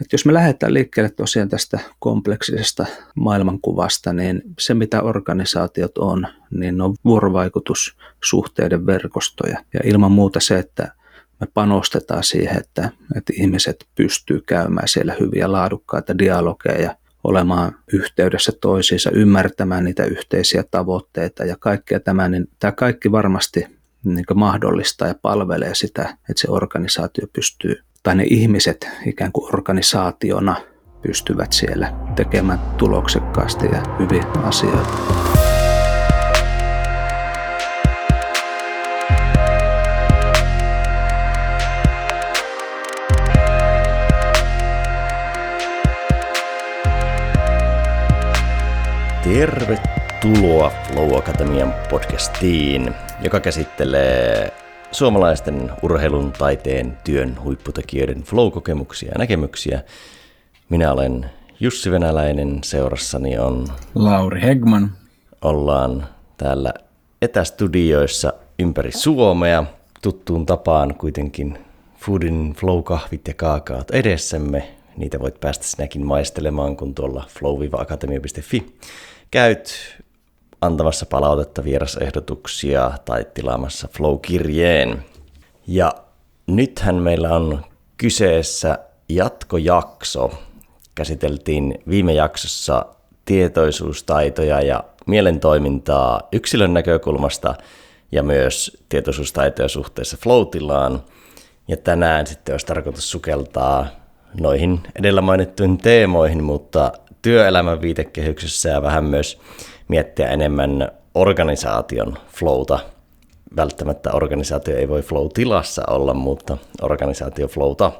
[0.00, 6.80] että jos me lähdetään liikkeelle tosiaan tästä kompleksisesta maailmankuvasta, niin se mitä organisaatiot on, niin
[6.80, 9.64] on vuorovaikutussuhteiden verkostoja.
[9.74, 10.92] Ja ilman muuta se, että
[11.40, 19.10] me panostetaan siihen, että, että ihmiset pystyy käymään siellä hyviä laadukkaita dialogeja, olemaan yhteydessä toisiinsa,
[19.10, 23.66] ymmärtämään niitä yhteisiä tavoitteita ja kaikkea tämä, niin tämä kaikki varmasti
[24.04, 30.56] niin mahdollistaa ja palvelee sitä, että se organisaatio pystyy, tai ne ihmiset ikään kuin organisaationa
[31.02, 34.88] pystyvät siellä tekemään tuloksekkaasti ja hyviä asioita.
[49.24, 59.82] Tervetuloa Flow Akatemian podcastiin, joka käsittelee suomalaisten urheilun, taiteen, työn huipputekijöiden flow-kokemuksia ja näkemyksiä.
[60.68, 61.30] Minä olen
[61.60, 64.92] Jussi Venäläinen, seurassani on Lauri Hegman.
[65.42, 66.72] Ollaan täällä
[67.22, 69.64] etästudioissa ympäri Suomea.
[70.02, 71.58] Tuttuun tapaan kuitenkin
[71.96, 74.68] Foodin Flow-kahvit ja kaakaat edessämme.
[74.96, 78.76] Niitä voit päästä sinäkin maistelemaan, kun tuolla flow-akatemia.fi
[79.30, 79.97] käyt
[80.60, 85.04] antamassa palautetta, vierasehdotuksia tai tilaamassa Flow-kirjeen.
[85.66, 85.92] Ja
[86.46, 87.62] nythän meillä on
[87.96, 88.78] kyseessä
[89.08, 90.30] jatkojakso.
[90.94, 92.86] Käsiteltiin viime jaksossa
[93.24, 97.54] tietoisuustaitoja ja mielentoimintaa yksilön näkökulmasta
[98.12, 101.02] ja myös tietoisuustaitoja suhteessa floatilaan.
[101.68, 103.86] Ja tänään sitten olisi tarkoitus sukeltaa
[104.40, 109.40] noihin edellä mainittuihin teemoihin, mutta työelämän viitekehyksessä ja vähän myös
[109.88, 112.78] miettiä enemmän organisaation flowta.
[113.56, 117.92] Välttämättä organisaatio ei voi flow-tilassa olla, mutta organisaatio flowta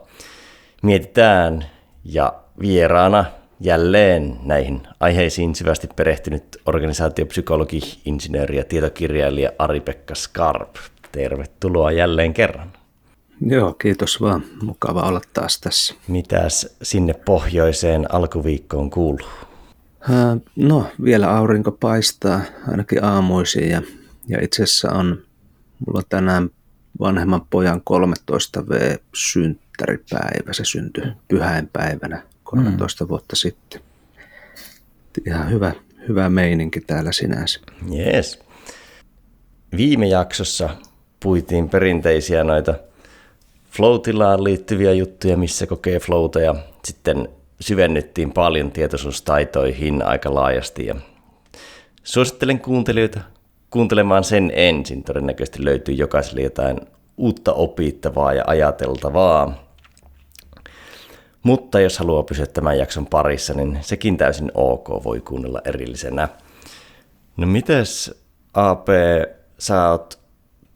[0.83, 1.65] mietitään
[2.05, 3.25] ja vieraana
[3.61, 10.77] jälleen näihin aiheisiin syvästi perehtynyt organisaatiopsykologi, insinööri ja tietokirjailija Ari-Pekka Skarp.
[11.13, 12.73] Tervetuloa jälleen kerran.
[13.41, 14.43] Joo, kiitos vaan.
[14.63, 15.95] Mukava olla taas tässä.
[16.09, 19.48] Mitäs sinne pohjoiseen alkuviikkoon kuuluu?
[20.57, 23.83] No, vielä aurinko paistaa ainakin aamuisin ja,
[24.29, 25.23] ja itse asiassa on,
[25.87, 26.51] mulla tänään
[27.01, 30.53] vanhemman pojan 13V synttäripäivä.
[30.53, 33.09] Se syntyi pyhäinpäivänä 13 mm.
[33.09, 33.81] vuotta sitten.
[35.27, 35.73] Ihan hyvä,
[36.09, 37.61] hyvä meininki täällä sinänsä.
[37.97, 38.39] Yes.
[39.77, 40.71] Viime jaksossa
[41.21, 42.75] puitiin perinteisiä noita
[43.71, 43.95] flow
[44.39, 46.55] liittyviä juttuja, missä kokee flowta ja
[46.85, 47.29] sitten
[47.61, 50.95] syvennyttiin paljon tietoisuustaitoihin aika laajasti ja
[52.03, 53.21] suosittelen kuuntelijoita
[53.71, 55.05] kuuntelemaan sen ensin.
[55.05, 56.81] Todennäköisesti löytyy jokaiselle jotain
[57.17, 59.69] uutta opittavaa ja ajateltavaa.
[61.43, 66.29] Mutta jos haluaa pysyä tämän jakson parissa, niin sekin täysin ok, voi kuunnella erillisenä.
[67.37, 68.21] No mites
[68.55, 68.89] AP,
[69.59, 70.19] sä oot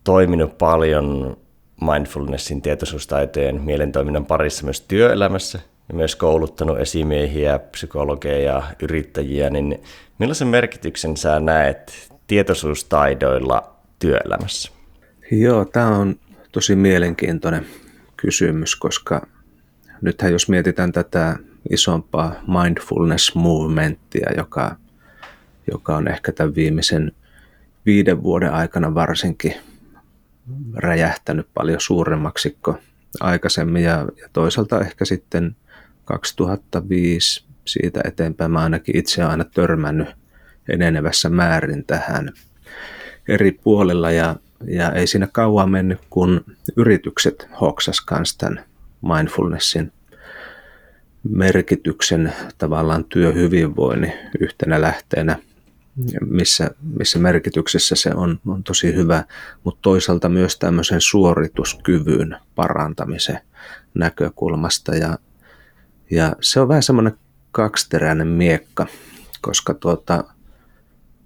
[0.05, 1.37] toiminut paljon
[1.81, 9.83] mindfulnessin, tietoisuustaitojen, mielentoiminnan parissa myös työelämässä ja myös kouluttanut esimiehiä, psykologeja ja yrittäjiä, niin
[10.19, 14.73] millaisen merkityksen sä näet tietoisuustaidoilla työelämässä?
[15.31, 16.17] Joo, tämä on
[16.53, 17.67] tosi mielenkiintoinen
[18.17, 19.27] kysymys, koska
[20.01, 21.37] nythän jos mietitään tätä
[21.71, 24.77] isompaa mindfulness movementtia, joka,
[25.73, 27.13] joka on ehkä tämän viimeisen
[27.87, 29.55] viiden vuoden aikana varsinkin
[30.75, 32.77] räjähtänyt paljon suuremmaksi kuin
[33.21, 35.57] aikaisemmin ja, ja toisaalta ehkä sitten
[36.13, 40.09] 2005 siitä eteenpäin mä ainakin itse aina törmännyt
[40.69, 42.33] enenevässä määrin tähän
[43.29, 44.37] eri puolilla ja,
[44.67, 46.45] ja ei siinä kauan mennyt, kun
[46.77, 48.65] yritykset hoksas kanssa tämän
[49.03, 49.93] mindfulnessin
[51.29, 55.39] merkityksen tavallaan työhyvinvoinnin yhtenä lähteenä–
[56.27, 59.25] missä, missä merkityksessä se on, on tosi hyvä,
[59.65, 63.39] mutta toisaalta myös tämmöisen suorituskyvyn parantamisen
[63.95, 64.95] näkökulmasta.
[64.95, 65.19] Ja,
[66.13, 67.13] ja se on vähän semmoinen
[67.53, 68.87] kaksiteräinen miekka,
[69.41, 70.25] koska tuota,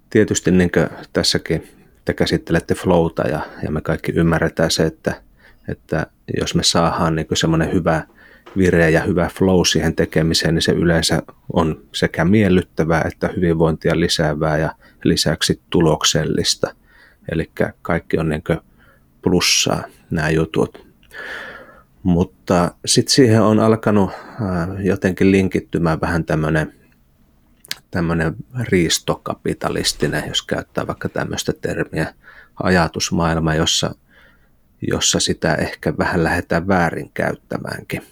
[0.09, 0.71] tietysti niin
[1.13, 1.67] tässäkin
[2.05, 5.21] te käsittelette flowta ja, ja me kaikki ymmärretään se, että,
[5.67, 6.07] että
[6.39, 8.03] jos me saadaan niin semmoinen hyvä
[8.57, 11.23] vireä ja hyvä flow siihen tekemiseen, niin se yleensä
[11.53, 14.71] on sekä miellyttävää että hyvinvointia lisäävää ja
[15.03, 16.75] lisäksi tuloksellista.
[17.31, 17.51] Eli
[17.81, 18.43] kaikki on niin
[19.21, 20.87] plussaa nämä jutut.
[22.07, 24.11] Mutta sitten siihen on alkanut
[24.83, 26.73] jotenkin linkittymään vähän tämmöinen
[27.91, 32.13] tämmöinen riistokapitalistinen, jos käyttää vaikka tämmöistä termiä,
[32.63, 33.95] ajatusmaailma, jossa,
[34.91, 38.03] jossa sitä ehkä vähän lähdetään väärin käyttämäänkin.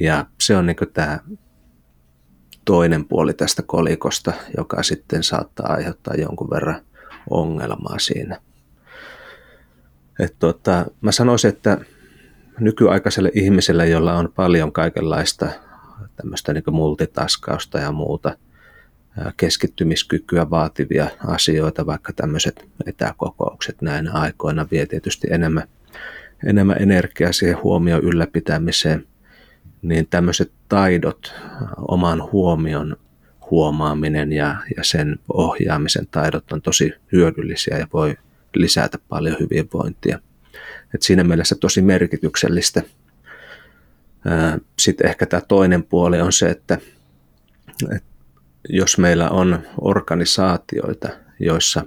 [0.00, 1.18] Ja se on niin tämä
[2.64, 6.80] toinen puoli tästä kolikosta, joka sitten saattaa aiheuttaa jonkun verran
[7.30, 8.40] ongelmaa siinä.
[10.20, 11.78] Et tota, mä sanoisin, että
[12.60, 15.48] nykyaikaiselle ihmiselle, jolla on paljon kaikenlaista
[16.16, 18.36] tämmöistä niin multitaskausta ja muuta
[19.36, 25.68] keskittymiskykyä vaativia asioita, vaikka tämmöiset etäkokoukset näinä aikoina vie tietysti enemmän,
[26.46, 29.06] enemmän energiaa siihen huomioon ylläpitämiseen,
[29.82, 31.34] niin tämmöiset taidot,
[31.88, 32.96] oman huomion
[33.50, 38.16] huomaaminen ja, ja sen ohjaamisen taidot on tosi hyödyllisiä ja voi
[38.54, 40.18] lisätä paljon hyvinvointia.
[40.94, 42.82] Et siinä mielessä tosi merkityksellistä.
[44.78, 46.78] Sitten ehkä tämä toinen puoli on se, että,
[47.96, 48.08] että
[48.68, 51.08] jos meillä on organisaatioita,
[51.40, 51.84] joissa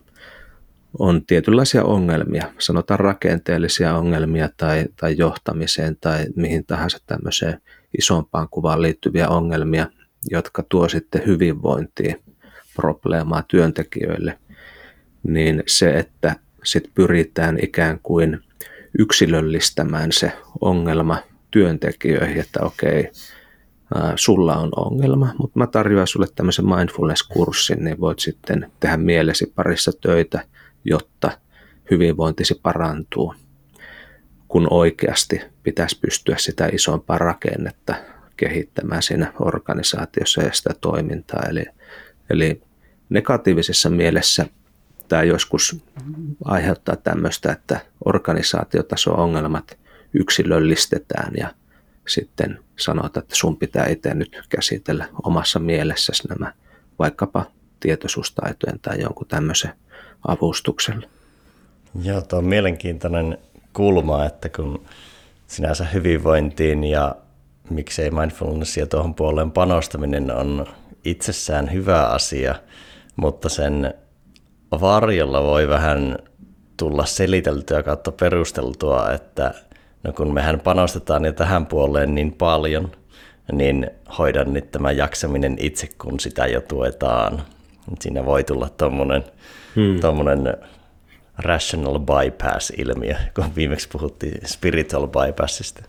[0.99, 7.61] on tietynlaisia ongelmia, sanotaan rakenteellisia ongelmia tai, tai johtamiseen tai mihin tahansa tämmöiseen
[7.97, 9.87] isompaan kuvaan liittyviä ongelmia,
[10.31, 12.15] jotka tuo sitten hyvinvointia
[12.75, 14.39] probleemaa työntekijöille,
[15.23, 18.39] niin se, että sitten pyritään ikään kuin
[18.99, 20.31] yksilöllistämään se
[20.61, 21.17] ongelma
[21.51, 23.11] työntekijöihin, että okei,
[24.15, 29.91] sulla on ongelma, mutta mä tarjoan sulle tämmöisen mindfulness-kurssin, niin voit sitten tehdä mielesi parissa
[30.01, 30.43] töitä,
[30.83, 31.31] jotta
[31.91, 33.33] hyvinvointisi parantuu,
[34.47, 37.95] kun oikeasti pitäisi pystyä sitä isompaa rakennetta
[38.37, 41.43] kehittämään siinä organisaatiossa ja sitä toimintaa.
[41.49, 41.65] Eli,
[42.29, 42.61] eli
[43.09, 44.45] negatiivisessa mielessä
[45.07, 45.77] tämä joskus
[46.45, 49.77] aiheuttaa tämmöistä, että organisaatiotaso ongelmat
[50.13, 51.53] yksilöllistetään ja
[52.07, 56.53] sitten sanotaan, että sun pitää itse nyt käsitellä omassa mielessäsi nämä
[56.99, 57.45] vaikkapa
[57.79, 59.73] tietoisuustaitojen tai jonkun tämmöisen
[60.27, 61.07] avustuksella.
[62.03, 63.37] Joo, tuo on mielenkiintoinen
[63.73, 64.85] kulma, että kun
[65.47, 67.15] sinänsä hyvinvointiin ja
[67.69, 70.65] miksei mindfulnessia tuohon puoleen panostaminen on
[71.05, 72.55] itsessään hyvä asia,
[73.15, 73.93] mutta sen
[74.71, 76.17] varjolla voi vähän
[76.77, 79.53] tulla seliteltyä kautta perusteltua, että
[80.03, 82.91] no kun mehän panostetaan jo tähän puoleen niin paljon,
[83.51, 87.41] niin hoidan nyt tämä jaksaminen itse, kun sitä jo tuetaan.
[87.99, 89.23] Siinä voi tulla tuommoinen
[89.75, 89.99] hmm.
[91.37, 95.83] rational bypass-ilmiö, kun viimeksi puhuttiin spiritual bypassista.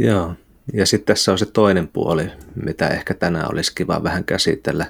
[0.00, 0.34] Joo,
[0.72, 2.30] ja sitten tässä on se toinen puoli,
[2.64, 4.86] mitä ehkä tänään olisi kiva vähän käsitellä,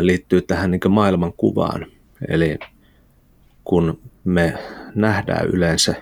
[0.00, 1.86] liittyy tähän niin maailmankuvaan.
[2.28, 2.58] Eli
[3.64, 4.58] kun me
[4.94, 5.94] nähdään yleensä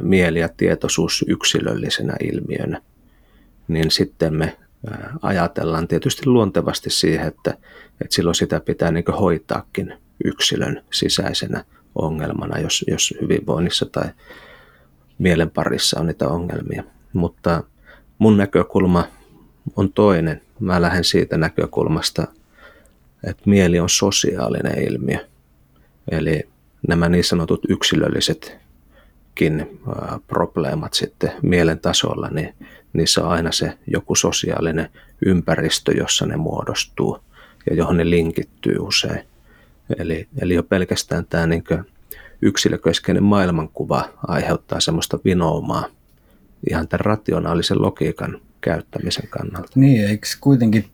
[0.00, 2.80] mieli ja tietoisuus yksilöllisenä ilmiönä,
[3.68, 4.56] niin sitten me
[5.22, 7.50] ajatellaan tietysti luontevasti siihen, että,
[8.00, 9.94] että silloin sitä pitää niin hoitaakin
[10.24, 11.64] yksilön sisäisenä
[11.94, 14.08] ongelmana, jos, jos hyvinvoinnissa tai
[15.18, 16.84] mielen parissa on niitä ongelmia.
[17.12, 17.62] Mutta
[18.18, 19.08] mun näkökulma
[19.76, 20.40] on toinen.
[20.60, 22.26] Mä lähden siitä näkökulmasta,
[23.24, 25.26] että mieli on sosiaalinen ilmiö.
[26.10, 26.48] Eli
[26.88, 29.80] nämä niin sanotut yksilöllisetkin
[30.26, 32.54] probleemat sitten mielen tasolla, niin
[32.92, 34.88] niissä on aina se joku sosiaalinen
[35.26, 37.18] ympäristö, jossa ne muodostuu
[37.70, 39.20] ja johon ne linkittyy usein.
[39.98, 41.64] Eli, eli jo pelkästään tämä niin
[42.42, 45.86] yksilökeskeinen maailmankuva aiheuttaa semmoista vinoumaa
[46.70, 49.68] ihan tämän rationaalisen logiikan käyttämisen kannalta.
[49.74, 50.84] Niin, eikö kuitenkin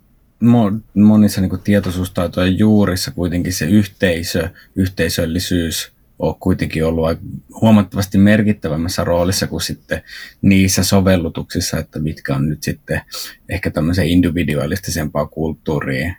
[0.94, 7.18] monissa niin tietoisuustaitojen juurissa kuitenkin se yhteisö, yhteisöllisyys on kuitenkin ollut
[7.60, 10.02] huomattavasti merkittävämmässä roolissa kuin sitten
[10.42, 13.00] niissä sovellutuksissa, että mitkä on nyt sitten
[13.48, 16.16] ehkä tämmöisen individualistisempaa kulttuuriin,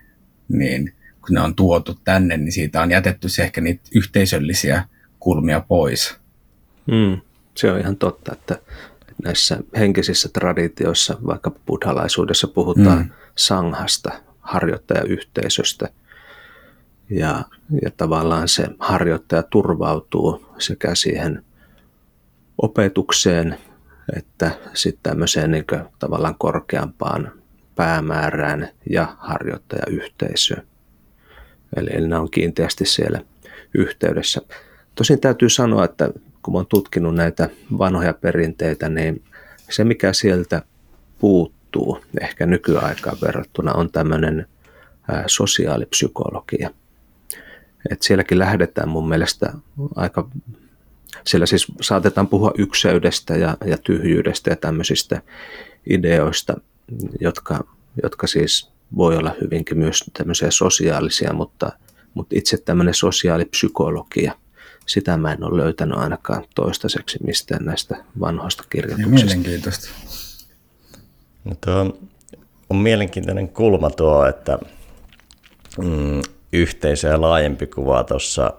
[0.47, 4.83] niin kun ne on tuotu tänne, niin siitä on jätetty se ehkä niitä yhteisöllisiä
[5.19, 6.15] kulmia pois.
[6.85, 7.21] Mm,
[7.55, 8.57] se on ihan totta, että
[9.23, 13.09] näissä henkisissä traditioissa, vaikka buddhalaisuudessa puhutaan mm.
[13.37, 15.89] Sanghasta, harjoittajayhteisöstä,
[17.09, 17.43] ja,
[17.81, 21.45] ja tavallaan se harjoittaja turvautuu sekä siihen
[22.57, 23.57] opetukseen
[24.15, 25.65] että sitten tämmöiseen niin
[25.99, 27.31] tavallaan korkeampaan
[27.75, 30.67] päämäärään ja harjoittajayhteisöön.
[31.75, 33.21] Eli, eli ne on kiinteästi siellä
[33.73, 34.41] yhteydessä.
[34.95, 36.09] Tosin täytyy sanoa, että
[36.41, 39.23] kun olen tutkinut näitä vanhoja perinteitä, niin
[39.69, 40.61] se mikä sieltä
[41.75, 44.47] puuttuu ehkä nykyaikaan verrattuna on tämmöinen
[45.27, 46.69] sosiaalipsykologia.
[47.89, 49.53] Et sielläkin lähdetään mun mielestä
[49.95, 50.29] aika,
[51.23, 55.21] siellä siis saatetaan puhua ykseydestä ja, ja tyhjyydestä ja tämmöisistä
[55.89, 56.53] ideoista,
[57.21, 57.67] jotka,
[58.03, 61.71] jotka siis voi olla hyvinkin myös tämmöisiä sosiaalisia, mutta,
[62.13, 64.33] mutta itse tämmöinen sosiaalipsykologia–
[64.85, 69.25] sitä mä en ole löytänyt ainakaan toistaiseksi mistään näistä vanhoista kirjoituksista.
[69.25, 69.89] Mielenkiintoista.
[71.45, 71.97] No tuo
[72.69, 74.59] on mielenkiintoinen kulma tuo, että
[75.77, 76.21] mm,
[76.53, 78.53] yhteisö ja laajempi kuva tuossa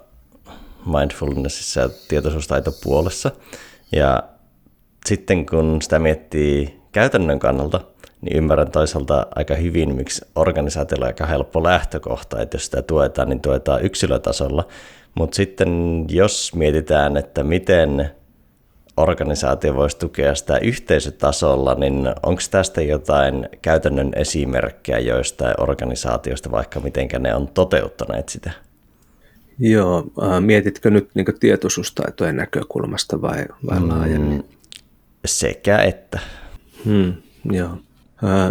[0.86, 3.30] mindfulnessissa ja tietoisuustaitopuolessa.
[3.92, 4.22] Ja
[5.06, 7.80] sitten kun sitä miettii käytännön kannalta,
[8.20, 13.28] niin ymmärrän toisaalta aika hyvin, miksi organisaatiolla on aika helppo lähtökohta, että jos sitä tuetaan,
[13.28, 14.68] niin tuetaan yksilötasolla.
[15.14, 18.10] Mutta sitten jos mietitään, että miten
[18.96, 27.08] organisaatio voisi tukea sitä yhteisötasolla, niin onko tästä jotain käytännön esimerkkejä joista organisaatioista, vaikka miten
[27.18, 28.50] ne on toteuttaneet sitä?
[29.58, 30.04] Joo,
[30.40, 34.44] mietitkö nyt niin tietoisuustaitojen näkökulmasta vai, vai mm, laajemmin?
[35.24, 36.18] Sekä että.
[36.84, 37.14] Hmm,
[37.52, 37.76] joo.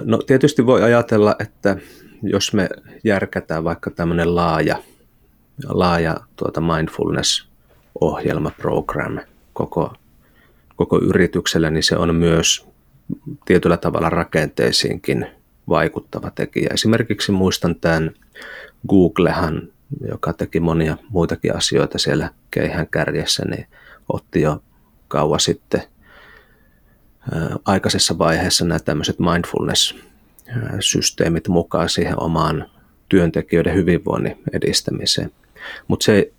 [0.04, 1.78] No tietysti voi ajatella, että
[2.24, 2.70] jos me
[3.04, 4.78] järkätään vaikka tämmöinen laaja,
[5.68, 9.20] laaja tuota mindfulness-ohjelma, program
[9.54, 9.94] koko,
[10.76, 12.68] koko yritykselle, niin se on myös
[13.46, 15.28] tietyllä tavalla rakenteisiinkin
[15.70, 16.70] vaikuttava tekijä.
[16.74, 18.12] Esimerkiksi muistan tämän
[18.90, 19.62] Googlehan,
[20.10, 23.68] joka teki monia muitakin asioita siellä keihän kärjessä, niin
[24.10, 24.64] otti jo
[25.08, 25.84] kauan sitten–
[27.66, 32.70] aikaisessa vaiheessa nämä tämmöiset mindfulness-systeemit mukaan siihen omaan
[33.10, 35.32] työntekijöiden hyvinvoinnin edistämiseen.
[35.88, 36.32] Mutta se,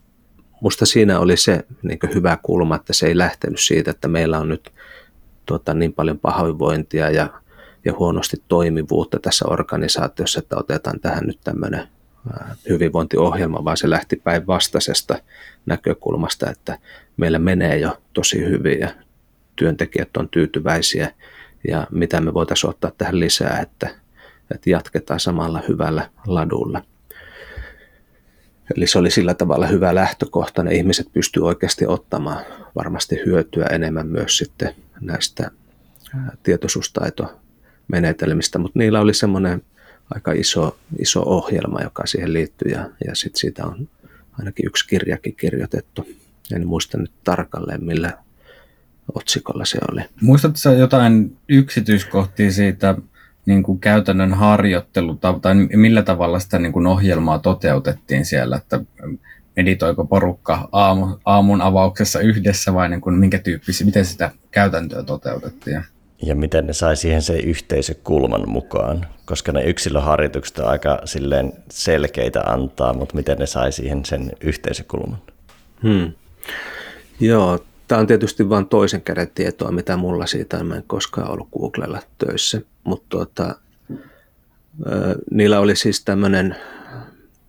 [0.61, 4.49] musta siinä oli se niin hyvä kulma, että se ei lähtenyt siitä, että meillä on
[4.49, 4.73] nyt
[5.47, 7.29] tuota, niin paljon pahoinvointia ja,
[7.85, 11.89] ja huonosti toimivuutta tässä organisaatiossa, että otetaan tähän nyt tämmöinen
[12.69, 15.19] hyvinvointiohjelma, vaan se lähti päinvastaisesta
[15.67, 16.79] näkökulmasta, että
[17.17, 18.89] meillä menee jo tosi hyvin ja
[19.57, 21.15] työntekijät on tyytyväisiä
[21.69, 23.91] ja mitä me voitaisiin ottaa tähän lisää, että,
[24.55, 26.83] että jatketaan samalla hyvällä ladulla.
[28.77, 32.45] Eli se oli sillä tavalla hyvä lähtökohta, ne ihmiset pystyy oikeasti ottamaan
[32.75, 35.51] varmasti hyötyä enemmän myös sitten näistä
[36.43, 39.63] tietoisuustaitomenetelmistä, mutta niillä oli semmoinen
[40.15, 43.89] aika iso, iso ohjelma, joka siihen liittyy ja, ja sitten siitä on
[44.39, 46.07] ainakin yksi kirjakin kirjoitettu.
[46.55, 48.13] En muista nyt tarkalleen millä
[49.15, 50.01] otsikolla se oli.
[50.21, 52.95] Muistatko jotain yksityiskohtia siitä
[53.47, 58.81] niin kuin käytännön harjoitteluta, tai millä tavalla sitä niin kuin ohjelmaa toteutettiin siellä, että
[59.57, 65.83] meditoiko porukka aamu, aamun avauksessa yhdessä vai niin kuin minkä tyyppisiä, miten sitä käytäntöä toteutettiin?
[66.23, 72.41] Ja miten ne sai siihen se yhteisökulman mukaan, koska ne yksilöharjoitukset on aika silleen selkeitä
[72.41, 75.19] antaa, mutta miten ne sai siihen sen yhteisökulman?
[75.83, 76.13] Hmm.
[77.21, 77.59] Joo,
[77.89, 80.67] Tämä on tietysti vain toisen käden tietoa, mitä mulla siitä on.
[80.67, 83.57] Mä en koskaan ollut Googlella töissä, mutta tuota,
[85.31, 86.57] niillä oli siis tämmöinen,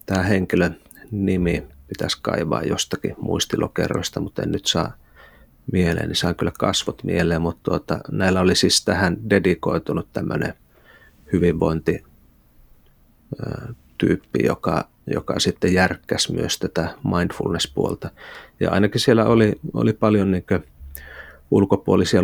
[0.05, 0.77] tämä henkilön
[1.11, 4.93] nimi pitäisi kaivaa jostakin muistilokerrosta, mutta en nyt saa
[5.71, 10.53] mieleen, niin saan kyllä kasvot mieleen, mutta tuota, näillä oli siis tähän dedikoitunut tämmöinen
[11.33, 12.03] hyvinvointi
[13.97, 18.09] tyyppi, joka, joka sitten järkkäsi myös tätä mindfulness-puolta.
[18.59, 20.43] Ja ainakin siellä oli, oli paljon niin
[21.51, 22.21] ulkopuolisia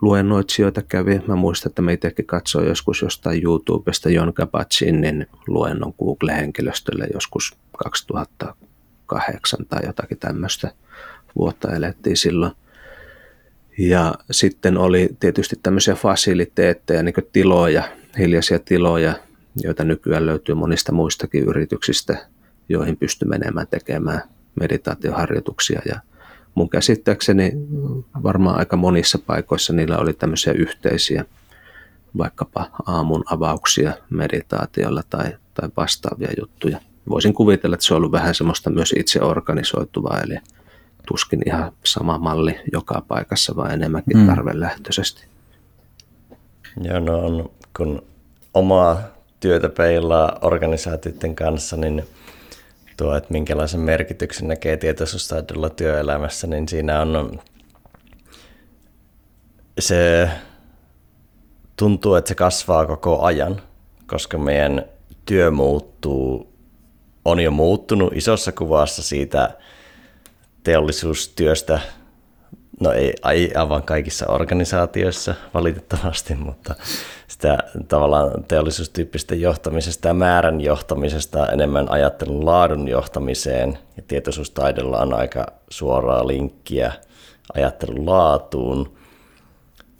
[0.00, 1.20] luennoitsijoita kävi.
[1.26, 9.66] Mä muistan, että me itsekin katsoin joskus jostain YouTubesta Jon Kabat-Zinnin luennon Google-henkilöstölle joskus 2008
[9.68, 10.70] tai jotakin tämmöistä
[11.36, 12.52] vuotta elettiin silloin.
[13.78, 17.82] Ja sitten oli tietysti tämmöisiä fasiliteetteja, niin tiloja,
[18.18, 19.14] hiljaisia tiloja,
[19.62, 22.26] joita nykyään löytyy monista muistakin yrityksistä,
[22.68, 24.22] joihin pystyy menemään tekemään
[24.60, 25.82] meditaatioharjoituksia.
[25.86, 26.00] Ja
[26.54, 27.52] mun käsittääkseni
[28.22, 31.24] varmaan aika monissa paikoissa niillä oli tämmöisiä yhteisiä,
[32.18, 36.80] vaikkapa aamun avauksia meditaatiolla tai, tai vastaavia juttuja.
[37.08, 40.38] Voisin kuvitella, että se on ollut vähän semmoista myös itse organisoituvaa, eli
[41.08, 44.26] tuskin ihan sama malli joka paikassa, vaan enemmänkin mm.
[44.26, 45.26] tarvelähtöisesti.
[46.82, 48.02] Joo, no on, kun
[48.54, 49.13] omaa
[49.44, 52.04] työtä peilaa organisaatioiden kanssa, niin
[52.96, 57.40] tuo, että minkälaisen merkityksen näkee tietoisuustaidolla työelämässä, niin siinä on
[59.78, 60.28] se
[61.76, 63.62] tuntuu, että se kasvaa koko ajan,
[64.06, 64.84] koska meidän
[65.26, 66.52] työ muuttuu,
[67.24, 69.58] on jo muuttunut isossa kuvassa siitä
[70.62, 71.80] teollisuustyöstä.
[72.80, 73.14] No ei,
[73.54, 76.74] aivan kaikissa organisaatioissa valitettavasti, mutta
[77.34, 85.46] sitä tavallaan teollisuustyyppistä johtamisesta ja määrän johtamisesta enemmän ajattelun laadun johtamiseen ja tietoisuustaidolla on aika
[85.70, 86.92] suoraa linkkiä
[87.54, 88.96] ajattelun laatuun.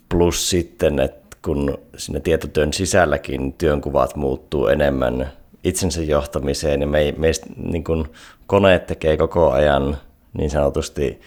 [0.08, 5.30] Plus sitten, että kun sinne tietotyön sisälläkin työnkuvat muuttuu enemmän
[5.64, 8.08] itsensä johtamiseen ja me, meistä niin kun
[8.46, 9.96] koneet tekee koko ajan
[10.38, 11.20] niin sanotusti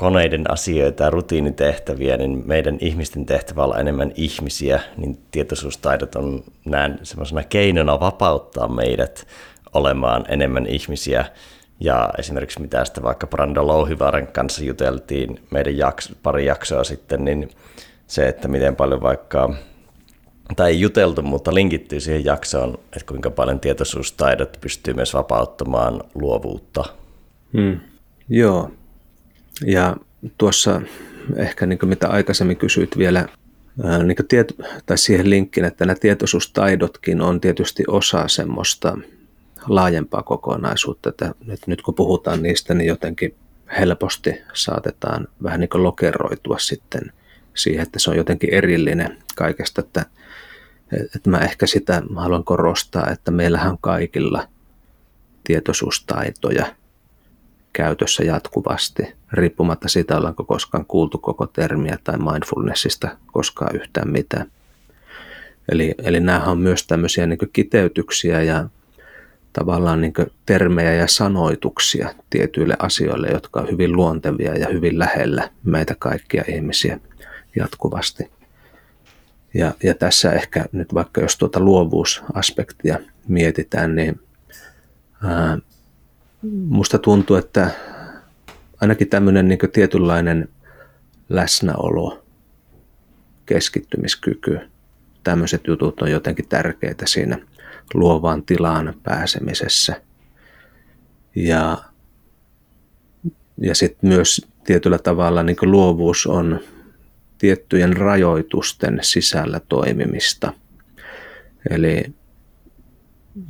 [0.00, 6.98] koneiden asioita ja rutiinitehtäviä, niin meidän ihmisten tehtävä olla enemmän ihmisiä, niin tietoisuustaidot on näin
[7.02, 9.26] semmoisena keinona vapauttaa meidät
[9.74, 11.24] olemaan enemmän ihmisiä.
[11.80, 17.50] Ja esimerkiksi mitä sitä vaikka Brando Louhivaaran kanssa juteltiin meidän jaks, pari jaksoa sitten, niin
[18.06, 19.54] se, että miten paljon vaikka,
[20.56, 26.84] tai ei juteltu, mutta linkittyy siihen jaksoon, että kuinka paljon tietoisuustaidot pystyy myös vapauttamaan luovuutta.
[27.52, 27.80] Hmm.
[28.28, 28.70] Joo,
[29.66, 29.96] ja
[30.38, 30.82] tuossa
[31.36, 33.28] ehkä niin mitä aikaisemmin kysyit vielä
[34.04, 34.54] niin tiet,
[34.86, 38.98] tai siihen linkkin, että nämä tietoisuustaidotkin on tietysti osa semmoista
[39.68, 41.34] laajempaa kokonaisuutta, että
[41.66, 43.34] nyt, kun puhutaan niistä, niin jotenkin
[43.78, 47.12] helposti saatetaan vähän niin kuin lokeroitua sitten
[47.54, 50.06] siihen, että se on jotenkin erillinen kaikesta, että,
[51.16, 54.48] että mä ehkä sitä haluan korostaa, että meillähän kaikilla
[55.44, 56.66] tietoisuustaitoja
[57.72, 64.46] käytössä jatkuvasti, riippumatta siitä, ollaanko koskaan kuultu koko termiä tai mindfulnessista koskaan yhtään mitään.
[65.72, 68.68] Eli, eli nämä on myös tämmöisiä niin kiteytyksiä ja
[69.52, 70.12] tavallaan niin
[70.46, 77.00] termejä ja sanoituksia tietyille asioille, jotka on hyvin luontevia ja hyvin lähellä meitä kaikkia ihmisiä
[77.56, 78.30] jatkuvasti.
[79.54, 84.20] Ja, ja tässä ehkä nyt vaikka jos tuota luovuusaspektia mietitään, niin
[85.24, 85.58] ää,
[86.68, 87.70] musta tuntuu, että
[88.80, 90.48] ainakin tämmöinen niin tietynlainen
[91.28, 92.24] läsnäolo,
[93.46, 94.58] keskittymiskyky,
[95.24, 97.38] tämmöiset jutut on jotenkin tärkeitä siinä
[97.94, 100.02] luovaan tilaan pääsemisessä.
[101.34, 101.78] Ja,
[103.56, 106.60] ja sitten myös tietyllä tavalla niin luovuus on
[107.38, 110.52] tiettyjen rajoitusten sisällä toimimista.
[111.70, 112.04] Eli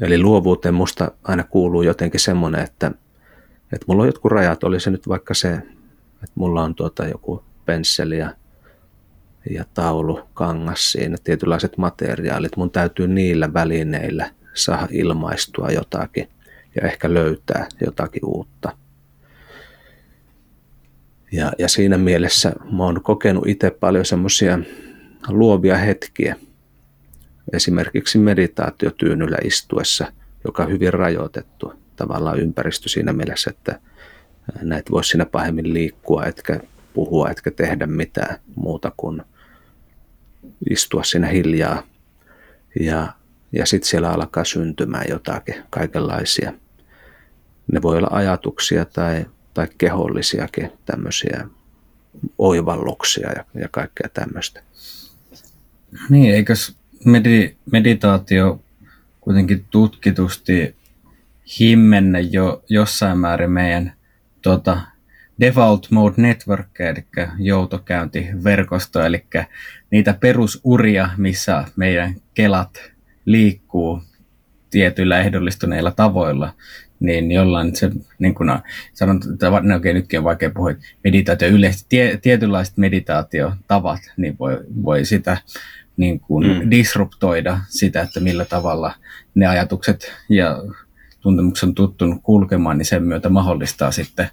[0.01, 2.93] Eli luovuuteen musta aina kuuluu jotenkin semmoinen, että,
[3.73, 5.53] että mulla on jotkut rajat, oli se nyt vaikka se,
[6.15, 8.35] että mulla on tuota joku pensseli ja,
[9.51, 12.57] ja taulu, kangas siinä, tietynlaiset materiaalit.
[12.57, 16.29] Mun täytyy niillä välineillä saada ilmaistua jotakin
[16.77, 18.77] ja ehkä löytää jotakin uutta.
[21.33, 24.59] Ja, ja siinä mielessä mä oon kokenut itse paljon semmoisia
[25.29, 26.37] luovia hetkiä,
[27.53, 30.13] esimerkiksi meditaatiotyynyllä istuessa,
[30.45, 33.81] joka on hyvin rajoitettu tavallaan ympäristö siinä mielessä, että
[34.63, 36.61] näitä voisi siinä pahemmin liikkua, etkä
[36.95, 39.23] puhua, etkä tehdä mitään muuta kuin
[40.71, 41.83] istua siinä hiljaa.
[42.81, 43.13] Ja,
[43.53, 46.53] ja sitten siellä alkaa syntymään jotakin, kaikenlaisia.
[47.73, 51.49] Ne voi olla ajatuksia tai, tai kehollisiakin tämmöisiä
[52.39, 54.63] oivalluksia ja, ja kaikkea tämmöistä.
[56.09, 58.61] Niin, eikös medi- meditaatio
[59.21, 60.77] kuitenkin tutkitusti
[61.59, 63.93] himmenne jo jossain määrin meidän
[64.43, 64.81] tota,
[65.41, 67.05] default mode network, eli
[67.39, 69.25] joutokäyntiverkosto, eli
[69.91, 72.83] niitä perusuria, missä meidän kelat
[73.25, 74.03] liikkuu
[74.71, 76.55] tietyillä ehdollistuneilla tavoilla,
[77.01, 78.51] niin jollain se, niin kuin
[78.93, 80.73] sanon, että no, okei, nytkin on vaikea puhua,
[81.05, 85.37] meditaatio yleisesti, tie, tietynlaiset meditaatiotavat, niin voi, voi sitä
[85.97, 86.71] niin kuin mm.
[86.71, 88.95] disruptoida sitä, että millä tavalla
[89.35, 90.63] ne ajatukset ja
[91.21, 94.29] tuntemuksen tuttunut kulkemaan, niin sen myötä mahdollistaa sitten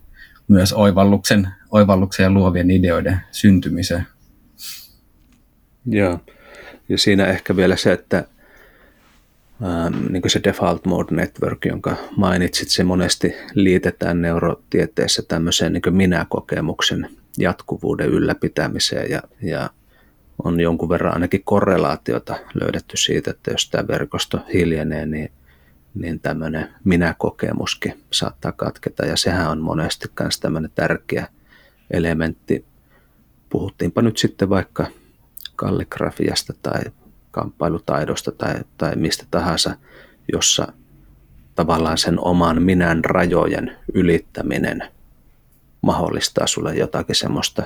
[0.48, 4.08] myös oivalluksen, oivalluksen ja luovien ideoiden syntymisen.
[5.86, 6.20] Joo,
[6.90, 8.18] ja siinä ehkä vielä se, että
[9.64, 15.96] ähm, niin kuin se default mode network, jonka mainitsit, se monesti liitetään neurotieteessä tämmöiseen niin
[15.96, 19.70] minä-kokemuksen jatkuvuuden ylläpitämiseen ja, ja
[20.44, 25.32] on jonkun verran ainakin korrelaatiota löydetty siitä, että jos tämä verkosto hiljenee, niin,
[26.02, 29.06] niin tämmöinen minä-kokemuskin saattaa katketa.
[29.06, 31.28] Ja sehän on monesti myös tämmöinen tärkeä
[31.92, 32.66] elementti.
[33.50, 34.88] Puhuttiinpa nyt sitten vaikka
[35.56, 36.82] kalligrafiasta tai
[37.32, 39.76] kamppailutaidosta tai, tai mistä tahansa,
[40.34, 40.68] jossa
[41.56, 44.84] tavallaan sen oman minän rajojen ylittäminen
[45.82, 47.64] mahdollistaa sulle jotakin semmoista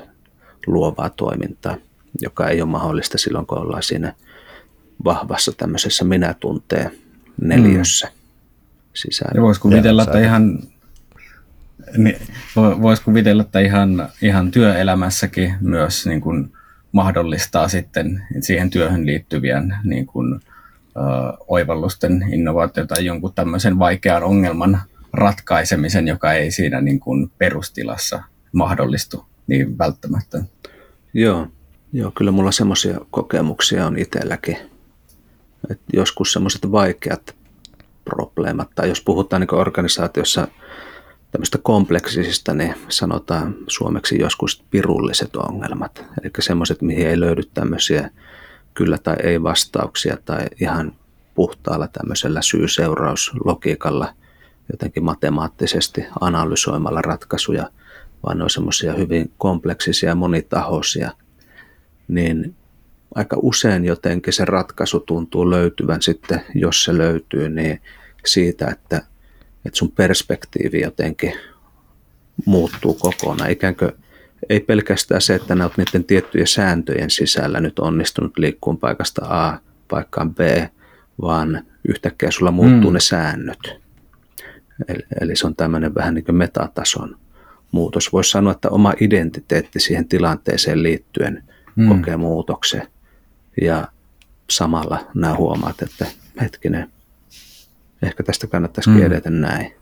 [0.68, 1.78] luovaa toimintaa
[2.22, 4.16] joka ei ole mahdollista silloin, kun ollaan siinä
[5.06, 6.92] vahvassa tämmöisessä minä-tunteen
[7.42, 8.21] neljössä mm.
[8.94, 9.32] Sisällä.
[9.36, 10.60] Ja voisi kuvitella, että ihan,
[11.98, 12.16] niin,
[12.56, 16.54] voisi kuvitella, että ihan, ihan työelämässäkin myös niin kuin
[16.92, 20.40] mahdollistaa sitten siihen työhön liittyvien niin kuin, ö,
[21.48, 24.82] oivallusten innovaatio tai jonkun tämmöisen vaikean ongelman
[25.14, 30.44] ratkaisemisen, joka ei siinä niin kuin perustilassa mahdollistu niin välttämättä.
[31.14, 31.48] Joo,
[31.94, 34.58] Joo, kyllä mulla semmoisia kokemuksia on itselläkin.
[35.70, 37.36] Et joskus semmoiset vaikeat
[38.06, 40.48] probleemat, tai jos puhutaan niin organisaatiossa
[41.32, 46.06] tämmöistä kompleksisista, niin sanotaan suomeksi joskus pirulliset ongelmat.
[46.22, 48.10] Eli semmoiset, mihin ei löydy tämmöisiä
[48.74, 50.94] kyllä tai ei vastauksia tai ihan
[51.36, 54.14] puhtaalla tämmöisellä syy-seurauslogiikalla
[54.72, 57.70] jotenkin matemaattisesti analysoimalla ratkaisuja,
[58.26, 61.12] vaan ne on semmoisia hyvin kompleksisia ja monitahoisia,
[62.08, 62.56] niin
[63.16, 67.82] aika usein jotenkin se ratkaisu tuntuu löytyvän sitten, jos se löytyy, niin
[68.26, 68.98] siitä, että,
[69.66, 71.34] että sun perspektiivi jotenkin
[72.46, 73.52] muuttuu kokonaan.
[73.52, 73.92] Ikään kuin
[74.50, 79.60] ei pelkästään se, että ne olet niiden tiettyjen sääntöjen sisällä nyt onnistunut liikkuun paikasta A
[79.88, 80.40] paikkaan B,
[81.22, 82.94] vaan yhtäkkiä sulla muuttuu mm.
[82.94, 83.60] ne säännöt.
[84.88, 87.18] Eli, eli se on tämmöinen vähän niin kuin metatason
[87.72, 88.14] muutos.
[88.14, 91.44] Voisi sanoa, että oma identiteetti siihen tilanteeseen liittyen
[91.76, 91.88] mm.
[91.88, 92.88] kokee muutoksen.
[93.62, 93.88] Ja
[94.50, 96.06] samalla nämä huomaat, että
[96.42, 96.92] hetkinen,
[98.02, 99.06] ehkä tästä kannattaisi mm.
[99.06, 99.74] edetä näin.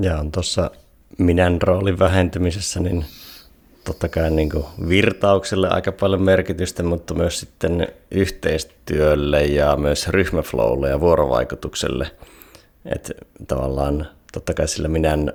[0.00, 0.70] Ja on tuossa
[1.18, 3.04] minän roolin vähentymisessä, niin
[3.84, 10.88] totta kai niin kuin virtaukselle aika paljon merkitystä, mutta myös sitten yhteistyölle ja myös ryhmäflowlle
[10.88, 12.10] ja vuorovaikutukselle.
[12.84, 13.12] Että
[13.48, 15.32] tavallaan totta kai sillä minän,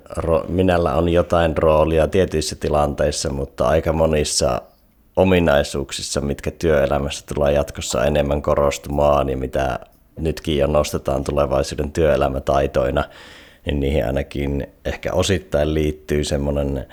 [0.48, 4.62] minällä on jotain roolia tietyissä tilanteissa, mutta aika monissa
[5.16, 9.80] ominaisuuksissa, mitkä työelämässä tulee jatkossa enemmän korostumaan ja mitä
[10.20, 13.04] nytkin jo nostetaan tulevaisuuden työelämätaitoina,
[13.66, 16.86] niin niihin ainakin ehkä osittain liittyy semmoinen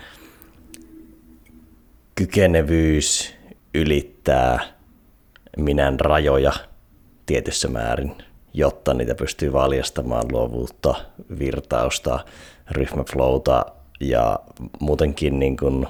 [2.14, 3.34] kykenevyys
[3.74, 4.60] ylittää
[5.56, 6.52] minän rajoja
[7.26, 8.14] tietyssä määrin,
[8.54, 10.94] jotta niitä pystyy valjastamaan luovuutta,
[11.38, 12.20] virtausta,
[12.70, 13.66] ryhmäflowta
[14.00, 14.38] ja
[14.80, 15.86] muutenkin niin kuin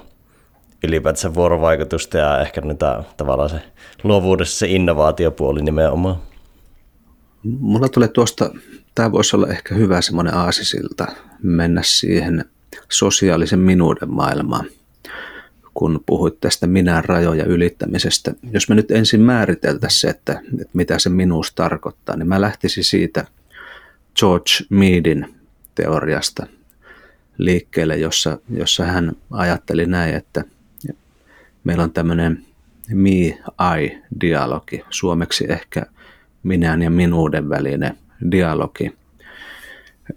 [0.83, 3.61] ylipäätänsä vuorovaikutusta ja ehkä niitä, tavallaan se
[4.03, 6.17] luovuudessa se innovaatiopuoli nimenomaan.
[7.43, 8.51] Mulla tulee tuosta,
[8.95, 11.07] tämä voisi olla ehkä hyvä semmoinen aasisilta
[11.43, 12.45] mennä siihen
[12.89, 14.65] sosiaalisen minuuden maailmaan,
[15.73, 18.33] kun puhuit tästä minä rajoja ylittämisestä.
[18.51, 22.83] Jos me nyt ensin määriteltäisiin se, että, että mitä se minuus tarkoittaa, niin mä lähtisin
[22.83, 23.25] siitä
[24.19, 25.35] George Meadin
[25.75, 26.47] teoriasta
[27.37, 30.43] liikkeelle, jossa, jossa hän ajatteli näin, että
[31.63, 32.45] meillä on tämmöinen
[32.93, 35.85] me-I-dialogi, suomeksi ehkä
[36.43, 37.97] minän ja minuuden välinen
[38.31, 38.95] dialogi.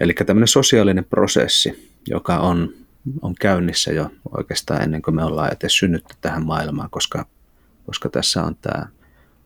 [0.01, 2.75] Eli tämmöinen sosiaalinen prosessi, joka on,
[3.23, 7.27] on käynnissä jo oikeastaan ennen kuin me ollaan edes synnytty tähän maailmaan, koska,
[7.87, 8.87] koska tässä on tämä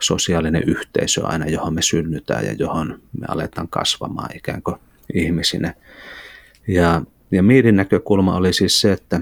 [0.03, 4.77] sosiaalinen yhteisö aina, johon me synnytään ja johon me aletaan kasvamaan ikään kuin
[5.15, 5.75] ihmisinä.
[6.69, 9.21] Ja, ja Miidin näkökulma oli siis se, että,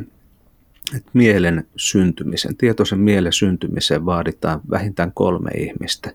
[0.96, 6.12] että mielen syntymisen, tietoisen mielen syntymiseen vaaditaan vähintään kolme ihmistä.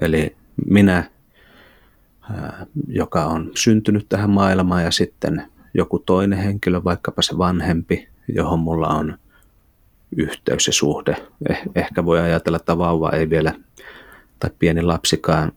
[0.00, 0.36] Eli
[0.66, 1.10] minä,
[2.88, 5.42] joka on syntynyt tähän maailmaan ja sitten
[5.74, 9.18] joku toinen henkilö, vaikkapa se vanhempi, johon mulla on
[10.16, 11.16] yhteys ja suhde.
[11.50, 13.54] Eh, ehkä voi ajatella, että vauva ei vielä,
[14.40, 15.52] tai pieni lapsikaan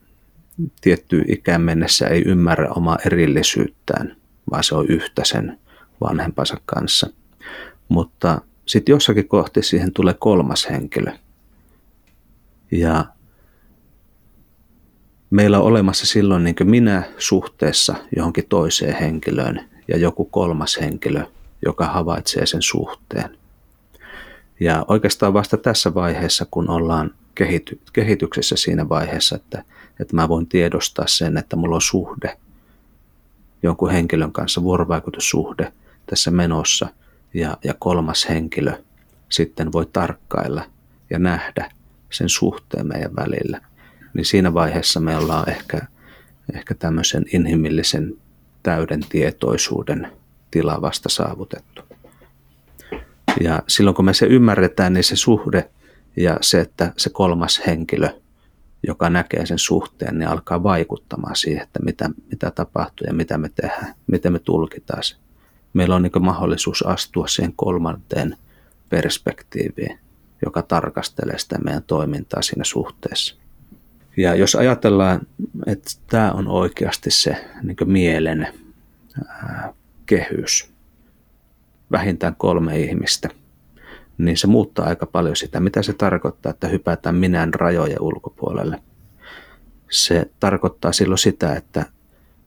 [0.81, 4.15] tiettyyn ikään mennessä ei ymmärrä omaa erillisyyttään,
[4.51, 5.59] vaan se on yhtä sen
[6.01, 7.09] vanhempansa kanssa.
[7.91, 11.11] Mutta sitten jossakin kohti siihen tulee kolmas henkilö.
[12.71, 13.05] Ja
[15.29, 21.25] meillä on olemassa silloin niin minä suhteessa johonkin toiseen henkilöön ja joku kolmas henkilö,
[21.65, 23.37] joka havaitsee sen suhteen.
[24.59, 29.63] Ja oikeastaan vasta tässä vaiheessa, kun ollaan kehity- kehityksessä siinä vaiheessa, että,
[29.99, 32.37] että mä voin tiedostaa sen, että mulla on suhde
[33.63, 35.73] jonkun henkilön kanssa, vuorovaikutussuhde
[36.05, 36.87] tässä menossa,
[37.33, 38.73] ja, ja kolmas henkilö
[39.29, 40.63] sitten voi tarkkailla
[41.09, 41.71] ja nähdä
[42.09, 43.61] sen suhteen meidän välillä
[44.13, 45.81] niin siinä vaiheessa me ollaan ehkä,
[46.53, 48.17] ehkä tämmöisen inhimillisen
[48.63, 50.07] täyden tietoisuuden
[50.51, 51.81] tila vasta saavutettu.
[53.41, 55.69] Ja silloin kun me se ymmärretään, niin se suhde
[56.17, 58.09] ja se, että se kolmas henkilö,
[58.87, 63.49] joka näkee sen suhteen, niin alkaa vaikuttamaan siihen, että mitä, mitä tapahtuu ja mitä me
[63.49, 65.15] tehdään, miten me tulkitaan se.
[65.73, 68.37] Meillä on niin mahdollisuus astua siihen kolmanteen
[68.89, 69.99] perspektiiviin,
[70.45, 73.35] joka tarkastelee sitä meidän toimintaa siinä suhteessa.
[74.17, 75.21] Ja jos ajatellaan,
[75.65, 78.47] että tämä on oikeasti se niin mielen
[80.05, 80.71] kehys,
[81.91, 83.29] vähintään kolme ihmistä,
[84.17, 88.81] niin se muuttaa aika paljon sitä, mitä se tarkoittaa, että hypätään minän rajojen ulkopuolelle.
[89.91, 91.85] Se tarkoittaa silloin sitä, että,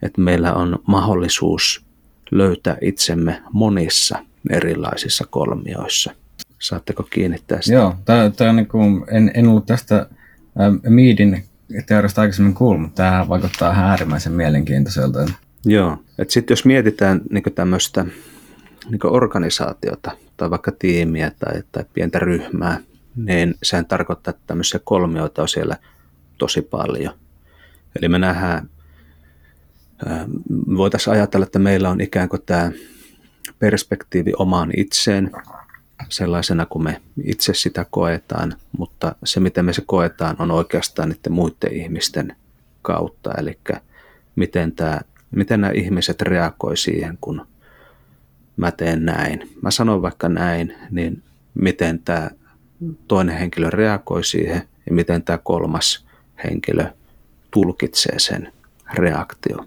[0.03, 1.85] että meillä on mahdollisuus
[2.31, 4.19] löytää itsemme monissa
[4.51, 6.13] erilaisissa kolmioissa.
[6.59, 7.77] Saatteko kiinnittää sitä?
[7.77, 11.45] Joo, tää, tää on niin kuin, en, en ollut tästä äh, Miidin
[11.87, 15.19] teoriasta aikaisemmin kuullut, mutta tämä vaikuttaa ihan äärimmäisen mielenkiintoiselta.
[15.65, 18.07] Joo, Sitten jos mietitään niin tämmöistä
[18.91, 22.81] niin organisaatiota tai vaikka tiimiä tai, tai pientä ryhmää,
[23.17, 25.77] niin sehän tarkoittaa, että tämmöisiä kolmioita on siellä
[26.39, 27.15] tosi paljon.
[27.99, 28.71] Eli me nähdään,
[30.77, 32.71] voitaisiin ajatella, että meillä on ikään kuin tämä
[33.59, 35.31] perspektiivi omaan itseen,
[36.09, 41.33] sellaisena kuin me itse sitä koetaan, mutta se miten me se koetaan on oikeastaan niiden
[41.33, 42.37] muiden ihmisten
[42.83, 43.59] kautta, eli
[44.37, 47.47] miten, tämä, miten nämä ihmiset reagoi siihen, kun
[48.57, 49.51] mä teen näin.
[49.63, 51.23] Mä sanon vaikka näin, niin
[51.55, 52.31] miten tämä
[53.09, 56.07] toinen henkilö reagoi siihen ja miten tämä kolmas
[56.45, 56.87] henkilö
[57.51, 58.53] tulkitsee sen
[58.95, 59.67] reaktio,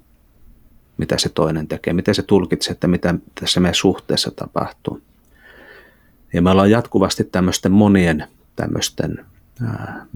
[0.97, 5.01] mitä se toinen tekee, miten se tulkitsee, että mitä tässä meidän suhteessa tapahtuu.
[6.33, 8.23] Ja me ollaan jatkuvasti tämmöisten monien
[8.55, 9.25] tämmöisten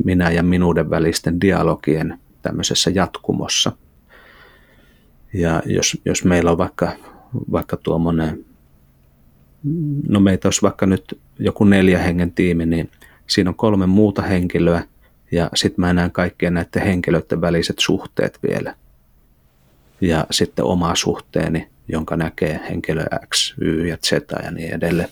[0.05, 3.71] minä ja minuuden välisten dialogien tämmöisessä jatkumossa.
[5.33, 6.91] Ja jos, jos meillä on vaikka,
[7.51, 8.45] vaikka tuommoinen,
[10.07, 12.91] no meitä olisi vaikka nyt joku neljä hengen tiimi, niin
[13.27, 14.83] siinä on kolme muuta henkilöä
[15.31, 18.75] ja sitten mä näen kaikkien näiden henkilöiden väliset suhteet vielä.
[20.01, 24.11] Ja sitten oma suhteeni, jonka näkee henkilö X, Y ja Z
[24.43, 25.09] ja niin edelleen.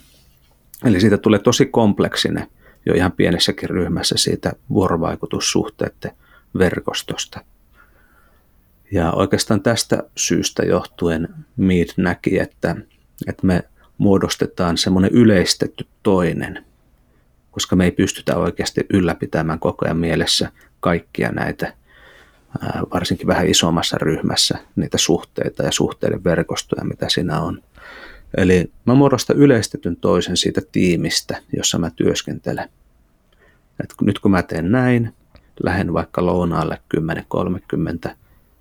[0.85, 2.47] Eli siitä tulee tosi kompleksinen
[2.85, 6.11] jo ihan pienessäkin ryhmässä siitä vuorovaikutussuhteiden
[6.57, 7.41] verkostosta.
[8.91, 12.75] Ja oikeastaan tästä syystä johtuen Mead näki, että,
[13.27, 13.63] että me
[13.97, 16.65] muodostetaan semmoinen yleistetty toinen,
[17.51, 21.73] koska me ei pystytä oikeasti ylläpitämään koko ajan mielessä kaikkia näitä,
[22.93, 27.63] varsinkin vähän isommassa ryhmässä, niitä suhteita ja suhteiden verkostoja, mitä siinä on.
[28.37, 32.69] Eli mä muodostan yleistetyn toisen siitä tiimistä, jossa mä työskentelen.
[33.83, 35.13] Et nyt kun mä teen näin,
[35.63, 36.81] lähden vaikka lounaalle
[38.07, 38.15] 10.30,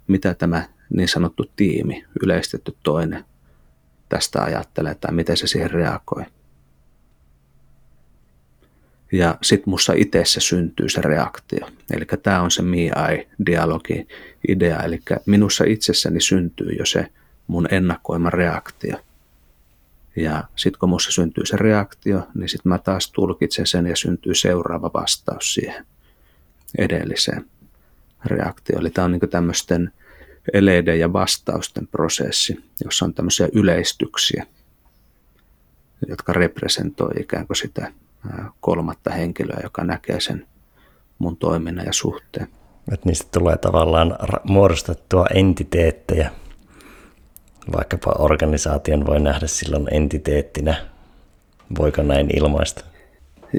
[0.08, 3.24] mitä tämä niin sanottu tiimi, yleistetty toinen,
[4.08, 6.24] tästä ajattelee tai miten se siihen reagoi.
[9.12, 11.68] Ja sitten mussa itse syntyy se reaktio.
[11.90, 14.08] Eli tämä on se me-I-dialogi
[14.48, 14.82] idea.
[14.82, 17.06] Eli minussa itsessäni syntyy jo se
[17.46, 18.96] mun ennakoima reaktio.
[20.16, 24.34] Ja sitten kun minussa syntyy se reaktio, niin sitten mä taas tulkitsen sen ja syntyy
[24.34, 25.86] seuraava vastaus siihen
[26.78, 27.46] edelliseen
[28.24, 28.80] reaktioon.
[28.80, 29.92] Eli tämä on niin tämmöisten
[30.52, 34.46] eleiden ja vastausten prosessi, jossa on tämmöisiä yleistyksiä,
[36.08, 37.92] jotka representoi ikään kuin sitä
[38.60, 40.46] kolmatta henkilöä, joka näkee sen
[41.18, 42.48] mun toiminnan ja suhteen.
[42.92, 46.30] Että niistä tulee tavallaan muodostettua entiteettejä.
[47.76, 50.76] Vaikkapa organisaation voi nähdä silloin entiteettinä.
[51.78, 52.84] Voiko näin ilmaista?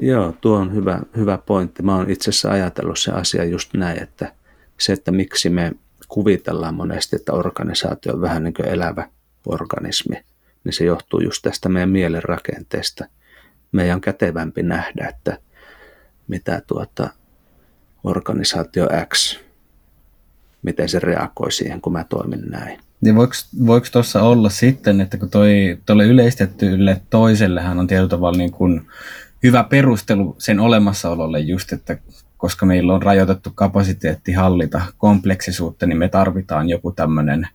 [0.02, 1.82] Joo, tuo on hyvä, hyvä pointti.
[1.82, 4.32] Mä oon itse asiassa ajatellut se asia just näin, että
[4.78, 5.72] se, että miksi me
[6.08, 9.08] kuvitellaan monesti, että organisaatio on vähän niin kuin elävä
[9.46, 10.16] organismi,
[10.64, 13.04] niin se johtuu just tästä meidän mielen rakenteesta.
[13.72, 15.38] Meidän on kätevämpi nähdä, että
[16.28, 17.10] mitä tuota
[18.04, 19.38] organisaatio X,
[20.62, 22.80] miten se reagoi siihen, kun mä toimin näin.
[23.00, 23.16] Niin
[23.66, 28.86] voiko tuossa olla sitten, että kun toi, tuolle yleistettyille toisellehan on tietyllä tavalla niin kuin
[29.42, 31.98] hyvä perustelu sen olemassaololle just, että
[32.36, 37.48] koska meillä on rajoitettu kapasiteetti hallita kompleksisuutta, niin me tarvitaan joku tämmöinen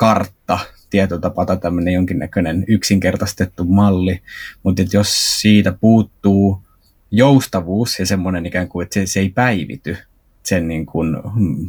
[0.00, 0.58] kartta,
[0.90, 4.20] tietotapa tai tämmöinen jonkinnäköinen yksinkertaistettu malli,
[4.62, 6.62] mutta jos siitä puuttuu
[7.10, 9.96] joustavuus ja semmoinen ikään kuin, että se, se ei päivity,
[10.42, 11.16] sen niin kuin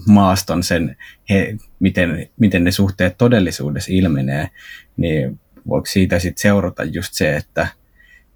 [0.08, 0.98] maaston, sen,
[1.30, 4.50] he, miten, miten ne suhteet todellisuudessa ilmenee,
[4.98, 7.68] niin voiko siitä sitten seurata just se, että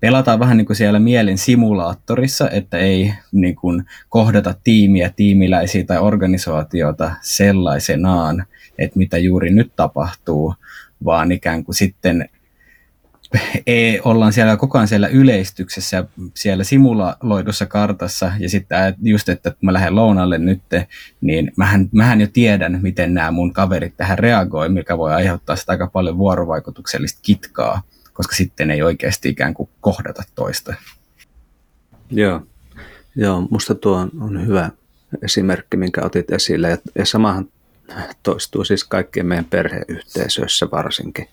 [0.05, 5.97] pelataan vähän niin kuin siellä mielen simulaattorissa, että ei niin kuin kohdata tiimiä, tiimiläisiä tai
[5.97, 8.45] organisaatiota sellaisenaan,
[8.77, 10.55] että mitä juuri nyt tapahtuu,
[11.05, 12.29] vaan ikään kuin sitten
[13.67, 19.59] ei, ollaan siellä koko ajan siellä yleistyksessä, siellä simuloidussa kartassa, ja sitten just, että kun
[19.61, 20.61] mä lähden lounalle nyt,
[21.21, 25.71] niin mähän, mähän jo tiedän, miten nämä mun kaverit tähän reagoi, mikä voi aiheuttaa sitä
[25.71, 27.81] aika paljon vuorovaikutuksellista kitkaa
[28.15, 30.73] koska sitten ei oikeasti ikään kuin kohdata toista.
[32.11, 32.41] Joo,
[33.15, 34.69] Joo musta tuo on, hyvä
[35.23, 36.69] esimerkki, minkä otit esille.
[36.69, 37.49] Ja, ja samahan
[38.23, 41.27] toistuu siis kaikkien meidän perheyhteisöissä varsinkin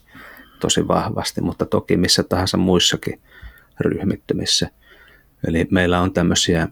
[0.61, 3.21] tosi vahvasti, mutta toki missä tahansa muissakin
[3.81, 4.71] ryhmittymissä.
[5.49, 6.68] Eli meillä on tämmöisiä,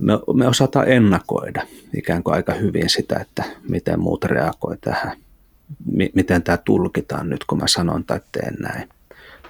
[0.00, 5.16] me, me osataan ennakoida ikään kuin aika hyvin sitä, että miten muut reagoi tähän
[6.14, 8.88] miten tämä tulkitaan nyt, kun mä sanon tai teen näin.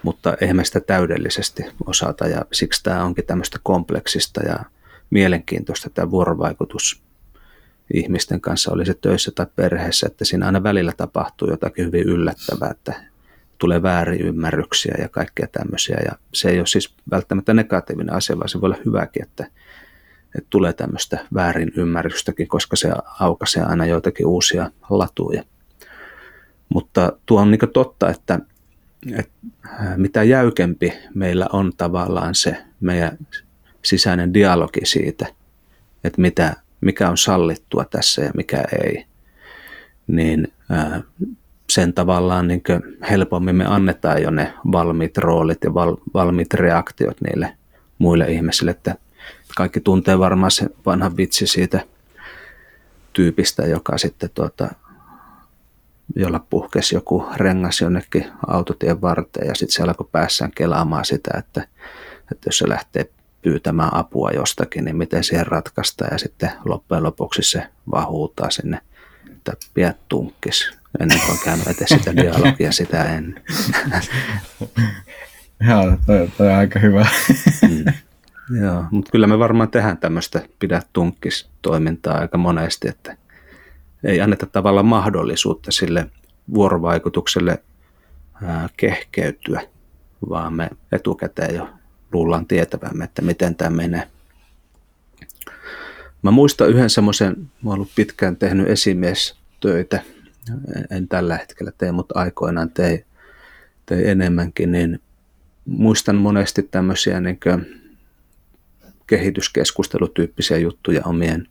[0.03, 4.59] Mutta eihän me sitä täydellisesti osata ja siksi tämä onkin tämmöistä kompleksista ja
[5.09, 7.01] mielenkiintoista tämä vuorovaikutus
[7.93, 12.71] ihmisten kanssa, oli se töissä tai perheessä, että siinä aina välillä tapahtuu jotakin hyvin yllättävää,
[12.71, 12.93] että
[13.57, 15.97] tulee väärinymmärryksiä ja kaikkea tämmöisiä.
[16.05, 19.45] Ja se ei ole siis välttämättä negatiivinen asia, vaan se voi olla hyväkin, että,
[20.35, 25.43] että tulee tämmöistä väärinymmärrystäkin, koska se aukaisee aina joitakin uusia latuja.
[26.69, 28.39] Mutta tuo on niin totta, että,
[29.15, 29.33] että
[29.97, 33.17] mitä jäykempi meillä on tavallaan se meidän
[33.85, 35.25] sisäinen dialogi siitä,
[36.03, 39.05] että mitä, mikä on sallittua tässä ja mikä ei,
[40.07, 40.53] niin
[41.69, 42.63] sen tavallaan niin
[43.09, 47.57] helpommin me annetaan jo ne valmiit roolit ja val, valmiit reaktiot niille
[47.97, 48.95] muille ihmisille, että
[49.57, 51.79] kaikki tuntee varmaan se vanha vitsi siitä
[53.13, 54.69] tyypistä, joka sitten tuota,
[56.15, 61.67] jolla puhkesi joku rengas jonnekin autotien varteen ja sitten se alkoi päässään kelaamaan sitä, että,
[62.31, 63.09] että jos se lähtee
[63.41, 68.81] pyytämään apua jostakin, niin miten siihen ratkaistaan ja sitten loppujen lopuksi se vaan huutaa sinne,
[69.31, 73.43] että piät tunkkis ennen kuin käynyt edes sitä dialogia sitä ennen.
[75.69, 77.07] Joo, toi, toi on aika hyvä.
[77.69, 77.85] mm.
[78.61, 83.17] Joo, mutta kyllä me varmaan tehdään tämmöistä pidä tunkkis toimintaa aika monesti, että
[84.03, 86.05] ei anneta tavallaan mahdollisuutta sille
[86.53, 87.63] vuorovaikutukselle
[88.43, 89.61] ää, kehkeytyä,
[90.29, 91.69] vaan me etukäteen jo
[92.13, 94.07] luullaan tietävämme, että miten tämä menee.
[96.21, 100.01] Mä muistan yhden semmoisen, mä ollut pitkään tehnyt esimiestöitä,
[100.91, 103.05] en tällä hetkellä tee, mutta aikoinaan tein,
[103.85, 105.01] tein enemmänkin, niin
[105.65, 107.39] muistan monesti tämmöisiä niin
[109.07, 111.47] kehityskeskustelutyyppisiä juttuja omien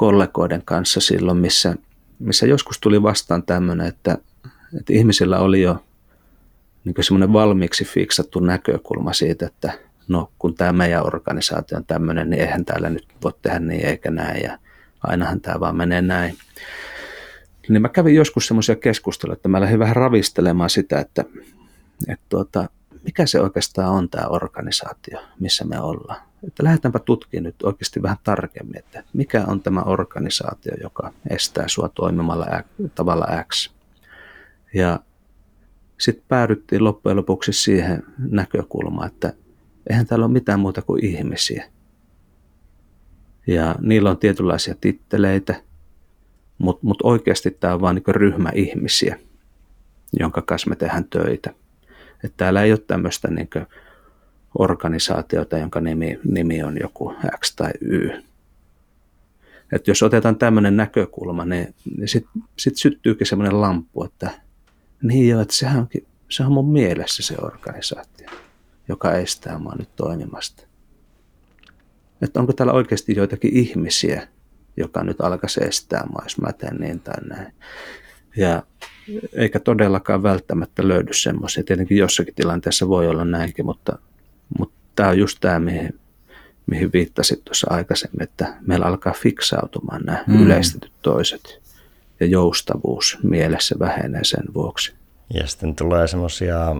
[0.00, 1.74] kollegoiden kanssa silloin, missä,
[2.18, 4.18] missä joskus tuli vastaan tämmöinen, että,
[4.78, 5.84] että ihmisillä oli jo
[6.84, 9.72] niin semmoinen valmiiksi fiksattu näkökulma siitä, että
[10.08, 14.10] no kun tämä meidän organisaatio on tämmöinen, niin eihän täällä nyt voi tehdä niin eikä
[14.10, 14.58] näin ja
[15.02, 16.36] ainahan tämä vaan menee näin.
[17.68, 21.24] Niin mä kävin joskus semmoisia keskusteluja, että mä lähdin vähän ravistelemaan sitä, että,
[22.08, 22.68] että tuota,
[23.04, 26.29] mikä se oikeastaan on tämä organisaatio, missä me ollaan.
[26.46, 31.88] Että lähdetäänpä tutkimaan nyt oikeasti vähän tarkemmin, että mikä on tämä organisaatio, joka estää sua
[31.88, 32.46] toimimalla
[32.94, 33.70] tavalla X.
[34.74, 35.00] Ja
[35.98, 39.32] sitten päädyttiin loppujen lopuksi siihen näkökulmaan, että
[39.90, 41.64] eihän täällä ole mitään muuta kuin ihmisiä.
[43.46, 45.62] Ja niillä on tietynlaisia titteleitä,
[46.58, 49.18] mutta mut oikeasti tämä on vain niin ryhmä ihmisiä,
[50.20, 51.50] jonka kanssa me tehdään töitä.
[52.24, 53.48] Että täällä ei ole tämmöistä niin
[54.58, 58.10] organisaatiota, jonka nimi, nimi on joku X tai Y.
[59.72, 64.30] Että jos otetaan tämmöinen näkökulma, niin, niin sitten sit syttyykin semmoinen lamppu, että
[65.02, 68.30] niin joo, että sehän, onkin, se on mun mielessä se organisaatio,
[68.88, 70.62] joka estää mua nyt toimimasta.
[72.22, 74.28] Että onko täällä oikeasti joitakin ihmisiä,
[74.76, 77.52] joka nyt alkaisi estää mua, jos mä teen niin tai näin.
[78.36, 78.62] Ja
[79.32, 81.64] eikä todellakaan välttämättä löydy semmoisia.
[81.64, 83.98] Tietenkin jossakin tilanteessa voi olla näinkin, mutta
[84.96, 86.00] tämä on just tämä, mihin,
[86.66, 90.42] mihin viittasit tuossa aikaisemmin, että meillä alkaa fiksautumaan nämä mm.
[90.42, 91.60] yleistetyt toiset
[92.20, 94.92] ja joustavuus mielessä vähenee sen vuoksi.
[95.34, 96.76] Ja sitten tulee semmoisia,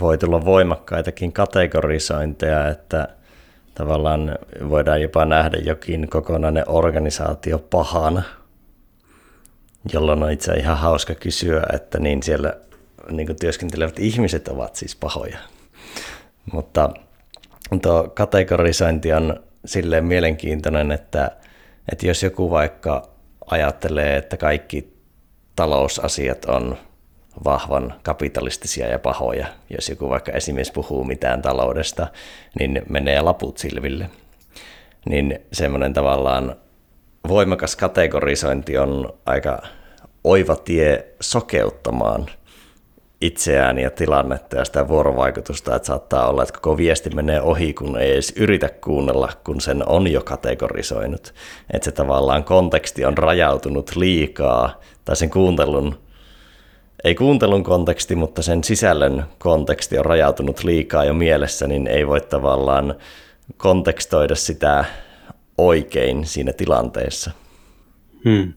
[0.00, 3.08] voi tulla voimakkaitakin kategorisointeja, että
[3.74, 4.38] tavallaan
[4.68, 8.22] voidaan jopa nähdä jokin kokonainen organisaatio pahana,
[9.92, 12.54] jolloin on itse ihan hauska kysyä, että niin siellä
[13.10, 15.38] niin työskentelevät ihmiset ovat siis pahoja.
[16.52, 16.90] Mutta
[17.82, 21.30] tuo kategorisointi on silleen mielenkiintoinen, että,
[21.92, 23.08] että jos joku vaikka
[23.50, 24.92] ajattelee, että kaikki
[25.56, 26.76] talousasiat on
[27.44, 29.46] vahvan kapitalistisia ja pahoja.
[29.70, 32.06] Jos joku vaikka esimies puhuu mitään taloudesta,
[32.58, 34.10] niin menee laput silville.
[35.06, 36.56] Niin semmoinen tavallaan
[37.28, 39.62] voimakas kategorisointi on aika
[40.24, 42.26] oiva tie sokeuttamaan
[43.20, 47.98] itseään ja tilannetta ja sitä vuorovaikutusta, että saattaa olla, että koko viesti menee ohi, kun
[47.98, 51.34] ei edes yritä kuunnella, kun sen on jo kategorisoinut.
[51.72, 55.98] Että se tavallaan konteksti on rajautunut liikaa, tai sen kuuntelun,
[57.04, 62.20] ei kuuntelun konteksti, mutta sen sisällön konteksti on rajautunut liikaa jo mielessä, niin ei voi
[62.20, 62.94] tavallaan
[63.56, 64.84] kontekstoida sitä
[65.58, 67.30] oikein siinä tilanteessa.
[68.24, 68.52] Hmm.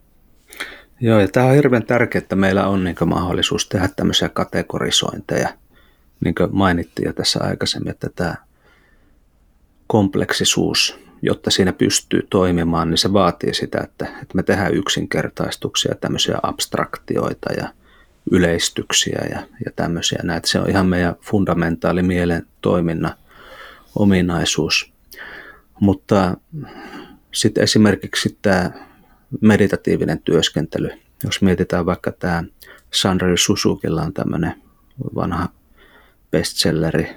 [1.00, 5.50] Joo, ja tämä on hirveän tärkeää, että meillä on niin mahdollisuus tehdä tämmöisiä kategorisointeja.
[6.26, 8.36] Niin kuin mainittiin jo tässä aikaisemmin, että tämä
[9.88, 16.38] kompleksisuus, jotta siinä pystyy toimimaan, niin se vaatii sitä, että, että me tehdään yksinkertaistuksia, tämmöisiä
[16.44, 17.68] abstraktioita ja
[18.32, 20.20] yleistyksiä ja, ja tämmöisiä.
[20.24, 23.14] Näitä se on ihan meidän fundamentaali mielen toiminnan
[23.96, 24.94] ominaisuus.
[25.80, 26.38] Mutta
[27.34, 28.72] sitten esimerkiksi tämä
[29.42, 30.90] meditatiivinen työskentely.
[31.24, 32.44] Jos mietitään vaikka tämä
[32.94, 34.54] Sandri Susukilla on tämmöinen
[35.16, 35.50] vanha
[36.32, 37.10] bestselleri,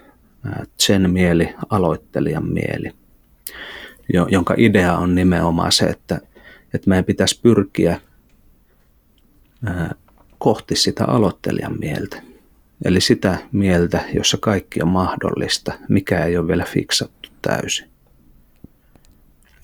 [0.82, 2.92] Zen mieli, aloittelijan mieli,
[4.28, 6.20] jonka idea on nimenomaan se, että,
[6.74, 8.00] että meidän pitäisi pyrkiä
[10.38, 12.22] kohti sitä aloittelijan mieltä.
[12.84, 17.95] Eli sitä mieltä, jossa kaikki on mahdollista, mikä ei ole vielä fiksattu täysin.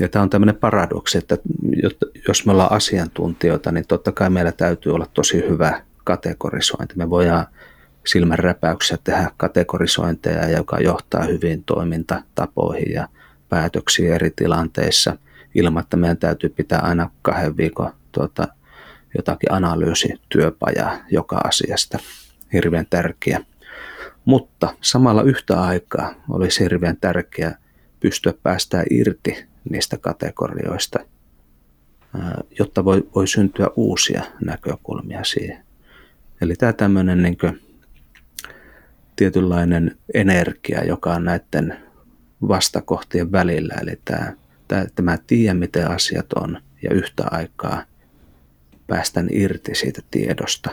[0.02, 1.38] Ja tämä on tämmöinen paradoksi, että
[2.28, 6.94] jos me ollaan asiantuntijoita, niin totta kai meillä täytyy olla tosi hyvä kategorisointi.
[6.96, 7.46] Me voidaan
[8.06, 13.08] silmänräpäyksessä tehdä kategorisointeja, joka johtaa hyvin toimintatapoihin ja
[13.48, 15.16] päätöksiin eri tilanteissa,
[15.54, 18.48] ilman että meidän täytyy pitää aina kahden viikon tuota,
[19.16, 21.98] jotakin analyysityöpajaa joka asiasta.
[22.52, 23.40] Hirveän tärkeä.
[24.24, 27.58] Mutta samalla yhtä aikaa olisi hirveän tärkeää
[28.00, 30.98] pystyä päästään irti niistä kategorioista,
[32.58, 35.64] jotta voi, voi syntyä uusia näkökulmia siihen.
[36.40, 37.36] Eli tämä tämmöinen niin
[39.16, 41.76] tietynlainen energia, joka on näiden
[42.48, 43.74] vastakohtien välillä.
[43.82, 47.82] Eli tämä, tämä, tiedän, miten asiat on ja yhtä aikaa
[48.86, 50.70] päästän irti siitä tiedosta.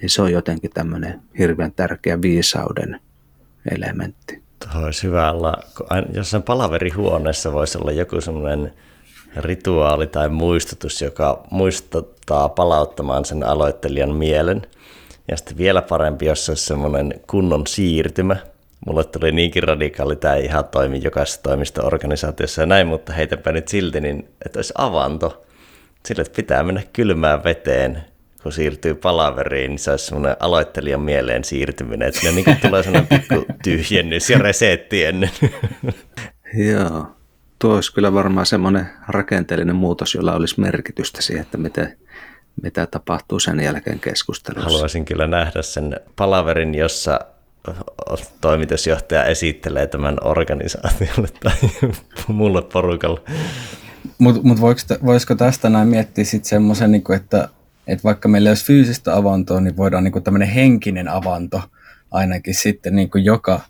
[0.00, 3.00] Niin se on jotenkin tämmöinen hirveän tärkeä viisauden
[3.70, 4.43] elementti.
[4.72, 5.56] Tuo olisi hyvä olla,
[6.12, 8.72] jossain palaverihuoneessa voisi olla joku semmoinen
[9.36, 14.62] rituaali tai muistutus, joka muistuttaa palauttamaan sen aloittelijan mielen.
[15.28, 18.36] Ja sitten vielä parempi, jos se olisi semmoinen kunnon siirtymä.
[18.86, 23.68] Mulle tuli niinkin radikaali, tämä ei ihan toimi jokaisessa toimisto-organisaatiossa ja näin, mutta heitänpä nyt
[23.68, 25.44] silti, niin että olisi avanto.
[26.06, 28.04] Sille, että pitää mennä kylmään veteen
[28.44, 33.08] kun siirtyy palaveriin, niin se olisi semmoinen aloittelijan mieleen siirtyminen, että niin kuin tulee semmoinen
[33.08, 35.30] pikku tyhjennys ja resetti ennen.
[36.72, 37.06] Joo,
[37.58, 41.96] tuo olisi kyllä varmaan semmoinen rakenteellinen muutos, jolla olisi merkitystä siihen, että miten,
[42.62, 44.70] mitä tapahtuu sen jälkeen keskustelussa.
[44.70, 47.20] Haluaisin kyllä nähdä sen palaverin, jossa
[48.40, 51.54] toimitusjohtaja esittelee tämän organisaatiolle tai
[52.28, 53.20] mulle porukalle.
[54.18, 54.60] Mutta mut
[55.06, 57.12] voisiko tästä näin miettiä sitten semmoisen, niinku,
[57.86, 61.62] että et vaikka meillä olisi fyysistä avantoa, niin voidaan niin tämmöinen henkinen avanto
[62.10, 63.60] ainakin sitten niin kuin joka,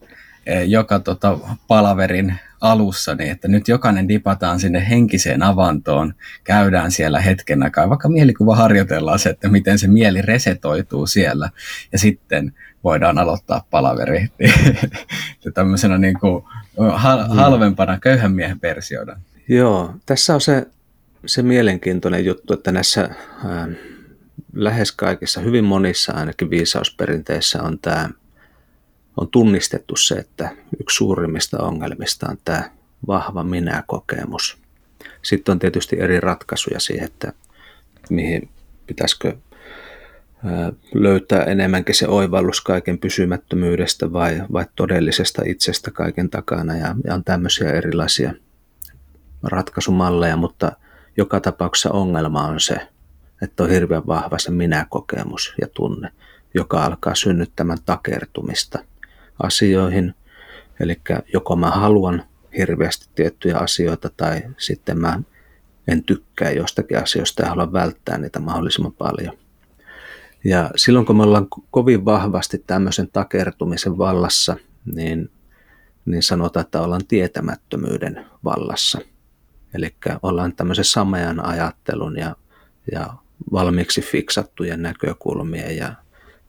[0.46, 1.38] eh, joka tota
[1.68, 8.08] palaverin alussa, niin että nyt jokainen dipataan sinne henkiseen avantoon, käydään siellä hetken aikaa, vaikka
[8.08, 11.50] mielikuva harjoitellaan se, että miten se mieli resetoituu siellä,
[11.92, 12.52] ja sitten
[12.84, 14.28] voidaan aloittaa palaveri.
[15.54, 16.18] Tämmöisenä niin.
[16.20, 16.44] kuin
[17.28, 19.20] halvempana köyhän miehen versiona.
[19.48, 20.66] Joo, tässä on se,
[21.26, 23.10] se mielenkiintoinen juttu, että näissä
[24.54, 28.08] lähes kaikissa, hyvin monissa ainakin viisausperinteissä on tämä
[29.16, 30.50] on tunnistettu se, että
[30.80, 32.70] yksi suurimmista ongelmista on tämä
[33.06, 34.58] vahva minä-kokemus.
[35.22, 37.32] Sitten on tietysti eri ratkaisuja siihen, että
[38.10, 38.48] mihin
[38.86, 39.36] pitäisikö
[40.94, 46.76] löytää enemmänkin se oivallus kaiken pysymättömyydestä vai, vai todellisesta itsestä kaiken takana.
[46.76, 48.32] Ja, ja on tämmöisiä erilaisia
[49.42, 50.72] ratkaisumalleja, mutta
[51.16, 52.76] joka tapauksessa ongelma on se,
[53.44, 56.10] että on hirveän vahva se minä-kokemus ja tunne,
[56.54, 58.78] joka alkaa synnyttämään takertumista
[59.42, 60.14] asioihin.
[60.80, 61.00] Eli
[61.32, 62.24] joko mä haluan
[62.58, 65.22] hirveästi tiettyjä asioita tai sitten mä
[65.88, 69.38] en tykkää jostakin asioista ja haluan välttää niitä mahdollisimman paljon.
[70.44, 74.56] Ja silloin kun me ollaan kovin vahvasti tämmöisen takertumisen vallassa,
[74.94, 75.30] niin,
[76.04, 78.98] niin sanotaan, että ollaan tietämättömyyden vallassa.
[79.74, 82.36] Eli ollaan tämmöisen samean ajattelun ja,
[82.92, 83.14] ja
[83.52, 85.94] valmiiksi fiksattujen näkökulmien ja,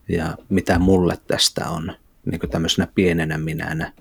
[0.10, 1.94] ja mitä mulle tästä on
[2.26, 3.92] niin kuin tämmöisenä pienenä minänä,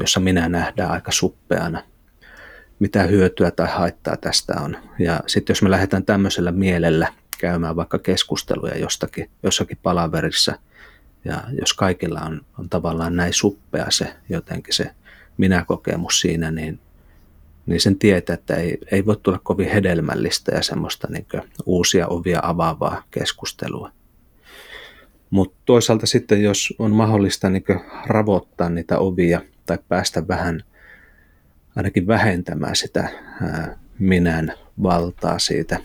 [0.00, 1.82] jossa minä nähdään aika suppeana,
[2.78, 4.76] mitä hyötyä tai haittaa tästä on.
[4.98, 10.58] Ja sitten jos me lähdetään tämmöisellä mielellä käymään vaikka keskusteluja jostakin, jossakin palaverissa,
[11.24, 14.90] ja jos kaikilla on, on tavallaan näin suppea se jotenkin se
[15.36, 16.80] minäkokemus siinä, niin
[17.66, 21.26] niin sen tietää, että ei, ei voi tulla kovin hedelmällistä ja semmoista niin
[21.66, 23.92] uusia ovia avaavaa keskustelua.
[25.30, 27.64] Mutta toisaalta sitten, jos on mahdollista niin
[28.06, 30.62] ravottaa niitä ovia tai päästä vähän
[31.76, 33.00] ainakin vähentämään sitä
[33.42, 34.52] ää, minän
[34.82, 35.78] valtaa siitä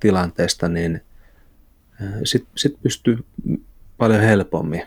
[0.00, 1.00] tilanteesta, niin
[2.24, 3.24] sitten sit pystyy
[3.98, 4.82] paljon helpommin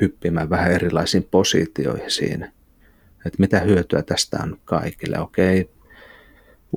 [0.00, 2.52] hyppimään vähän erilaisiin positioihin siinä
[3.26, 5.18] että mitä hyötyä tästä on kaikille.
[5.18, 5.70] Okei,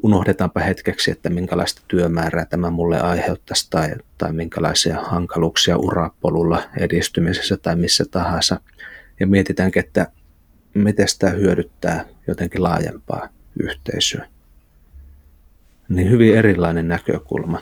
[0.04, 7.76] unohdetaanpa hetkeksi, että minkälaista työmäärää tämä mulle aiheuttaisi tai, tai minkälaisia hankaluuksia urapolulla edistymisessä tai
[7.76, 8.62] missä tahansa.
[9.20, 10.12] Ja mietitäänkin, että
[10.74, 13.30] miten tämä hyödyttää jotenkin laajempaa
[13.60, 14.28] yhteisöä.
[15.90, 17.62] niin hyvin erilainen näkökulma,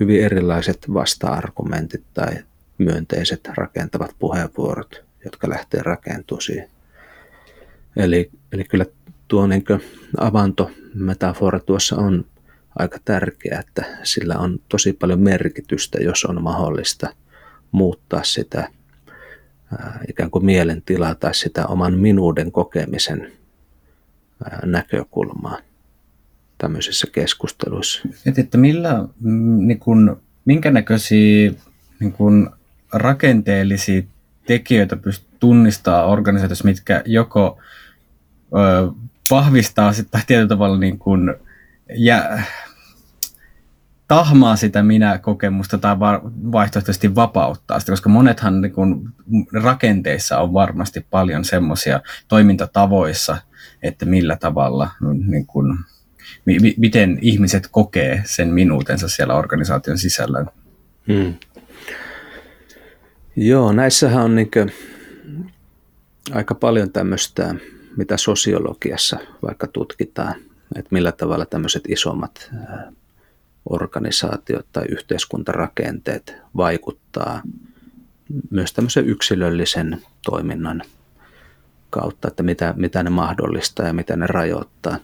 [0.00, 2.32] hyvin erilaiset vasta-argumentit tai
[2.78, 6.70] myönteiset rakentavat puheenvuorot, jotka lähtee rakentumaan siihen.
[7.96, 8.86] Eli, eli kyllä
[9.28, 9.64] tuo niin
[10.18, 12.24] avantometafora tuossa on
[12.78, 17.14] aika tärkeä, että sillä on tosi paljon merkitystä, jos on mahdollista
[17.72, 18.70] muuttaa sitä
[20.08, 23.32] ikään kuin mielentilaa tai sitä oman minuuden kokemisen
[24.64, 25.58] näkökulmaa
[26.58, 28.08] tämmöisissä keskusteluissa.
[28.26, 31.52] Et, että millä, mm, niin kun, minkä näköisiä
[32.00, 32.50] niin kun,
[32.92, 34.02] rakenteellisia
[34.46, 37.58] tekijöitä pystyy tunnistaa organisaatiossa, mitkä joko
[39.30, 41.34] vahvistaa sitä tietyllä tavalla niin kun,
[41.94, 42.42] jä,
[44.08, 45.98] tahmaa sitä minä-kokemusta tai
[46.52, 49.12] vaihtoehtoisesti vapauttaa sitä, koska monethan niin kun,
[49.52, 53.36] rakenteissa on varmasti paljon semmoisia toimintatavoissa,
[53.82, 54.90] että millä tavalla
[55.26, 55.78] niin kun,
[56.44, 60.44] mi- miten ihmiset kokee sen minuutensa siellä organisaation sisällä.
[61.12, 61.34] Hmm.
[63.36, 64.50] Joo, näissähän on niin
[66.32, 67.54] aika paljon tämmöistä,
[67.96, 70.34] mitä sosiologiassa vaikka tutkitaan,
[70.76, 72.50] että millä tavalla tämmöiset isommat
[73.70, 77.42] organisaatiot tai yhteiskuntarakenteet vaikuttaa
[78.50, 80.82] myös tämmöisen yksilöllisen toiminnan
[81.90, 84.98] kautta, että mitä, mitä ne mahdollistaa ja mitä ne rajoittaa.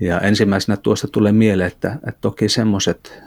[0.00, 3.22] Ja ensimmäisenä tuosta tulee mieleen, että, että toki semmoiset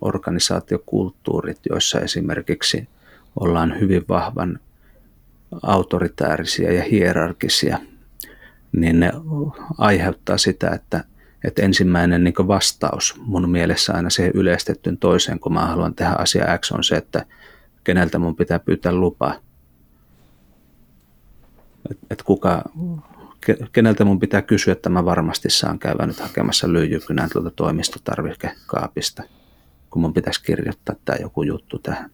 [0.00, 2.88] organisaatiokulttuurit, joissa esimerkiksi
[3.40, 4.60] ollaan hyvin vahvan
[5.62, 7.78] autoritäärisiä ja hierarkisia,
[8.72, 9.12] niin ne
[9.78, 11.04] aiheuttaa sitä, että,
[11.44, 16.58] että ensimmäinen niin vastaus mun mielessä aina siihen yleistettyyn toiseen, kun mä haluan tehdä asia
[16.58, 17.26] X, on se, että
[17.84, 19.34] keneltä mun pitää pyytää lupa.
[21.90, 22.64] Että et kuka,
[23.72, 29.22] keneltä mun pitää kysyä, että mä varmasti saan käydä nyt hakemassa lyijykynän tuolta toimistotarvikekaapista,
[29.90, 32.10] kun mun pitäisi kirjoittaa tämä joku juttu tähän.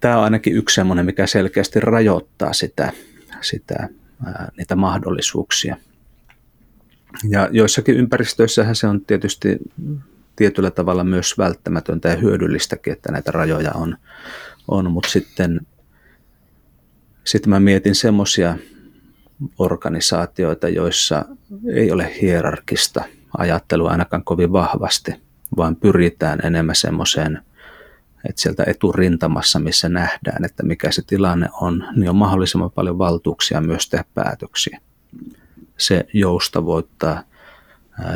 [0.00, 2.92] Tämä on ainakin yksi sellainen, mikä selkeästi rajoittaa sitä,
[3.42, 3.88] sitä
[4.56, 5.76] niitä mahdollisuuksia.
[7.28, 9.58] Ja joissakin ympäristöissähän se on tietysti
[10.36, 13.96] tietyllä tavalla myös välttämätöntä ja hyödyllistäkin, että näitä rajoja on,
[14.68, 15.60] on mutta sitten
[17.24, 18.56] sitten mä mietin semmoisia
[19.58, 21.24] organisaatioita, joissa
[21.74, 23.04] ei ole hierarkista
[23.38, 25.12] ajattelua ainakaan kovin vahvasti,
[25.56, 27.38] vaan pyritään enemmän semmoiseen,
[28.28, 33.60] että sieltä eturintamassa, missä nähdään, että mikä se tilanne on, niin on mahdollisimman paljon valtuuksia
[33.60, 34.80] myös tehdä päätöksiä.
[35.78, 37.22] Se joustavoittaa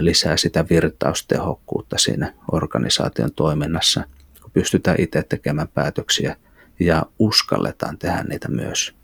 [0.00, 4.04] lisää sitä virtaustehokkuutta siinä organisaation toiminnassa,
[4.42, 6.36] kun pystytään itse tekemään päätöksiä
[6.80, 8.94] ja uskalletaan tehdä niitä myös.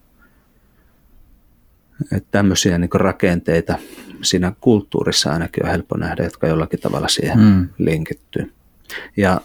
[2.12, 3.78] Että tämmöisiä niin rakenteita
[4.22, 7.68] siinä kulttuurissa ainakin on helppo nähdä, jotka jollakin tavalla siihen mm.
[7.78, 8.52] linkittyy.
[9.16, 9.40] Ja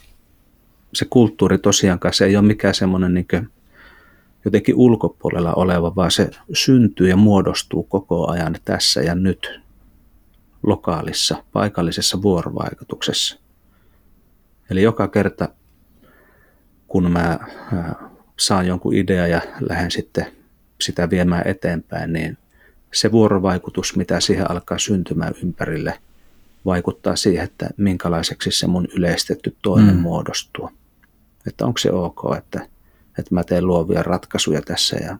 [0.98, 3.50] se kulttuuri tosiaankaan se ei ole mikään semmoinen niin
[4.46, 9.62] jotenkin ulkopuolella oleva, vaan se syntyy ja muodostuu koko ajan tässä ja nyt
[10.64, 13.40] lokaalissa, paikallisessa vuorovaikutuksessa.
[14.70, 15.50] Eli joka kerta,
[16.88, 17.40] kun mä
[18.40, 20.26] saan jonkun idea ja lähden sitten
[20.82, 22.38] sitä viemään eteenpäin, niin
[22.94, 26.00] se vuorovaikutus, mitä siihen alkaa syntymään ympärille,
[26.66, 30.02] vaikuttaa siihen, että minkälaiseksi se mun yleistetty toinen mm.
[30.02, 30.70] muodostuu.
[31.48, 32.62] Että onko se ok, että,
[33.20, 35.18] että mä teen luovia ratkaisuja tässä ja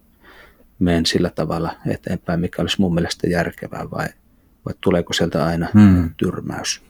[0.80, 4.08] menen sillä tavalla eteenpäin, mikä olisi mun mielestä järkevää vai,
[4.66, 6.10] vai tuleeko sieltä aina mm.
[6.18, 6.82] tyrmäys.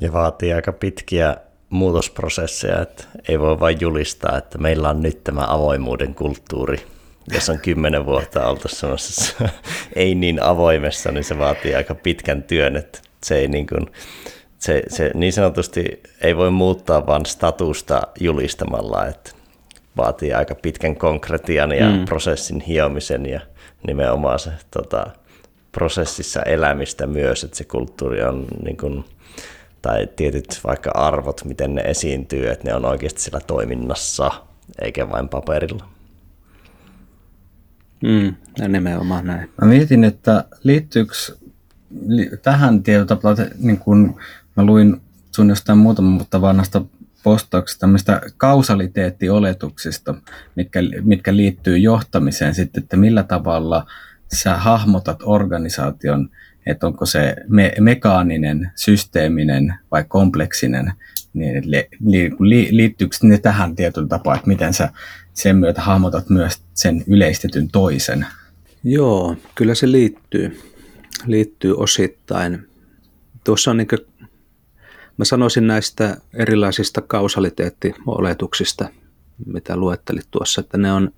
[0.00, 1.36] Ja vaatii aika pitkiä
[1.70, 6.86] muutosprosesseja, että ei voi vain julistaa, että meillä on nyt tämä avoimuuden kulttuuri,
[7.34, 9.48] jos on kymmenen vuotta oltu semmoisessa
[9.96, 13.86] ei niin avoimessa, niin se vaatii aika pitkän työn, että se ei niin kuin,
[14.58, 19.30] se, se niin sanotusti ei voi muuttaa vaan statusta julistamalla, että
[19.96, 22.04] vaatii aika pitkän konkretian ja mm.
[22.04, 23.40] prosessin hiomisen ja
[23.86, 25.06] nimenomaan se tota,
[25.72, 29.04] prosessissa elämistä myös, että se kulttuuri on niin kuin,
[29.82, 34.30] tai tietyt vaikka arvot, miten ne esiintyy, että ne on oikeasti sillä toiminnassa,
[34.82, 35.88] eikä vain paperilla.
[38.02, 39.50] Mm, ja nimenomaan näin.
[39.62, 41.14] Mä mietin, että liittyykö
[42.42, 44.20] tähän tietyllä niin kun
[44.58, 45.00] mä luin
[45.34, 46.84] sun jostain muutama vuotta vanhasta
[47.22, 50.14] postauksesta tämmöistä kausaliteettioletuksista,
[50.54, 53.86] mitkä, mitkä liittyy johtamiseen sitten, että millä tavalla
[54.32, 56.30] sä hahmotat organisaation,
[56.66, 60.92] että onko se me, mekaaninen, systeeminen vai kompleksinen,
[61.32, 64.90] niin li, li, li, liittyykö ne tähän tietyllä tapaa, että miten sä
[65.34, 68.26] sen myötä hahmotat myös sen yleistetyn toisen?
[68.84, 70.60] Joo, kyllä se liittyy,
[71.26, 72.68] liittyy osittain.
[73.44, 73.88] tuossa on niin
[75.18, 78.88] mä sanoisin näistä erilaisista kausaliteettioletuksista,
[79.46, 81.10] mitä luettelit tuossa, että ne on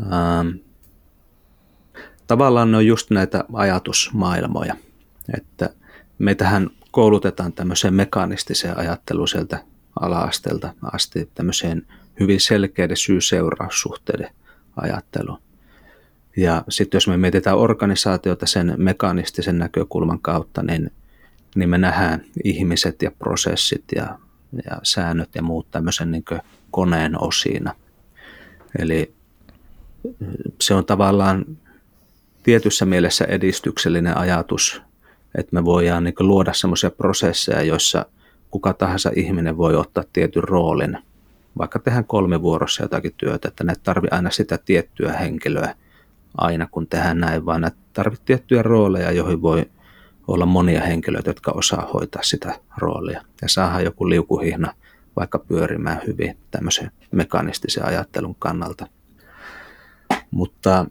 [0.00, 0.48] ähm,
[2.26, 4.76] tavallaan ne on just näitä ajatusmaailmoja,
[5.38, 5.70] että
[6.18, 9.64] meitähän koulutetaan tämmöiseen mekanistiseen ajatteluun sieltä
[10.00, 11.86] ala-asteelta asti tämmöiseen
[12.20, 14.30] hyvin selkeiden syy-seuraussuhteiden
[14.76, 15.38] ajatteluun.
[16.36, 20.90] Ja sitten jos me mietitään organisaatiota sen mekanistisen näkökulman kautta, niin,
[21.56, 24.18] niin me nähdään ihmiset ja prosessit ja,
[24.64, 26.24] ja säännöt ja muut tämmöisen niin
[26.70, 27.74] koneen osina.
[28.78, 29.14] Eli
[30.60, 31.44] se on tavallaan
[32.42, 34.82] tietyssä mielessä edistyksellinen ajatus,
[35.34, 38.06] että me voidaan niin luoda semmoisia prosesseja, joissa
[38.50, 40.98] kuka tahansa ihminen voi ottaa tietyn roolin,
[41.58, 45.74] vaikka tehdään kolme vuorossa jotakin työtä, että ne tarvii aina sitä tiettyä henkilöä
[46.36, 49.70] aina kun tehdään näin, vaan että tarvitsee tiettyjä rooleja, joihin voi
[50.28, 54.74] olla monia henkilöitä, jotka osaa hoitaa sitä roolia ja saadaan joku liukuhihna
[55.16, 58.86] vaikka pyörimään hyvin tämmöisen mekanistisen ajattelun kannalta.
[60.30, 60.86] Mutta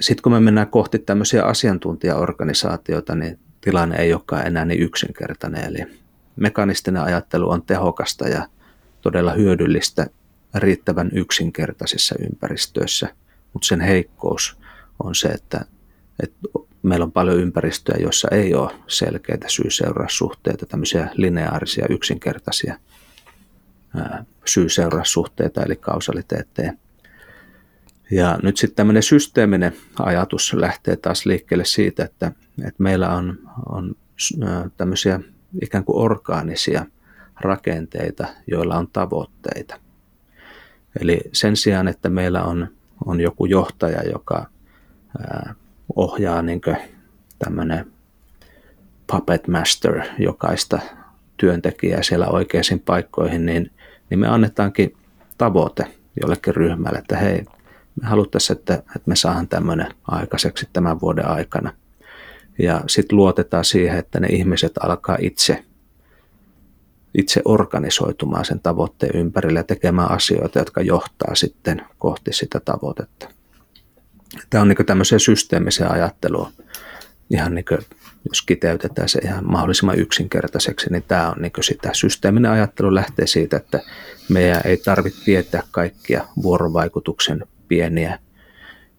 [0.00, 5.64] sitten kun me mennään kohti tämmöisiä asiantuntijaorganisaatioita, niin tilanne ei olekaan enää niin yksinkertainen.
[5.64, 5.86] Eli
[6.36, 8.48] mekanistinen ajattelu on tehokasta ja
[9.00, 10.06] todella hyödyllistä
[10.54, 13.08] riittävän yksinkertaisissa ympäristöissä,
[13.52, 14.58] mutta sen heikkous
[15.04, 15.64] on se, että,
[16.22, 16.38] että
[16.82, 22.78] meillä on paljon ympäristöjä, joissa ei ole selkeitä syy-seuraussuhteita, tämmöisiä lineaarisia, yksinkertaisia
[24.44, 26.72] syy-seuraussuhteita, eli kausaliteetteja.
[28.10, 33.94] Ja nyt sitten tämmöinen systeeminen ajatus lähtee taas liikkeelle siitä, että, että meillä on, on
[34.76, 35.20] tämmöisiä
[35.62, 36.86] ikään kuin orgaanisia
[37.40, 39.80] rakenteita, joilla on tavoitteita.
[41.00, 42.68] Eli sen sijaan, että meillä on,
[43.06, 44.46] on joku johtaja, joka
[45.18, 45.54] ää,
[45.96, 46.60] ohjaa niin
[47.38, 47.92] tämmöinen
[49.12, 50.78] puppet master jokaista
[51.36, 53.70] työntekijää siellä oikeisiin paikkoihin, niin,
[54.10, 54.96] niin me annetaankin
[55.38, 55.86] tavoite
[56.20, 57.44] jollekin ryhmälle, että hei,
[58.00, 61.72] me haluttaisiin, että, että me saadaan tämmöinen aikaiseksi tämän vuoden aikana.
[62.58, 65.64] Ja sitten luotetaan siihen, että ne ihmiset alkaa itse,
[67.18, 73.28] itse organisoitumaan sen tavoitteen ympärille ja tekemään asioita, jotka johtaa sitten kohti sitä tavoitetta.
[74.50, 76.52] Tämä on niin tämmöiseen systeemiseen ajatteluun,
[77.30, 77.78] ihan niin kuin,
[78.28, 81.90] jos kiteytetään se ihan mahdollisimman yksinkertaiseksi, niin tämä on niin sitä.
[81.92, 83.80] Systeeminen ajattelu lähtee siitä, että
[84.28, 88.18] meidän ei tarvitse tietää kaikkia vuorovaikutuksen pieniä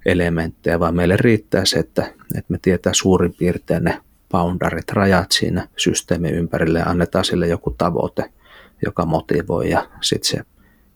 [0.06, 2.02] elementtejä, vaan meille riittää se, että,
[2.36, 7.76] että me tietää suurin piirtein ne boundarit, rajat siinä systeemin ympärille ja annetaan sille joku
[7.78, 8.34] tavoite,
[8.86, 10.44] joka motivoi ja sitten se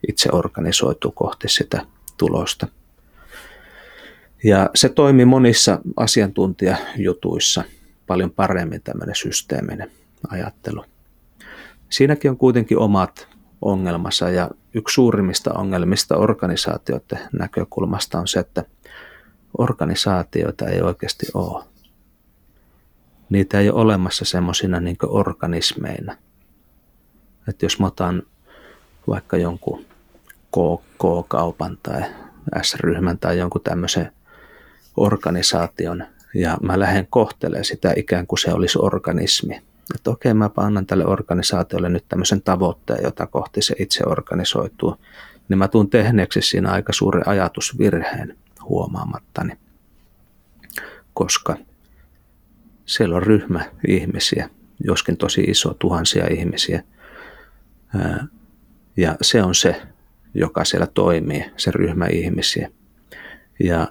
[0.07, 1.85] itse organisoituu kohti sitä
[2.17, 2.67] tulosta.
[4.43, 7.63] Ja se toimi monissa asiantuntijajutuissa
[8.07, 9.91] paljon paremmin tämmöinen systeeminen
[10.29, 10.85] ajattelu.
[11.89, 13.27] Siinäkin on kuitenkin omat
[13.61, 18.63] ongelmansa ja yksi suurimmista ongelmista organisaatioiden näkökulmasta on se, että
[19.57, 21.63] organisaatioita ei oikeasti ole.
[23.29, 26.15] Niitä ei ole olemassa semmoisina niin organismeina.
[27.49, 28.23] Että jos mä otan
[29.07, 29.85] vaikka jonkun
[30.51, 32.01] KK-kaupan tai
[32.61, 34.11] S-ryhmän tai jonkun tämmöisen
[34.97, 39.61] organisaation ja mä lähden kohtelemaan sitä ikään kuin se olisi organismi.
[39.95, 44.95] Että okei, mä annan tälle organisaatiolle nyt tämmöisen tavoitteen, jota kohti se itse organisoituu,
[45.49, 48.37] niin mä tuun tehneeksi siinä aika suuri ajatusvirheen
[48.69, 49.53] huomaamattani,
[51.13, 51.57] koska
[52.85, 54.49] siellä on ryhmä ihmisiä,
[54.83, 56.83] joskin tosi iso, tuhansia ihmisiä,
[58.97, 59.81] ja se on se,
[60.33, 62.69] joka siellä toimii, se ryhmä ihmisiä.
[63.59, 63.87] Ja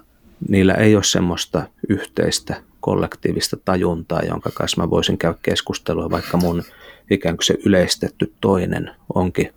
[0.49, 6.63] niillä ei ole semmoista yhteistä kollektiivista tajuntaa, jonka kanssa mä voisin käydä keskustelua, vaikka mun
[7.11, 9.53] ikään kuin se yleistetty toinen onkin,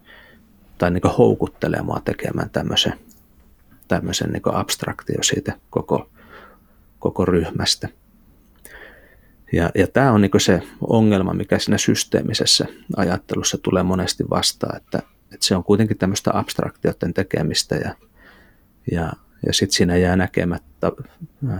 [0.78, 2.92] tai niin houkuttelee mua tekemään tämmöisen,
[3.88, 6.10] tämmöisen niin abstraktio siitä koko,
[6.98, 7.88] koko ryhmästä.
[9.52, 12.66] Ja, ja tämä on niin se ongelma, mikä siinä systeemisessä
[12.96, 17.94] ajattelussa tulee monesti vastaan, että, että se on kuitenkin tämmöistä abstraktioiden tekemistä ja,
[18.92, 19.12] ja
[19.46, 20.92] ja sitten siinä jää näkemättä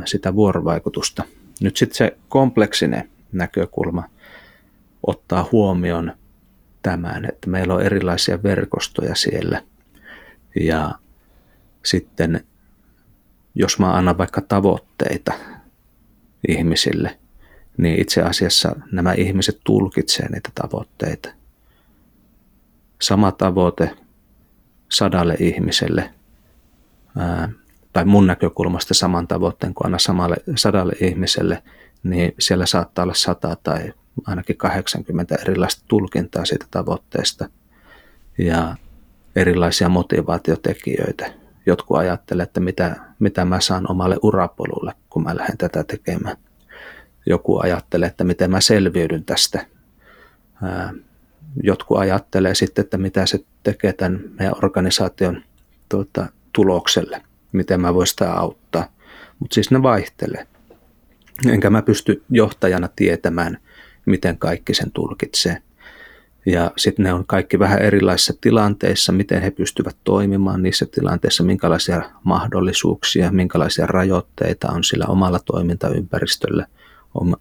[0.04, 1.24] sitä vuorovaikutusta.
[1.60, 4.08] Nyt sitten se kompleksinen näkökulma
[5.06, 6.12] ottaa huomioon
[6.82, 9.62] tämän, että meillä on erilaisia verkostoja siellä.
[10.60, 10.94] Ja
[11.84, 12.44] sitten
[13.54, 15.32] jos mä annan vaikka tavoitteita
[16.48, 17.18] ihmisille,
[17.76, 21.28] niin itse asiassa nämä ihmiset tulkitsee niitä tavoitteita.
[23.02, 23.96] Sama tavoite
[24.88, 26.10] sadalle ihmiselle
[27.92, 31.62] tai mun näkökulmasta saman tavoitteen kuin aina samalle sadalle ihmiselle,
[32.02, 33.92] niin siellä saattaa olla sata tai
[34.26, 37.48] ainakin 80 erilaista tulkintaa siitä tavoitteesta
[38.38, 38.76] ja
[39.36, 41.32] erilaisia motivaatiotekijöitä.
[41.66, 46.36] Jotkut ajattelee, että mitä, mitä mä saan omalle urapolulle, kun mä lähden tätä tekemään.
[47.26, 49.66] Joku ajattelee, että miten mä selviydyn tästä.
[51.62, 55.42] Jotkut ajattelee sitten, että mitä se tekee tämän meidän organisaation
[55.88, 57.22] tuota, tulokselle,
[57.52, 58.86] miten mä voin sitä auttaa.
[59.38, 60.46] Mutta siis ne vaihtelee.
[61.48, 63.58] Enkä mä pysty johtajana tietämään,
[64.06, 65.62] miten kaikki sen tulkitsee.
[66.46, 72.02] Ja sitten ne on kaikki vähän erilaisissa tilanteissa, miten he pystyvät toimimaan niissä tilanteissa, minkälaisia
[72.24, 76.66] mahdollisuuksia, minkälaisia rajoitteita on sillä omalla toimintaympäristöllä,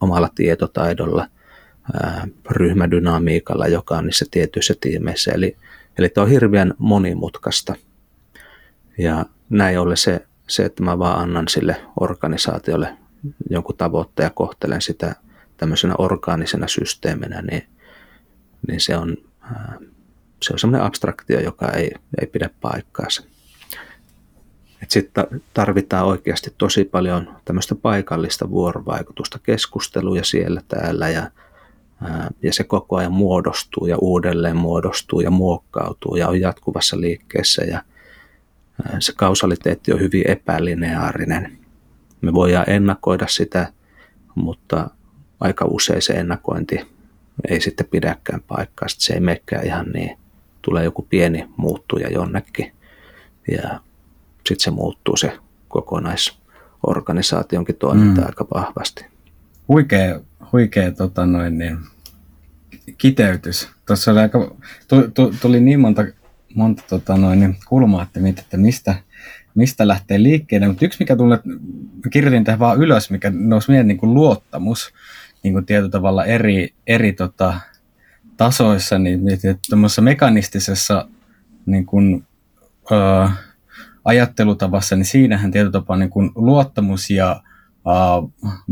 [0.01, 1.27] omalla tietotaidolla,
[2.49, 5.31] ryhmädynamiikalla, joka on niissä tietyissä tiimeissä.
[5.31, 5.57] Eli,
[5.97, 7.75] eli tämä on hirveän monimutkaista.
[8.97, 12.97] Ja näin ollen se, se, että mä vaan annan sille organisaatiolle
[13.49, 15.15] jonkun tavoitteen ja kohtelen sitä
[15.57, 17.63] tämmöisenä orgaanisena systeeminä, niin,
[18.67, 19.17] niin se on,
[20.41, 21.91] se on semmoinen abstraktio, joka ei,
[22.21, 23.23] ei pidä paikkaansa.
[24.87, 31.31] Sitten tarvitaan oikeasti tosi paljon tämmöistä paikallista vuorovaikutusta, keskusteluja siellä täällä ja,
[32.43, 37.83] ja se koko ajan muodostuu ja uudelleen muodostuu ja muokkautuu ja on jatkuvassa liikkeessä ja
[38.99, 41.57] se kausaliteetti on hyvin epälineaarinen.
[42.21, 43.73] Me voidaan ennakoida sitä,
[44.35, 44.89] mutta
[45.39, 46.79] aika usein se ennakointi
[47.49, 48.87] ei sitten pidäkään paikkaa.
[48.87, 50.17] Sitten se ei menekään ihan niin.
[50.61, 52.71] Tulee joku pieni muuttuja jonnekin
[53.51, 53.79] ja
[54.35, 58.27] sitten se muuttuu se kokonaisorganisaationkin toiminta mm.
[58.27, 59.05] aika vahvasti.
[59.67, 60.19] Huikea,
[60.51, 61.77] huikea tota noin, niin,
[62.97, 63.69] kiteytys.
[63.85, 64.55] Tuossa oli aika,
[65.41, 66.05] tuli niin monta,
[66.55, 68.95] monta tota noin, niin kulmaa, että, mit, että mistä,
[69.55, 70.67] mistä lähtee liikkeelle.
[70.67, 71.39] Mutta yksi, mikä tulee,
[72.11, 74.93] kirjoitin tähän vaan ylös, mikä nousi mieleen niin kuin luottamus
[75.43, 77.59] niin kuin tietyllä tavalla eri, eri tota,
[78.37, 79.21] tasoissa, niin
[79.69, 81.07] tuommoisessa mekanistisessa
[81.65, 82.25] niin kuin,
[82.91, 83.29] ö,
[84.05, 87.43] ajattelutavassa, niin siinähän tietyllä tapaa niin kuin luottamus ja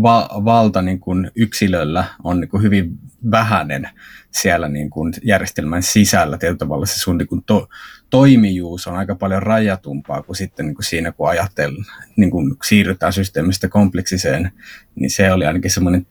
[0.01, 2.99] va- valta niin kuin yksilöllä on niin kuin hyvin
[3.31, 3.89] vähäinen
[4.31, 6.37] siellä niin kuin järjestelmän sisällä.
[6.37, 7.67] Tietyllä tavalla se sun niin kuin to-
[8.09, 13.13] toimijuus on aika paljon rajatumpaa kuin sitten niin kuin siinä, kun ajattelin, niin kuin siirrytään
[13.13, 14.51] systeemistä kompleksiseen,
[14.95, 16.07] niin se oli ainakin semmoinen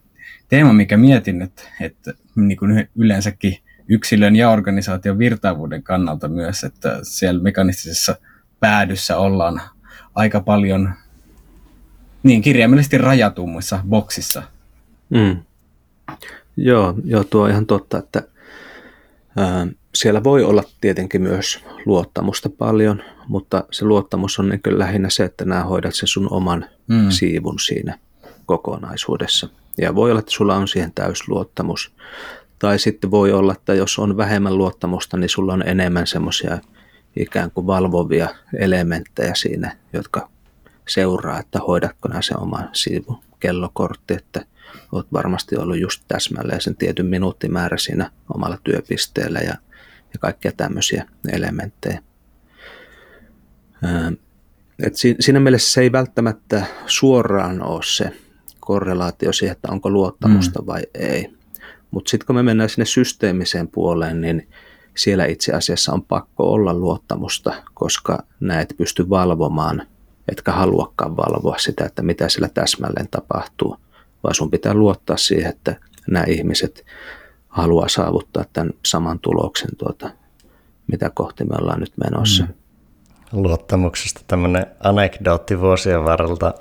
[0.49, 3.57] teema, mikä mietin, että, että niin kuin yleensäkin
[3.89, 8.17] yksilön ja organisaation virtaavuuden kannalta myös, että siellä mekanistisessa
[8.61, 9.61] päädyssä ollaan
[10.15, 10.95] aika paljon
[12.27, 14.43] niin kirjaimellisesti rajatummissa boksissa.
[15.11, 15.37] Mm.
[16.57, 18.23] Joo, joo, tuo on ihan totta, että
[19.37, 25.25] ää, siellä voi olla tietenkin myös luottamusta paljon, mutta se luottamus on niin lähinnä se,
[25.25, 27.11] että nämä hoidat sen sun oman mm.
[27.11, 27.99] siivun siinä
[28.47, 29.49] kokonaisuudessa.
[29.79, 31.93] Ja voi olla, että sulla on siihen täysluottamus.
[32.59, 36.59] Tai sitten voi olla, että jos on vähemmän luottamusta, niin sulla on enemmän semmoisia
[37.17, 40.29] ikään kuin valvovia elementtejä siinä, jotka
[40.89, 44.47] seuraa, että hoidatko nämä se oma siivu kellokortti, että
[44.93, 49.55] olet varmasti ollut just täsmälleen sen tietyn minuuttimäärä siinä omalla työpisteellä ja,
[50.13, 52.03] ja kaikkia tämmöisiä elementtejä.
[54.83, 58.13] Et siinä mielessä se ei välttämättä suoraan ole se
[58.61, 60.67] korrelaatio siihen, että onko luottamusta mm.
[60.67, 61.37] vai ei.
[61.91, 64.49] Mutta sitten kun me mennään sinne systeemiseen puoleen, niin
[64.97, 69.87] siellä itse asiassa on pakko olla luottamusta, koska näet pysty valvomaan,
[70.29, 73.77] etkä haluakaan valvoa sitä, että mitä sillä täsmälleen tapahtuu,
[74.23, 75.77] vaan sun pitää luottaa siihen, että
[76.11, 76.85] nämä ihmiset
[77.49, 80.11] haluaa saavuttaa tämän saman tuloksen, tuota,
[80.87, 82.45] mitä kohti me ollaan nyt menossa.
[82.45, 82.53] Mm.
[83.33, 86.55] Luottamuksesta tämmöinen anekdootti vuosien varrelta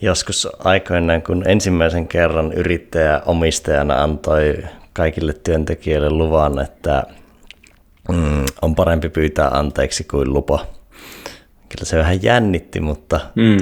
[0.00, 7.02] joskus aikoinaan, kun ensimmäisen kerran yrittäjä omistajana antoi kaikille työntekijöille luvan, että
[8.08, 10.66] mm, on parempi pyytää anteeksi kuin lupa.
[11.72, 13.56] Kyllä se vähän jännitti, mutta mm.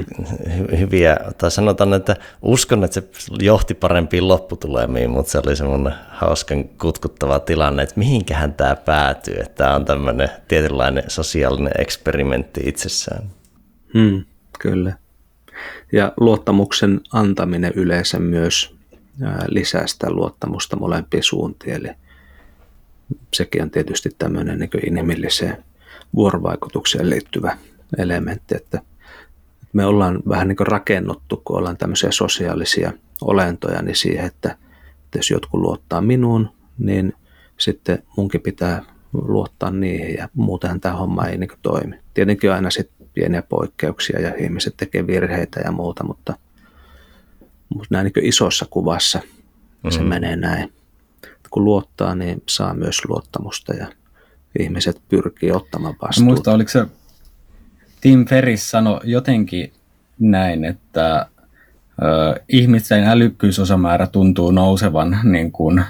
[0.47, 3.07] hy- hyviä, tai sanotaan, että uskon, että se
[3.39, 9.55] johti parempiin lopputulemiin, mutta se oli semmoinen hauskan kutkuttava tilanne, että mihinkähän tämä päätyy, että
[9.55, 13.23] tämä on tämmöinen tietynlainen sosiaalinen eksperimentti itsessään.
[13.93, 14.23] Mm,
[14.59, 14.93] kyllä.
[15.91, 18.75] Ja luottamuksen antaminen yleensä myös
[19.47, 21.75] lisää sitä luottamusta molempiin suuntiin.
[21.75, 21.89] Eli
[23.33, 25.63] sekin on tietysti tämmöinen niin inhimilliseen
[26.15, 27.57] vuorovaikutukseen liittyvä
[27.97, 28.81] elementti, että
[29.73, 34.57] me ollaan vähän niin rakennuttu, kun ollaan tämmöisiä sosiaalisia olentoja, niin siihen, että,
[35.05, 37.13] että jos jotkut luottaa minuun, niin
[37.57, 38.83] sitten munkin pitää
[39.13, 41.99] luottaa niihin ja muutenhan tämä homma ei niin toimi.
[42.13, 46.33] Tietenkin on aina sitten pieniä poikkeuksia ja ihmiset tekee virheitä ja muuta, mutta,
[47.69, 49.19] mutta näin niin isossa kuvassa
[49.83, 49.91] mm.
[49.91, 50.73] se menee näin.
[51.49, 53.87] kun luottaa, niin saa myös luottamusta ja
[54.59, 56.25] ihmiset pyrkii ottamaan vastuuta.
[56.25, 56.85] Muista, oliko se
[58.01, 59.73] Tim Ferris sanoi jotenkin
[60.19, 61.25] näin, että
[62.01, 65.83] ö, ihmisten älykkyysosamäärä tuntuu nousevan niin kuin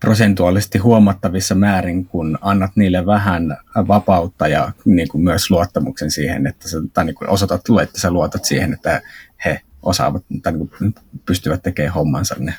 [0.00, 3.56] prosentuaalisesti huomattavissa määrin, kun annat niille vähän
[3.88, 8.10] vapautta ja niin kuin myös luottamuksen siihen, että sä, tai niin kuin osoitat, että sä
[8.10, 9.02] luotat siihen, että
[9.44, 10.94] he osaavat tai niin kuin
[11.26, 12.34] pystyvät tekemään hommansa.
[12.38, 12.54] Ne.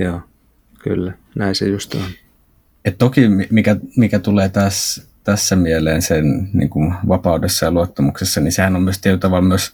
[0.00, 0.20] Joo,
[0.82, 1.12] kyllä.
[1.34, 2.02] Näin se just on.
[2.84, 8.52] Et toki mikä, mikä tulee tässä, tässä mieleen sen niin kuin vapaudessa ja luottamuksessa, niin
[8.52, 9.72] sehän on myös tietyllä tavalla myös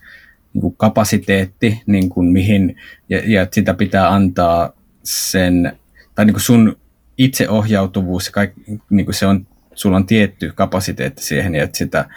[0.53, 2.77] niin kuin kapasiteetti, niin kuin mihin,
[3.09, 5.79] ja, ja sitä pitää antaa sen,
[6.15, 6.77] tai niin kuin sun
[7.19, 12.09] itseohjautuvuus, kaikki, niin kuin se on, sulla on tietty kapasiteetti siihen, ja että sitä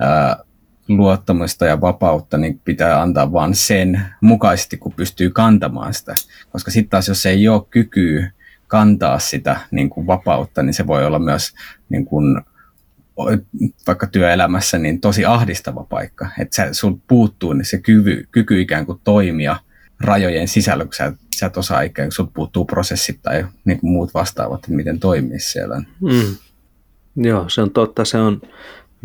[0.00, 0.36] ää,
[0.88, 6.14] luottamusta ja vapautta niin pitää antaa vain sen mukaisesti, kun pystyy kantamaan sitä.
[6.50, 8.30] Koska sitten taas, jos ei ole kykyä
[8.66, 11.54] kantaa sitä niin kuin vapautta, niin se voi olla myös
[11.88, 12.42] niin kuin,
[13.86, 16.28] vaikka työelämässä niin tosi ahdistava paikka.
[16.38, 19.56] Että sul puuttuu niin se kyvy, kyky ikään kuin toimia
[20.00, 23.90] rajojen sisällä, kun sä, sä et osaa ikään kuin sul puuttuu prosessit tai niin kuin
[23.90, 25.82] muut vastaavat, että miten toimii siellä.
[26.00, 26.36] Mm.
[27.16, 28.04] Joo, se on totta.
[28.04, 28.40] Se on,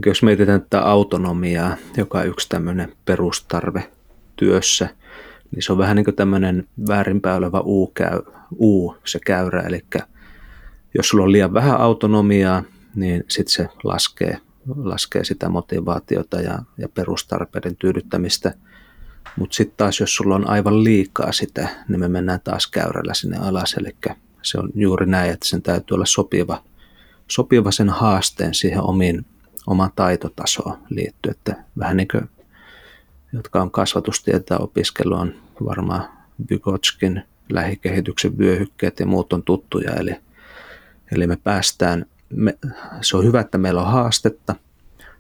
[0.06, 3.92] jos mietitään tätä autonomiaa, joka on yksi tämmöinen perustarve
[4.36, 4.90] työssä,
[5.52, 8.22] niin se on vähän niin kuin tämmöinen väärinpäin oleva U-käy,
[8.60, 9.86] U, se käyrä, eli
[10.98, 12.64] jos sulla on liian vähän autonomiaa,
[12.96, 14.38] niin sitten se laskee,
[14.76, 18.54] laskee sitä motivaatiota ja, ja perustarpeiden tyydyttämistä.
[19.36, 23.38] Mutta sitten taas, jos sulla on aivan liikaa sitä, niin me mennään taas käyrällä sinne
[23.38, 23.74] alas.
[23.74, 23.96] Eli
[24.42, 26.64] se on juuri näin, että sen täytyy olla sopiva,
[27.28, 29.26] sopiva sen haasteen siihen omiin,
[29.68, 31.36] omaan taitotasoon liittyen.
[31.36, 32.30] Että vähän niin kuin,
[33.34, 35.34] jotka on kasvatustietä opiskelu, on
[35.66, 36.10] varmaan
[36.50, 39.92] Vygotskin lähikehityksen vyöhykkeet ja muut on tuttuja.
[39.94, 40.16] Eli,
[41.12, 42.58] eli me päästään me,
[43.02, 44.56] se on hyvä, että meillä on haastetta,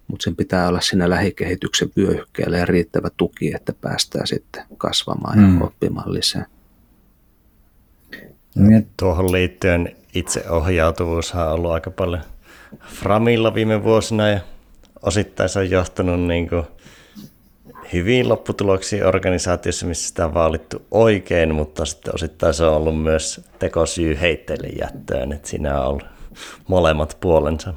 [0.07, 5.59] mutta sen pitää olla siinä lähikehityksen vyöhykkeellä ja riittävä tuki, että päästään sitten kasvamaan mm.
[5.59, 6.45] ja oppimaan lisää.
[8.55, 12.21] Ja tuohon liittyen itseohjautuvuushan on ollut aika paljon
[12.85, 14.39] Framilla viime vuosina ja
[15.01, 16.63] osittain se on johtanut niin kuin
[17.93, 23.41] hyviin lopputuloksiin organisaatiossa, missä sitä on vaalittu oikein, mutta sitten osittain se on ollut myös
[23.59, 26.03] tekosyy heitteille jättöön, että siinä on ollut
[26.67, 27.73] molemmat puolensa.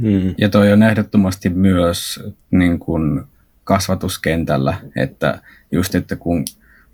[0.00, 0.34] Hmm.
[0.38, 2.20] Ja toi on ehdottomasti myös
[2.50, 3.22] niin kuin
[3.64, 6.44] kasvatuskentällä, että just, että kun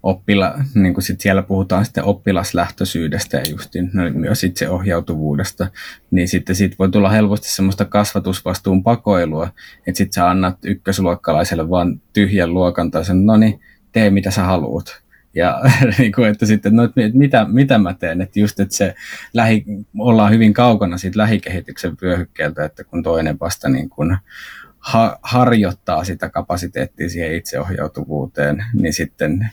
[0.03, 5.67] oppila, niin kuin sit siellä puhutaan sitten oppilaslähtöisyydestä ja just no, myös itseohjautuvuudesta,
[6.11, 9.49] niin sitten sit voi tulla helposti semmoista kasvatusvastuun pakoilua,
[9.87, 13.61] että sitten sä annat ykkösluokkalaiselle vaan tyhjän luokan tai sen, no niin,
[13.93, 15.04] tee mitä sä haluat.
[15.35, 15.61] Ja
[15.99, 18.95] niin kuin, että sitten, no, että mitä, mitä mä teen, että just, että se
[19.35, 19.65] lähi,
[19.99, 24.17] ollaan hyvin kaukana siitä lähikehityksen vyöhykkeeltä, että kun toinen vasta niin kuin
[24.79, 29.51] ha, harjoittaa sitä kapasiteettia siihen itseohjautuvuuteen, niin sitten,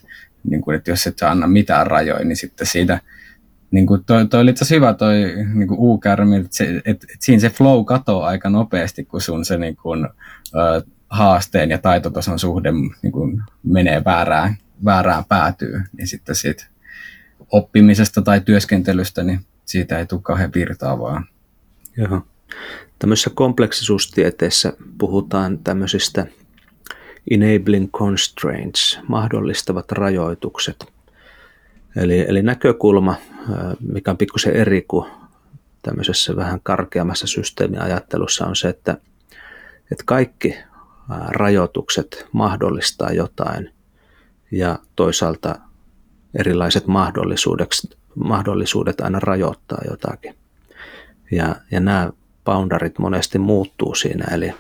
[0.50, 3.00] niin kuin, että jos et saa anna mitään rajoja, niin sitten siitä,
[3.72, 5.16] niin kuin toi, toi oli hyvä toi
[5.54, 9.46] niin kuin U-kärmi, että, se, että, että siinä se flow katoaa aika nopeasti, kun sun
[9.46, 10.08] se niin kuin,
[10.56, 12.72] ö, haasteen ja taitotason suhde
[13.02, 16.66] niin kuin menee väärään väärään päätyy, niin sitten siitä
[17.52, 21.24] oppimisesta tai työskentelystä, niin siitä ei tule kauhean virtaavaa.
[21.98, 22.22] Joo.
[23.00, 26.26] Tämmöisessä kompleksisuustieteessä puhutaan tämmöisistä
[27.32, 30.86] enabling constraints, mahdollistavat rajoitukset.
[31.96, 33.16] Eli, eli näkökulma,
[33.80, 35.12] mikä on pikkusen eri kuin
[35.82, 38.98] tämmöisessä vähän karkeammassa systeemiajattelussa on se, että,
[39.92, 40.58] että kaikki
[41.28, 43.70] rajoitukset mahdollistaa jotain–
[44.52, 45.56] ja toisaalta
[46.40, 47.70] erilaiset mahdollisuudet,
[48.16, 50.36] mahdollisuudet aina rajoittaa jotakin.
[51.32, 52.12] Ja, ja nämä
[52.46, 54.54] boundarit monesti muuttuu siinä, eli,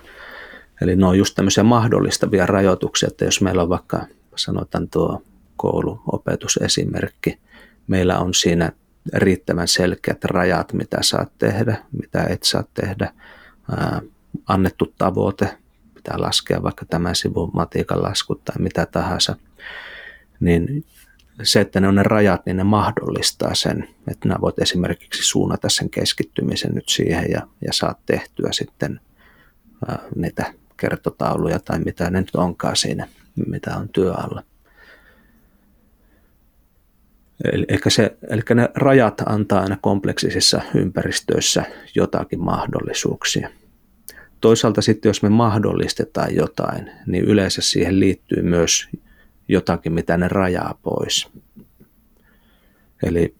[0.81, 5.21] eli ne on just tämmöisiä mahdollistavia rajoituksia, että jos meillä on vaikka, sanotaan tuo
[5.57, 7.39] kouluopetusesimerkki,
[7.87, 8.71] meillä on siinä
[9.13, 13.13] riittävän selkeät rajat, mitä saat tehdä, mitä et saa tehdä,
[13.71, 14.01] ää,
[14.47, 15.57] annettu tavoite,
[16.03, 19.35] pitää laskea vaikka tämän sivun matiikan laskut tai mitä tahansa–
[20.41, 20.85] niin
[21.43, 25.69] se, että ne on ne rajat, niin ne mahdollistaa sen, että nämä voit esimerkiksi suunnata
[25.69, 28.99] sen keskittymisen nyt siihen ja, ja saat tehtyä sitten
[29.87, 33.07] ää, niitä kertotauluja tai mitä ne nyt onkaan siinä,
[33.47, 34.43] mitä on työ alla.
[37.53, 41.63] Eli, se, eli ne rajat antaa aina kompleksisissa ympäristöissä
[41.95, 43.49] jotakin mahdollisuuksia.
[44.41, 48.89] Toisaalta sitten, jos me mahdollistetaan jotain, niin yleensä siihen liittyy myös
[49.47, 51.29] jotakin, mitä ne rajaa pois.
[53.03, 53.35] Eli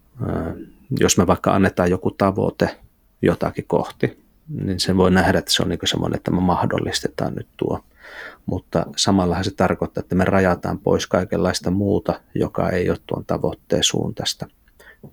[0.99, 2.79] jos me vaikka annetaan joku tavoite
[3.21, 7.47] jotakin kohti, niin sen voi nähdä, että se on niin semmoinen, että me mahdollistetaan nyt
[7.57, 7.83] tuo.
[8.45, 13.83] Mutta samallahan se tarkoittaa, että me rajataan pois kaikenlaista muuta, joka ei ole tuon tavoitteen
[13.83, 14.47] suuntaista,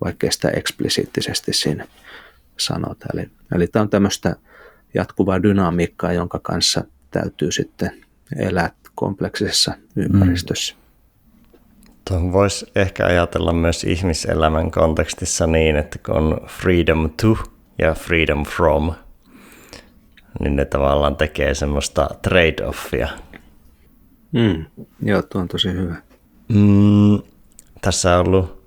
[0.03, 1.87] vaikkei sitä eksplisiittisesti siinä
[2.57, 3.05] sanota.
[3.13, 4.35] Eli, eli tämä on tämmöistä
[4.93, 7.91] jatkuvaa dynamiikkaa, jonka kanssa täytyy sitten
[8.35, 10.73] elää kompleksisessa ympäristössä.
[10.73, 10.79] Mm.
[12.07, 17.37] Tuohon voisi ehkä ajatella myös ihmiselämän kontekstissa niin, että kun on freedom to
[17.77, 18.93] ja freedom from,
[20.39, 23.07] niin ne tavallaan tekee semmoista trade-offia.
[24.31, 24.65] Mm,
[25.01, 25.95] joo, tuo on tosi hyvä.
[26.47, 27.19] Mm,
[27.81, 28.58] tässä on ollut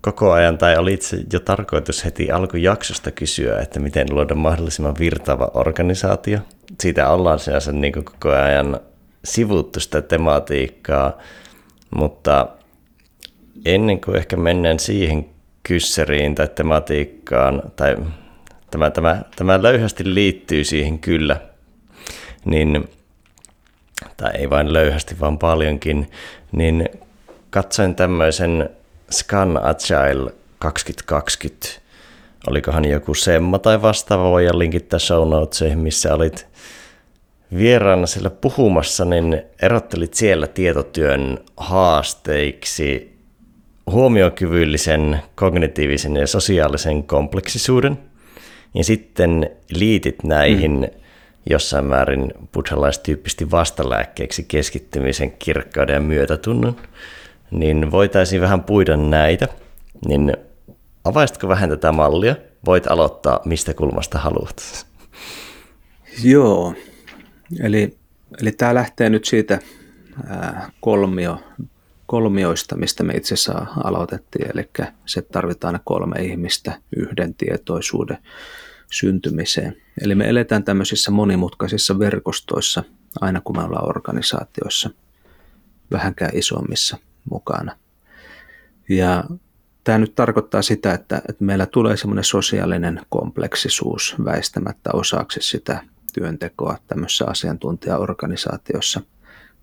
[0.00, 5.50] koko ajan, tai oli itse jo tarkoitus heti alkujaksosta kysyä, että miten luoda mahdollisimman virtaava
[5.54, 6.38] organisaatio.
[6.80, 8.80] Siitä ollaan sinänsä niin koko ajan
[9.24, 11.18] sivuttu sitä tematiikkaa,
[11.96, 12.48] mutta
[13.64, 15.26] ennen kuin ehkä mennään siihen
[15.62, 17.96] kysseriin tai tematiikkaan, tai
[18.70, 21.40] tämä, tämä, tämä löyhästi liittyy siihen kyllä,
[22.44, 22.88] niin,
[24.16, 26.10] tai ei vain löyhästi, vaan paljonkin,
[26.52, 26.88] niin
[27.50, 28.70] katsoin tämmöisen
[29.10, 31.80] Scan Agile 2020,
[32.46, 36.46] olikohan joku semma tai vastaava, voi linkittää show notesiin, missä olit
[37.56, 43.16] vieraana siellä puhumassa, niin erottelit siellä tietotyön haasteiksi
[43.90, 47.98] huomiokyvyllisen, kognitiivisen ja sosiaalisen kompleksisuuden.
[48.74, 51.00] Ja sitten liitit näihin mm.
[51.50, 56.76] jossain määrin buddhalaistyyppisesti vastalääkkeeksi keskittymisen, kirkkauden ja myötätunnon.
[57.50, 59.48] Niin voitaisiin vähän puida näitä.
[60.08, 60.36] Niin
[61.04, 62.36] avaisitko vähän tätä mallia?
[62.66, 64.86] Voit aloittaa mistä kulmasta haluat.
[66.24, 66.74] Joo,
[67.62, 67.98] eli,
[68.40, 69.58] eli tämä lähtee nyt siitä
[70.26, 71.38] ää, kolmio
[72.10, 74.46] kolmioista, mistä me itse asiassa aloitettiin.
[74.54, 74.70] Eli
[75.06, 78.18] se tarvitaan kolme ihmistä yhden tietoisuuden
[78.92, 79.76] syntymiseen.
[80.02, 82.82] Eli me eletään tämmöisissä monimutkaisissa verkostoissa
[83.20, 84.90] aina kun me ollaan organisaatioissa
[85.90, 86.96] vähänkään isommissa
[87.30, 87.76] mukana.
[88.88, 89.24] Ja
[89.84, 95.82] tämä nyt tarkoittaa sitä, että, että meillä tulee semmoinen sosiaalinen kompleksisuus väistämättä osaksi sitä
[96.14, 99.00] työntekoa tämmöisessä asiantuntijaorganisaatiossa.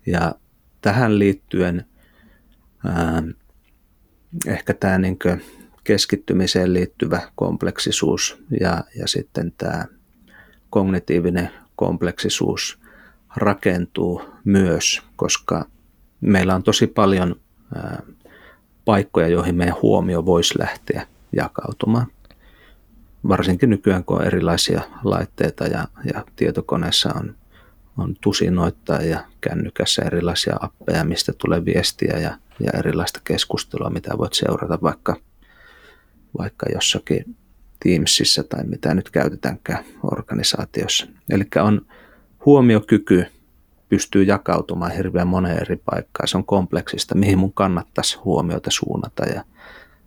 [0.05, 0.35] Ja
[0.81, 1.85] tähän liittyen–
[2.85, 3.23] ää,
[4.47, 5.19] ehkä tämä niin
[5.83, 9.85] keskittymiseen liittyvä kompleksisuus ja, ja sitten tämä
[10.69, 12.79] kognitiivinen kompleksisuus
[13.35, 15.65] rakentuu myös, koska
[16.21, 17.35] meillä on tosi paljon
[18.85, 22.07] paikkoja, joihin meidän huomio voisi lähteä jakautumaan.
[23.27, 27.35] Varsinkin nykyään, kun on erilaisia laitteita ja, ja tietokoneessa on
[27.97, 34.33] on tusinoittaa ja kännykässä erilaisia appeja, mistä tulee viestiä ja, ja erilaista keskustelua, mitä voit
[34.33, 35.15] seurata vaikka,
[36.37, 37.35] vaikka jossakin
[37.83, 41.07] Teamsissa tai mitä nyt käytetäänkään organisaatiossa.
[41.29, 41.85] Eli on
[42.45, 43.25] huomiokyky
[43.89, 46.27] pystyy jakautumaan hirveän moneen eri paikkaan.
[46.27, 49.43] Se on kompleksista, mihin mun kannattaisi huomiota suunnata ja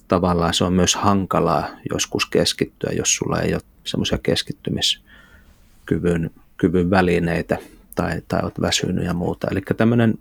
[0.09, 7.59] tavallaan se on myös hankalaa joskus keskittyä, jos sulla ei ole semmoisia keskittymiskyvyn kyvyn välineitä
[7.95, 9.49] tai, tai olet väsynyt ja muuta.
[9.51, 10.18] Eli tämmöinen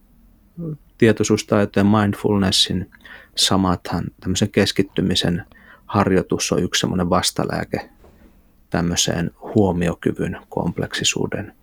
[0.98, 2.92] tietoisuustaito ja mindfulnessin
[3.36, 5.46] samathan, tämmöisen keskittymisen
[5.86, 7.90] harjoitus on yksi semmoinen vastalääke
[8.70, 11.54] tämmöiseen huomiokyvyn kompleksisuuden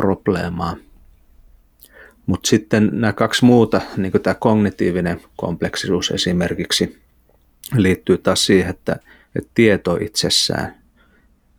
[0.00, 0.76] probleemaan.
[2.26, 7.02] Mutta sitten nämä kaksi muuta, niin kuin tämä kognitiivinen kompleksisuus esimerkiksi,
[7.76, 8.96] liittyy taas siihen, että,
[9.36, 10.74] että tieto itsessään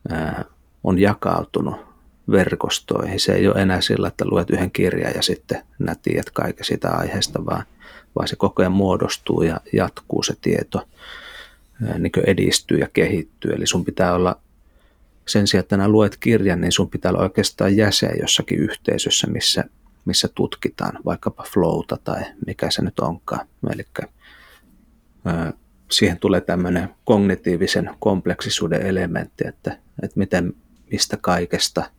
[0.09, 0.45] ää,
[0.83, 1.75] on jakautunut
[2.31, 3.19] verkostoihin.
[3.19, 6.89] Se ei ole enää sillä, että luet yhden kirjan ja sitten nää tiedät kaiken sitä
[6.89, 7.63] aiheesta, vaan,
[8.15, 10.87] vaan se koko ajan muodostuu ja jatkuu se tieto,
[11.99, 13.51] niin edistyy ja kehittyy.
[13.51, 14.39] Eli sun pitää olla
[15.31, 19.63] sen sijaan, että luet kirjan, niin sun pitää olla oikeastaan jäsen jossakin yhteisössä, missä,
[20.05, 23.47] missä tutkitaan vaikkapa flowta tai mikä se nyt onkaan.
[23.73, 23.85] Eli
[25.91, 30.53] siihen tulee tämmöinen kognitiivisen kompleksisuuden elementti, että, että miten,
[30.91, 31.83] mistä kaikesta–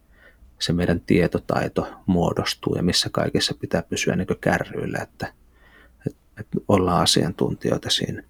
[0.63, 5.33] se meidän tietotaito muodostuu ja missä kaikessa pitää pysyä niin kärryillä, että,
[6.07, 8.23] että, että ollaan asiantuntijoita siinä.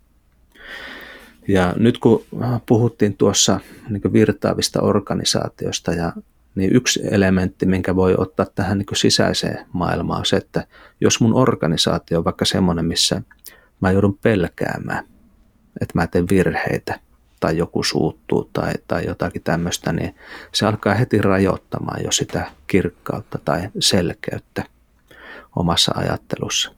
[1.49, 2.25] Ja nyt kun
[2.67, 6.13] puhuttiin tuossa niin virtaavista organisaatioista, ja,
[6.55, 10.67] niin yksi elementti, minkä voi ottaa tähän niin sisäiseen maailmaan, on se, että
[11.01, 13.23] jos mun organisaatio on vaikka semmoinen, missä
[13.81, 15.05] mä joudun pelkäämään,
[15.81, 16.99] että mä teen virheitä–
[17.43, 20.15] tai joku suuttuu tai, tai jotakin tämmöistä, niin
[20.53, 24.65] se alkaa heti rajoittamaan jo sitä kirkkautta tai selkeyttä
[25.57, 26.73] omassa ajattelussa.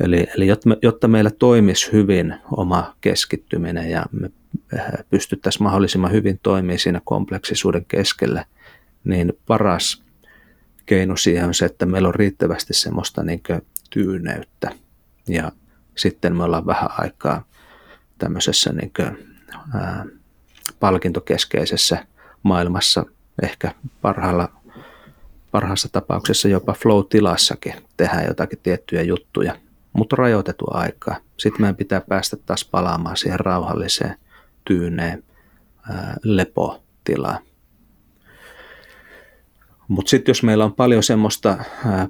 [0.00, 4.30] Eli, eli jotta, me, jotta meillä toimisi hyvin oma keskittyminen ja me
[4.78, 8.44] äh, pystyttäisiin mahdollisimman hyvin toimimaan siinä kompleksisuuden keskellä,
[9.04, 10.02] niin paras
[10.86, 13.42] keino siihen on se, että meillä on riittävästi semmoista niin
[13.90, 14.70] tyyneyttä.
[15.28, 15.52] Ja
[15.96, 17.44] sitten me ollaan vähän aikaa
[18.18, 19.36] tämmöisessä niin kuin,
[19.74, 20.04] ää,
[20.80, 22.06] palkintokeskeisessä
[22.42, 23.06] maailmassa,
[23.42, 23.72] ehkä
[24.02, 24.52] parhaalla,
[25.50, 29.56] parhaassa tapauksessa jopa flow-tilassakin tehdään jotakin tiettyjä juttuja,
[29.94, 31.16] mutta rajoitettua aikaa.
[31.36, 34.16] Sitten meidän pitää päästä taas palaamaan siihen rauhalliseen,
[34.64, 35.24] tyyneen
[36.22, 37.38] lepotilaan.
[39.88, 42.08] Mutta sitten jos meillä on paljon semmoista ää,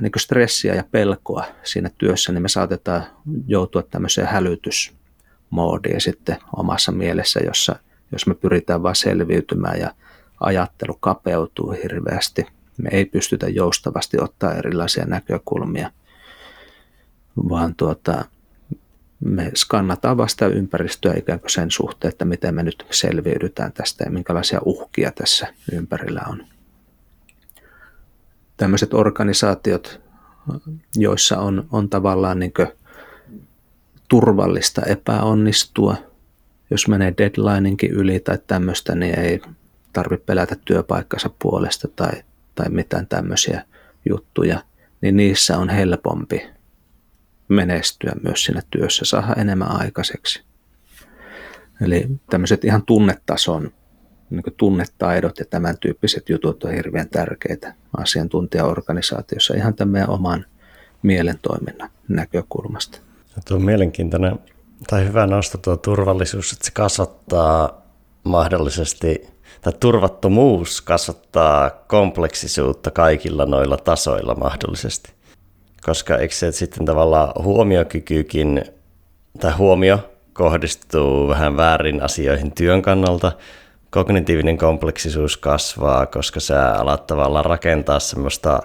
[0.00, 3.04] niin stressiä ja pelkoa siinä työssä, niin me saatetaan
[3.46, 7.76] joutua tämmöiseen hälytysmoodiin sitten omassa mielessä, jossa
[8.12, 9.94] jos me pyritään vain selviytymään ja
[10.40, 12.46] ajattelu kapeutuu hirveästi,
[12.78, 15.90] me ei pystytä joustavasti ottaa erilaisia näkökulmia,
[17.48, 18.24] vaan tuota,
[19.20, 24.10] me skannataan vasta ympäristöä ikään kuin sen suhteen, että miten me nyt selviydytään tästä ja
[24.10, 26.44] minkälaisia uhkia tässä ympärillä on
[28.56, 30.00] tämmöiset organisaatiot,
[30.96, 32.52] joissa on, on tavallaan niin
[34.08, 35.96] turvallista epäonnistua.
[36.70, 39.40] Jos menee deadlineinkin yli tai tämmöistä, niin ei
[39.92, 42.12] tarvitse pelätä työpaikkansa puolesta tai,
[42.54, 43.64] tai mitään tämmöisiä
[44.08, 44.62] juttuja,
[45.00, 46.46] niin niissä on helpompi
[47.48, 50.42] menestyä myös siinä työssä, saada enemmän aikaiseksi.
[51.80, 53.72] Eli tämmöiset ihan tunnetason
[54.30, 60.46] niin tunnetaidot ja tämän tyyppiset jutut on hirveän tärkeitä asiantuntijaorganisaatiossa ihan tämän meidän oman
[61.02, 62.98] mielentoiminnan näkökulmasta.
[63.48, 64.38] Tuo on mielenkiintoinen
[64.86, 67.82] tai hyvä nosto tuo turvallisuus, että se kasvattaa
[68.24, 69.28] mahdollisesti,
[69.60, 75.12] tai turvattomuus kasvattaa kompleksisuutta kaikilla noilla tasoilla mahdollisesti.
[75.84, 78.64] Koska eikö se sitten tavallaan huomiokykykin,
[79.40, 79.98] tai huomio
[80.32, 83.32] kohdistuu vähän väärin asioihin työn kannalta,
[83.90, 88.62] kognitiivinen kompleksisuus kasvaa, koska sä alat tavallaan rakentaa semmoista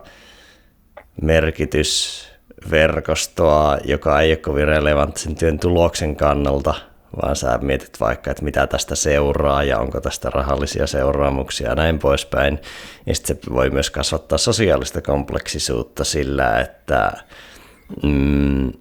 [1.22, 6.74] merkitysverkostoa, joka ei ole kovin relevantti sen työn tuloksen kannalta,
[7.22, 12.00] vaan sä mietit vaikka, että mitä tästä seuraa ja onko tästä rahallisia seuraamuksia ja näin
[12.00, 12.60] poispäin.
[13.06, 17.12] Ja sitten se voi myös kasvattaa sosiaalista kompleksisuutta sillä, että
[18.04, 18.72] mm,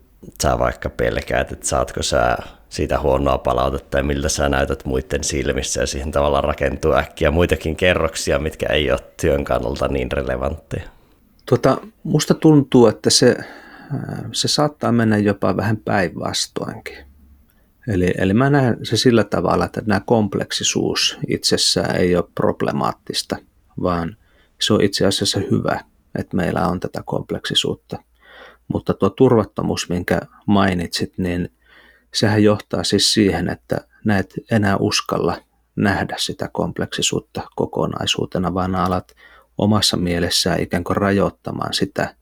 [0.42, 2.36] sä vaikka pelkäät, että saatko sä
[2.68, 7.76] siitä huonoa palautetta ja miltä sä näytät muiden silmissä ja siihen tavallaan rakentuu äkkiä muitakin
[7.76, 10.88] kerroksia, mitkä ei ole työn kannalta niin relevantteja.
[11.48, 13.36] Tuota, musta tuntuu, että se,
[14.32, 17.05] se saattaa mennä jopa vähän päinvastoinkin.
[17.88, 23.36] Eli, eli mä näen se sillä tavalla, että nämä kompleksisuus itsessään ei ole problemaattista,
[23.82, 24.16] vaan
[24.60, 25.84] se on itse asiassa hyvä,
[26.18, 28.02] että meillä on tätä kompleksisuutta.
[28.72, 31.52] Mutta tuo turvattomuus, minkä mainitsit, niin
[32.14, 35.36] sehän johtaa siis siihen, että näet enää uskalla
[35.76, 39.14] nähdä sitä kompleksisuutta kokonaisuutena, vaan alat
[39.58, 42.14] omassa mielessään ikään kuin rajoittamaan sitä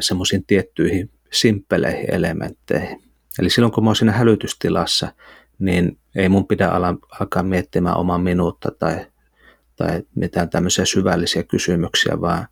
[0.00, 3.11] semmoisiin tiettyihin simppeleihin elementteihin.
[3.38, 5.12] Eli silloin kun mä oon siinä hälytystilassa,
[5.58, 9.06] niin ei mun pidä ala, alkaa miettimään omaa minuutta tai,
[9.76, 12.48] tai mitään tämmöisiä syvällisiä kysymyksiä, vaan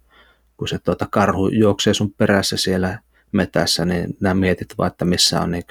[0.57, 2.99] kun se tuota karhu juoksee sun perässä siellä
[3.33, 5.64] metässä, niin nämä mietit vaan, että missä on niin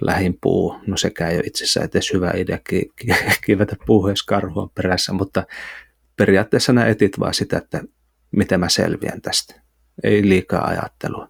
[0.00, 0.76] lähin puu.
[0.86, 2.58] No sekä ei ole itsessään edes hyvä idea
[3.46, 5.46] kivetä puuhun, jos karhu on perässä, mutta
[6.16, 7.82] periaatteessa nämä etit vaan sitä, että
[8.30, 9.54] miten mä selviän tästä.
[10.02, 11.28] Ei liikaa ajattelua.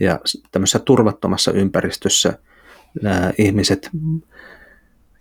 [0.00, 0.20] Ja
[0.52, 2.38] tämmöisessä turvattomassa ympäristössä
[3.02, 3.90] nämä ihmiset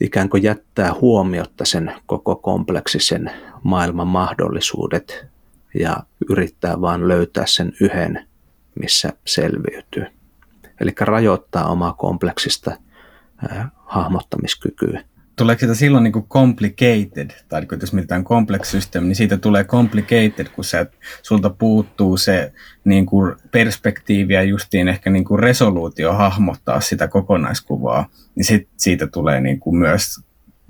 [0.02, 3.32] ikään kuin jättää huomiotta sen koko kompleksisen
[3.64, 5.26] maailman mahdollisuudet
[5.80, 5.98] ja
[6.30, 8.28] yrittää vaan löytää sen yhden,
[8.80, 10.06] missä selviytyy.
[10.82, 12.78] Eli rajoittaa omaa kompleksista
[13.86, 15.04] hahmottamiskykyä.
[15.38, 19.64] Tuleeko sitä silloin niin kuin complicated, tai kun jos mietitään complex system, niin siitä tulee
[19.64, 20.86] complicated, kun se,
[21.22, 22.54] sulta puuttuu se
[22.84, 29.08] niin kuin perspektiivi ja justiin ehkä niin kuin resoluutio hahmottaa sitä kokonaiskuvaa, niin sit, siitä
[29.08, 30.20] tulee niin kuin myös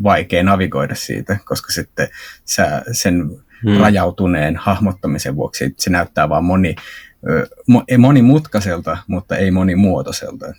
[0.04, 2.08] vaikea navigoida siitä, koska sitten
[2.46, 3.30] sä sen
[3.64, 3.78] hmm.
[3.78, 6.76] rajautuneen hahmottamisen vuoksi se näyttää vaan moni,
[7.98, 10.54] monimutkaiselta, mutta ei monimuotoiselta.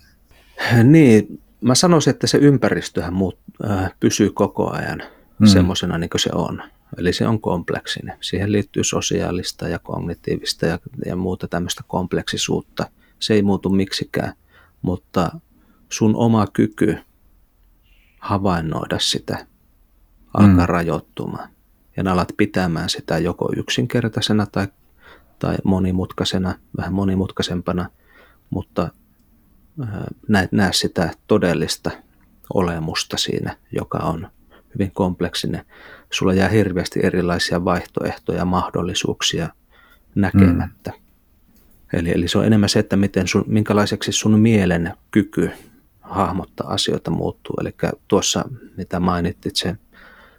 [0.83, 5.01] Niin, mä sanoisin, että se ympäristöhän muut, äh, pysyy koko ajan
[5.39, 5.47] hmm.
[5.47, 6.63] semmoisena niin kuin se on.
[6.97, 8.17] Eli se on kompleksinen.
[8.21, 12.89] Siihen liittyy sosiaalista ja kognitiivista ja, ja muuta tämmöistä kompleksisuutta.
[13.19, 14.33] Se ei muutu miksikään,
[14.81, 15.31] mutta
[15.89, 16.97] sun oma kyky
[18.19, 19.45] havainnoida sitä
[20.33, 20.65] alkaa hmm.
[20.65, 21.49] rajoittumaan.
[21.97, 24.67] Ja alat pitämään sitä joko yksinkertaisena tai,
[25.39, 27.89] tai monimutkaisena, vähän monimutkaisempana,
[28.49, 28.89] mutta
[30.27, 31.91] näet näe sitä todellista
[32.53, 34.27] olemusta siinä, joka on
[34.73, 35.65] hyvin kompleksinen.
[36.11, 39.49] Sulla jää hirveästi erilaisia vaihtoehtoja, mahdollisuuksia
[40.15, 40.91] näkemättä.
[40.91, 40.99] Mm.
[41.93, 45.51] Eli, eli se on enemmän se, että miten sun, minkälaiseksi sun mielen kyky
[46.01, 47.55] hahmottaa asioita muuttuu.
[47.61, 47.75] Eli
[48.07, 48.45] tuossa,
[48.77, 49.75] mitä mainittit, se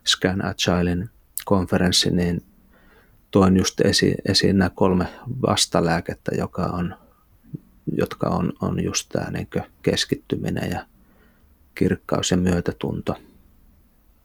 [0.07, 1.11] Scan Agilein
[1.45, 2.43] konferenssi, niin
[3.31, 5.07] toin just esiin, esiin nämä kolme
[5.43, 6.95] vastalääkettä, joka on,
[7.99, 9.49] jotka on, on just tämä niin
[9.83, 10.87] keskittyminen ja
[11.75, 13.17] kirkkaus ja myötätunto.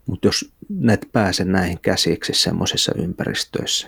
[0.05, 0.53] Mutta jos
[0.91, 3.87] et pääse näihin käsiksi semmoisissa ympäristöissä.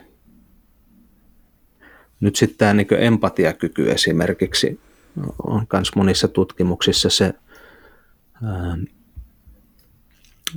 [2.19, 4.79] Nyt sitten tämä niin empatiakyky esimerkiksi
[5.43, 7.33] on myös monissa tutkimuksissa se,
[8.43, 8.77] ää,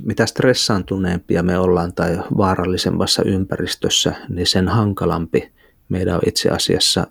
[0.03, 5.51] mitä stressaantuneempia me ollaan tai vaarallisemmassa ympäristössä, niin sen hankalampi
[5.89, 7.07] meidän on itse asiassa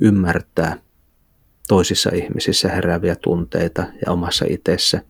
[0.00, 0.76] ymmärtää
[1.68, 5.02] toisissa ihmisissä herääviä tunteita ja omassa itsessä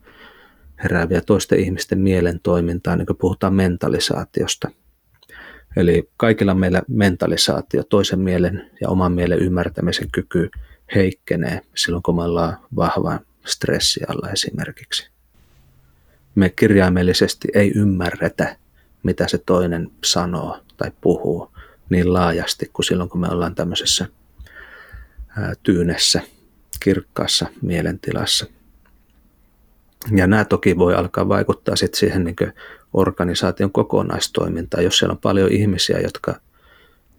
[0.83, 4.71] herääviä toisten ihmisten mielen toimintaa, niin kuin puhutaan mentalisaatiosta.
[5.75, 10.49] Eli kaikilla meillä mentalisaatio, toisen mielen ja oman mielen ymmärtämisen kyky
[10.95, 15.17] heikkenee silloin, kun me ollaan vahvan stressi alla esimerkiksi
[16.37, 18.55] me kirjaimellisesti ei ymmärretä,
[19.03, 21.51] mitä se toinen sanoo tai puhuu
[21.89, 24.07] niin laajasti kuin silloin, kun me ollaan tämmöisessä
[25.63, 26.21] tyynessä,
[26.79, 28.45] kirkkaassa mielentilassa.
[30.15, 32.35] Ja nämä toki voi alkaa vaikuttaa sitten siihen niin
[32.93, 36.35] organisaation kokonaistoimintaan, jos siellä on paljon ihmisiä, jotka,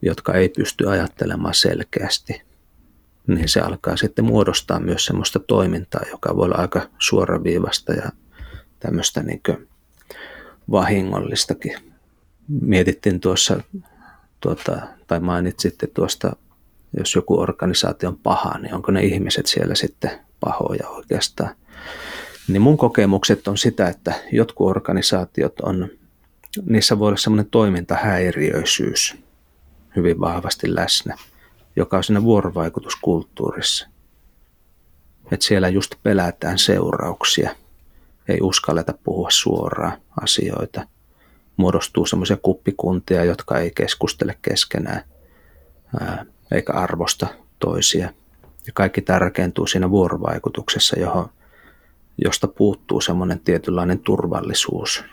[0.02, 2.42] jotka ei pysty ajattelemaan selkeästi,
[3.26, 8.10] niin se alkaa sitten muodostaa myös semmoista toimintaa, joka voi olla aika suoraviivasta ja
[8.80, 9.42] tämmöistä niin
[10.70, 11.76] vahingollistakin.
[12.48, 13.60] Mietittiin tuossa,
[14.40, 16.36] tuota, tai mainitsitte tuosta,
[16.96, 20.10] jos joku organisaatio on paha, niin onko ne ihmiset siellä sitten
[20.40, 21.54] pahoja oikeastaan.
[22.48, 25.88] Niin mun kokemukset on sitä, että jotkut organisaatiot on,
[26.64, 29.16] niissä voi olla semmoinen toimintahäiriöisyys
[29.96, 31.16] hyvin vahvasti läsnä,
[31.76, 33.88] joka on siinä vuorovaikutuskulttuurissa.
[35.32, 37.54] Että siellä just pelätään seurauksia–
[38.28, 40.88] ei uskalleta puhua suoraan asioita.
[41.56, 45.02] Muodostuu semmoisia kuppikuntia, jotka ei keskustele keskenään
[46.00, 47.26] ää, eikä arvosta
[47.58, 48.10] toisia.
[48.66, 51.28] Ja kaikki tämä rakentuu siinä vuorovaikutuksessa, johon,
[52.24, 55.04] josta puuttuu semmoinen tietynlainen turvallisuus.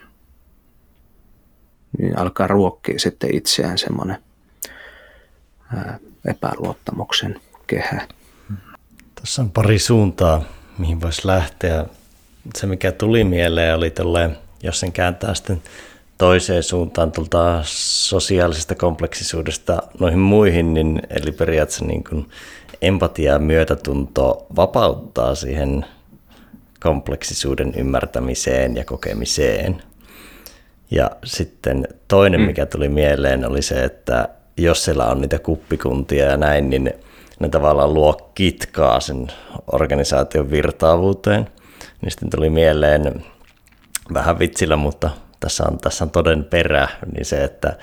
[1.98, 4.18] Niin alkaa ruokkia sitten itseään semmoinen
[5.76, 8.07] ää, epäluottamuksen kehä.
[9.16, 10.44] Tässä on pari suuntaa,
[10.78, 11.86] mihin voisi lähteä
[12.56, 15.62] se, mikä tuli mieleen, oli tolleen, jos sen kääntää sitten
[16.17, 22.29] toiseen suuntaan tuolta sosiaalisesta kompleksisuudesta noihin muihin, niin eli periaatteessa niin kuin
[22.81, 25.85] empatia ja myötätunto vapauttaa siihen
[26.79, 29.81] kompleksisuuden ymmärtämiseen ja kokemiseen.
[30.91, 32.45] Ja sitten toinen, mm.
[32.45, 36.93] mikä tuli mieleen, oli se, että jos siellä on niitä kuppikuntia ja näin, niin
[37.39, 39.27] ne tavallaan luo kitkaa sen
[39.71, 41.47] organisaation virtaavuuteen
[42.01, 43.25] niin sitten tuli mieleen
[44.13, 45.09] vähän vitsillä, mutta
[45.45, 47.77] tässä on, tässä on toden perä, niin se, että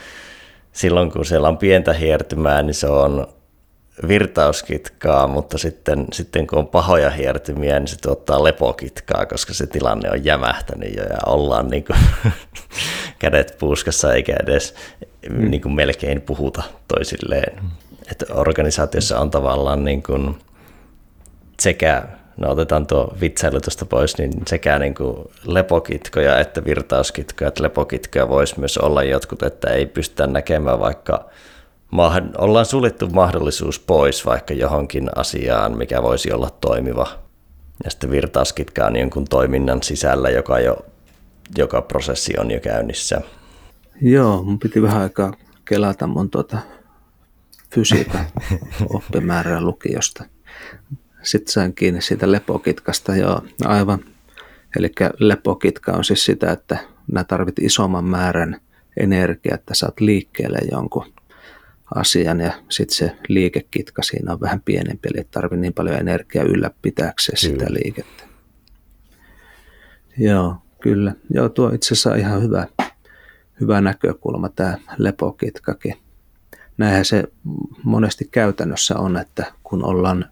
[0.73, 3.27] silloin kun siellä on pientä hiertymää, niin se on
[4.09, 10.11] virtauskitkaa, mutta sitten, sitten kun on pahoja hiertymiä, niin se tuottaa lepokitkaa, koska se tilanne
[10.11, 11.99] on jämähtänyt jo ja ollaan niin kuin
[13.19, 14.75] kädet puuskassa eikä edes
[15.31, 15.51] mm.
[15.51, 17.63] niin kuin melkein puhuta toisilleen.
[18.11, 20.39] Että organisaatiossa on tavallaan niin kuin
[21.61, 22.03] sekä
[22.37, 28.29] no otetaan tuo vitsailu tuosta pois, niin sekä niin kuin lepokitkoja että virtauskitkoja, että lepokitkoja
[28.29, 31.31] voisi myös olla jotkut, että ei pystytä näkemään vaikka
[32.39, 37.07] ollaan suljettu mahdollisuus pois vaikka johonkin asiaan, mikä voisi olla toimiva.
[37.85, 40.77] Ja sitten virtauskitka on jonkun toiminnan sisällä, joka, jo,
[41.59, 43.21] joka prosessi on jo käynnissä.
[44.01, 45.33] Joo, mun piti vähän aikaa
[45.69, 46.59] kelata mun tuota
[47.75, 48.25] fysiikan
[48.95, 50.25] oppimäärää lukiosta
[51.23, 54.05] sitten sain kiinni siitä lepokitkasta, joo, aivan.
[54.77, 56.79] Eli lepokitka on siis sitä, että
[57.13, 58.61] nämä tarvit isomman määrän
[59.01, 61.13] energiaa, että saat liikkeelle jonkun
[61.95, 67.39] asian ja sitten se liikekitka siinä on vähän pienempi, eli tarvii niin paljon energiaa ylläpitääkseen
[67.39, 68.25] sitä liikettä.
[70.19, 71.15] Joo, kyllä.
[71.31, 72.67] Joo, tuo itse asiassa ihan hyvä,
[73.61, 75.95] hyvä näkökulma tämä lepokitkakin.
[76.79, 77.25] Näinhän se
[77.85, 80.32] monesti käytännössä on, että kun ollaan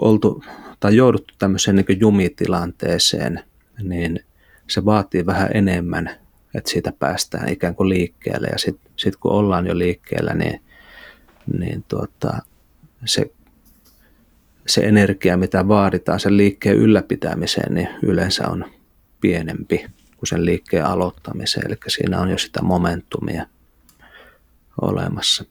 [0.00, 0.44] oltu
[0.80, 3.40] tai jouduttu tämmöiseen niin jumitilanteeseen,
[3.82, 4.20] niin
[4.66, 6.10] se vaatii vähän enemmän,
[6.54, 8.46] että siitä päästään ikään kuin liikkeelle.
[8.52, 10.60] Ja sitten sit kun ollaan jo liikkeellä, niin,
[11.58, 12.38] niin tuota,
[13.04, 13.30] se
[14.66, 18.64] se energia, mitä vaaditaan sen liikkeen ylläpitämiseen, niin yleensä on
[19.20, 21.66] pienempi kuin sen liikkeen aloittamiseen.
[21.66, 23.46] Eli siinä on jo sitä momentumia
[24.80, 25.44] olemassa.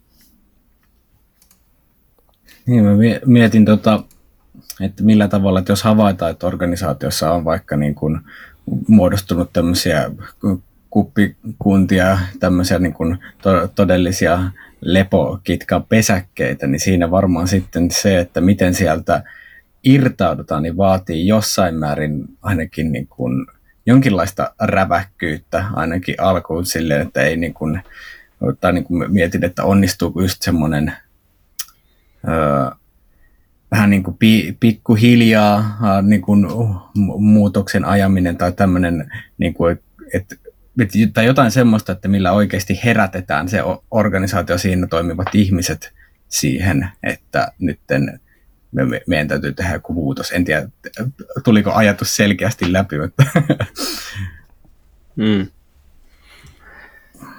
[2.66, 2.92] Niin, mä
[3.26, 4.04] mietin, tota,
[4.82, 8.20] että millä tavalla, että jos havaitaan, että organisaatiossa on vaikka niin kuin
[8.88, 10.12] muodostunut tämmöisiä
[10.90, 14.40] kuppikuntia, tämmöisiä niin kuin to- todellisia
[14.82, 19.24] lepokitkan pesäkkeitä, niin siinä varmaan sitten se, että miten sieltä
[19.84, 23.48] irtaudutaan, niin vaatii jossain määrin ainakin niin kuin
[23.86, 27.82] jonkinlaista räväkkyyttä ainakin alkuun silleen, että ei niin kuin,
[28.62, 30.94] tai niin kuin mietin, että onnistuuko just semmoinen
[32.28, 32.76] öö,
[33.74, 36.46] vähän niin kuin pi, pikkuhiljaa niin kuin
[37.18, 39.80] muutoksen ajaminen tai tämmöinen, niin kuin,
[40.14, 40.36] että
[41.14, 43.60] tai jotain semmoista, että millä oikeasti herätetään se
[43.92, 45.94] organisaatio siinä toimivat ihmiset
[46.30, 48.20] siihen, että nytten
[48.72, 50.32] me, me, meidän täytyy tehdä joku muutos.
[50.32, 50.70] En tiedä,
[51.44, 53.24] tuliko ajatus selkeästi läpi, mutta...
[55.16, 55.48] Mm.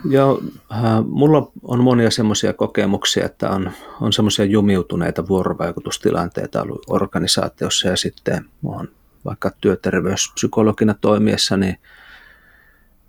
[0.05, 3.71] Joo, äh, mulla on monia semmoisia kokemuksia, että on,
[4.01, 8.89] on semmoisia jumiutuneita vuorovaikutustilanteita ollut organisaatiossa ja sitten on
[9.25, 11.79] vaikka työterveyspsykologina toimiessa, niin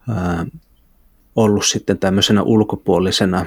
[0.10, 0.46] ää,
[1.36, 3.46] ollut sitten tämmöisenä ulkopuolisena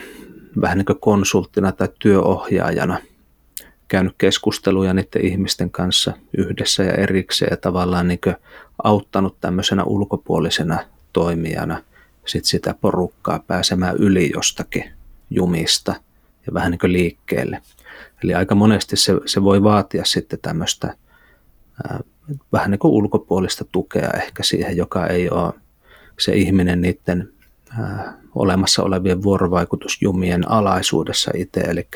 [0.61, 2.99] vähän niin kuin konsulttina tai työohjaajana
[3.89, 8.21] käynyt keskusteluja niiden ihmisten kanssa yhdessä ja erikseen ja tavallaan niin
[8.83, 10.79] auttanut tämmöisenä ulkopuolisena
[11.13, 11.83] toimijana
[12.29, 14.85] sit sitä porukkaa pääsemään yli jostakin
[15.31, 15.95] jumista
[16.47, 17.63] ja vähän niin kuin liikkeelle.
[18.25, 20.97] Eli aika monesti se, se voi vaatia sitten tämmöistä
[21.85, 22.01] ää,
[22.53, 25.53] vähän niin kuin ulkopuolista tukea ehkä siihen, joka ei ole
[26.19, 27.33] se ihminen niiden
[27.79, 31.89] ää, olemassa olevien vuorovaikutusjumien alaisuudessa itse, eli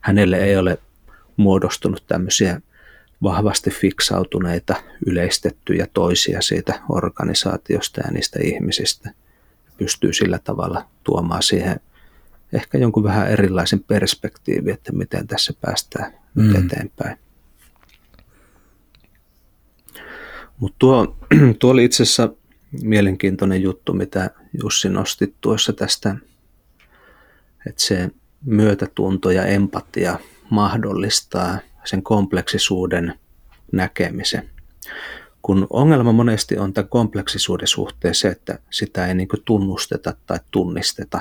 [0.00, 0.78] hänelle ei ole
[1.36, 2.60] muodostunut tämmöisiä
[3.22, 4.74] vahvasti fiksautuneita,
[5.06, 9.10] yleistettyjä toisia siitä organisaatiosta ja niistä ihmisistä.
[9.78, 11.80] Pystyy sillä tavalla tuomaan siihen
[12.52, 16.54] ehkä jonkun vähän erilaisen perspektiivin, että miten tässä päästään mm.
[16.54, 17.18] eteenpäin.
[20.58, 21.16] Mutta tuo,
[21.58, 22.28] tuo oli itse asiassa
[22.82, 24.30] mielenkiintoinen juttu, mitä
[24.62, 26.16] Jussi nosti tuossa tästä,
[27.66, 28.10] että se
[28.44, 30.18] myötätunto ja empatia
[30.50, 33.14] mahdollistaa sen kompleksisuuden
[33.72, 34.50] näkemisen.
[35.42, 41.20] Kun ongelma monesti on tämän kompleksisuuden suhteen se, että sitä ei niin tunnusteta tai tunnisteta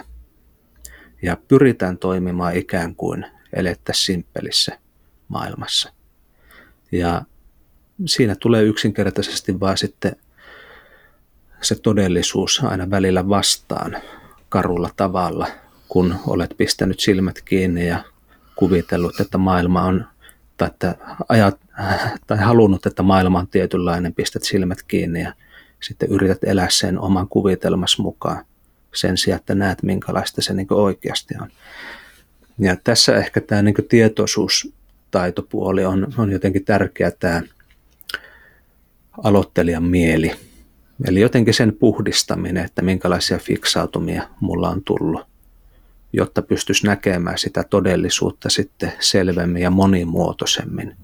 [1.22, 4.80] ja pyritään toimimaan ikään kuin elettäisiin simppelissä
[5.28, 5.94] maailmassa.
[6.92, 7.22] Ja
[8.06, 10.16] siinä tulee yksinkertaisesti vaan sitten
[11.62, 13.98] se todellisuus aina välillä vastaan
[14.50, 15.48] karulla tavalla,
[15.90, 18.04] kun olet pistänyt silmät kiinni ja
[18.56, 20.08] kuvitellut, että maailma on,
[20.58, 20.96] tai, että
[21.30, 21.60] ajat,
[22.28, 25.34] tai halunnut, että maailma on tietynlainen, pistät silmät kiinni ja
[25.84, 28.46] sitten yrität elää sen oman kuvitelmas mukaan
[28.94, 31.50] sen sijaan, että näet minkälaista se niin oikeasti on.
[32.60, 37.42] Ja tässä ehkä tämä niin tietoisuustaitopuoli on, on jotenkin tärkeä tämä
[39.24, 40.32] aloittelijan mieli,
[41.06, 45.22] Eli jotenkin sen puhdistaminen, että minkälaisia fiksautumia mulla on tullut,
[46.14, 50.96] jotta pystyisi näkemään sitä todellisuutta sitten selvemmin ja monimuotoisemmin.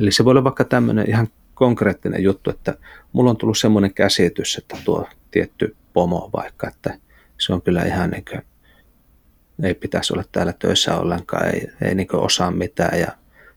[0.00, 2.74] Eli se voi olla vaikka tämmöinen ihan konkreettinen juttu, että
[3.12, 6.98] mulla on tullut semmoinen käsitys, että tuo tietty pomo vaikka, että
[7.38, 8.42] se on kyllä ihan niin kuin,
[9.62, 13.08] ei pitäisi olla täällä töissä ollenkaan, ei, ei niin osaa mitään ja,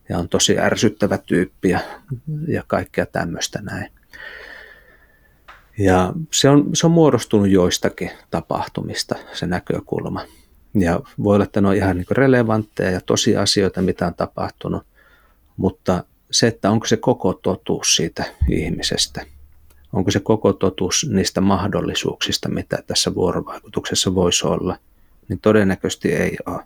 [0.09, 1.79] ja on tosi ärsyttävä tyyppi ja,
[2.47, 3.91] ja kaikkea tämmöistä näin.
[5.77, 10.25] Ja se on, se on muodostunut joistakin tapahtumista, se näkökulma.
[10.73, 14.83] Ja voi olla, että ne on ihan niin relevantteja ja tosiasioita, mitä on tapahtunut,
[15.57, 19.25] mutta se, että onko se koko totuus siitä ihmisestä,
[19.93, 24.77] onko se koko totuus niistä mahdollisuuksista, mitä tässä vuorovaikutuksessa voisi olla,
[25.29, 26.63] niin todennäköisesti ei ole.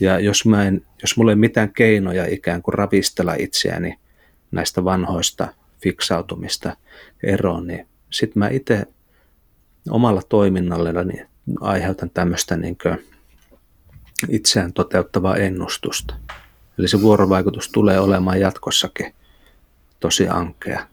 [0.00, 3.98] Ja jos, mä en, jos mulla ei mitään keinoja ikään kuin ravistella itseäni
[4.50, 5.48] näistä vanhoista
[5.82, 6.76] fiksautumista
[7.22, 8.86] eroon, niin sitten mä itse
[9.90, 11.26] omalla toiminnallani
[11.60, 12.76] aiheutan tämmöistä niin
[14.28, 16.14] itseään toteuttavaa ennustusta.
[16.78, 19.14] Eli se vuorovaikutus tulee olemaan jatkossakin
[20.00, 20.86] tosi ankea.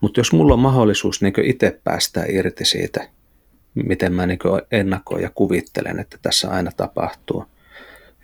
[0.00, 3.08] Mutta jos mulla on mahdollisuus niin itse päästä irti siitä,
[3.74, 4.38] miten mä niin
[4.70, 7.44] ennakoin ja kuvittelen, että tässä aina tapahtuu,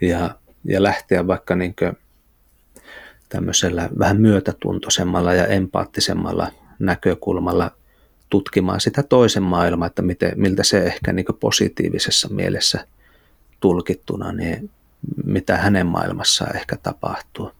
[0.00, 0.30] ja,
[0.64, 1.74] ja lähteä vaikka niin
[3.28, 7.70] tämmöisellä vähän myötätuntoisemmalla ja empaattisemmalla näkökulmalla
[8.30, 12.86] tutkimaan sitä toisen maailmaa, että miten, miltä se ehkä niin positiivisessa mielessä
[13.62, 14.70] tulkittuna, niin
[15.24, 17.50] mitä hänen maailmassaan ehkä tapahtuu.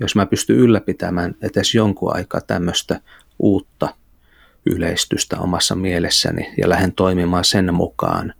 [0.00, 3.00] jos mä pystyn ylläpitämään edes jonkun aikaa tämmöistä
[3.38, 3.94] uutta
[4.66, 8.34] yleistystä omassa mielessäni ja lähden toimimaan sen mukaan,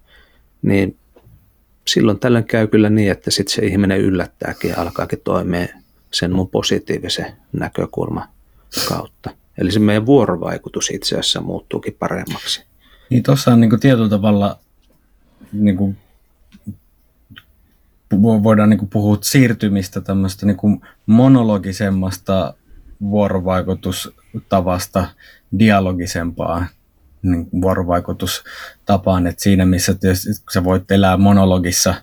[0.62, 0.96] niin
[1.86, 5.66] silloin tällöin käy kyllä niin, että sitten se ihminen yllättääkin ja alkaakin toimia
[6.12, 8.28] sen mun positiivisen näkökulman
[8.88, 9.30] kautta.
[9.58, 12.64] Eli se meidän vuorovaikutus itse asiassa muuttuukin paremmaksi.
[13.10, 14.58] Niin tuossa on niin kuin tietyllä tavalla
[15.52, 15.96] niin kuin
[18.42, 22.54] voidaan niin kuin puhua siirtymistä tämmöistä niin kuin monologisemmasta
[23.00, 25.08] vuorovaikutustavasta
[25.58, 26.66] dialogisempaan
[27.22, 29.94] niin vuorovaikutustapaan, että siinä missä
[30.52, 31.94] sä voit elää monologissa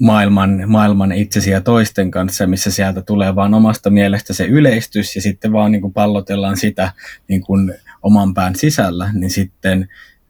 [0.00, 5.22] maailman, maailman itsesi ja toisten kanssa, missä sieltä tulee vaan omasta mielestä se yleistys ja
[5.22, 6.92] sitten vaan niin kuin pallotellaan sitä
[7.28, 9.88] niin kuin oman pään sisällä, niin sitten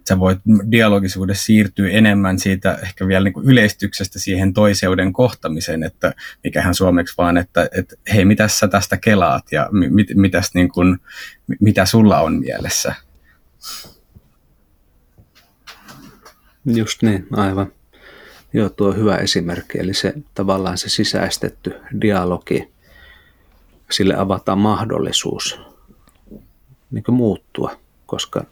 [0.09, 0.39] sä voit
[0.71, 6.15] dialogisuudessa siirtyä enemmän siitä ehkä vielä niin kuin yleistyksestä siihen toiseuden kohtamiseen, että
[6.45, 10.99] mikähän suomeksi vaan, että, että hei, mitä sä tästä kelaat ja mit, mitäs niin kuin,
[11.61, 12.95] mitä sulla on mielessä?
[16.67, 17.73] Just niin, aivan.
[18.53, 19.79] Joo, tuo hyvä esimerkki.
[19.79, 22.73] Eli se tavallaan se sisäistetty dialogi,
[23.91, 25.61] sille avataan mahdollisuus
[26.91, 28.45] niin muuttua, koska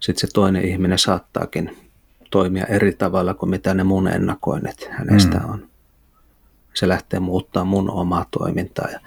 [0.00, 1.76] sitten se toinen ihminen saattaakin
[2.30, 5.50] toimia eri tavalla kuin mitä ne mun ennakoinnit hänestä mm.
[5.50, 5.68] on.
[6.74, 8.88] Se lähtee muuttaa mun omaa toimintaa.
[8.92, 9.00] Ja,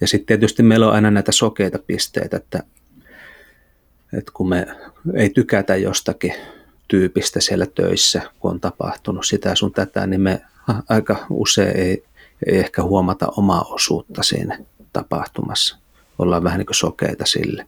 [0.00, 2.62] ja sitten tietysti meillä on aina näitä sokeita pisteitä, että,
[4.18, 4.66] että kun me
[5.14, 6.34] ei tykätä jostakin
[6.88, 10.42] tyypistä siellä töissä, kun on tapahtunut sitä sun tätä, niin me
[10.88, 12.04] aika usein ei,
[12.46, 14.58] ei ehkä huomata omaa osuutta siinä
[14.92, 15.78] tapahtumassa.
[16.18, 17.66] Ollaan vähän niin kuin sokeita sille.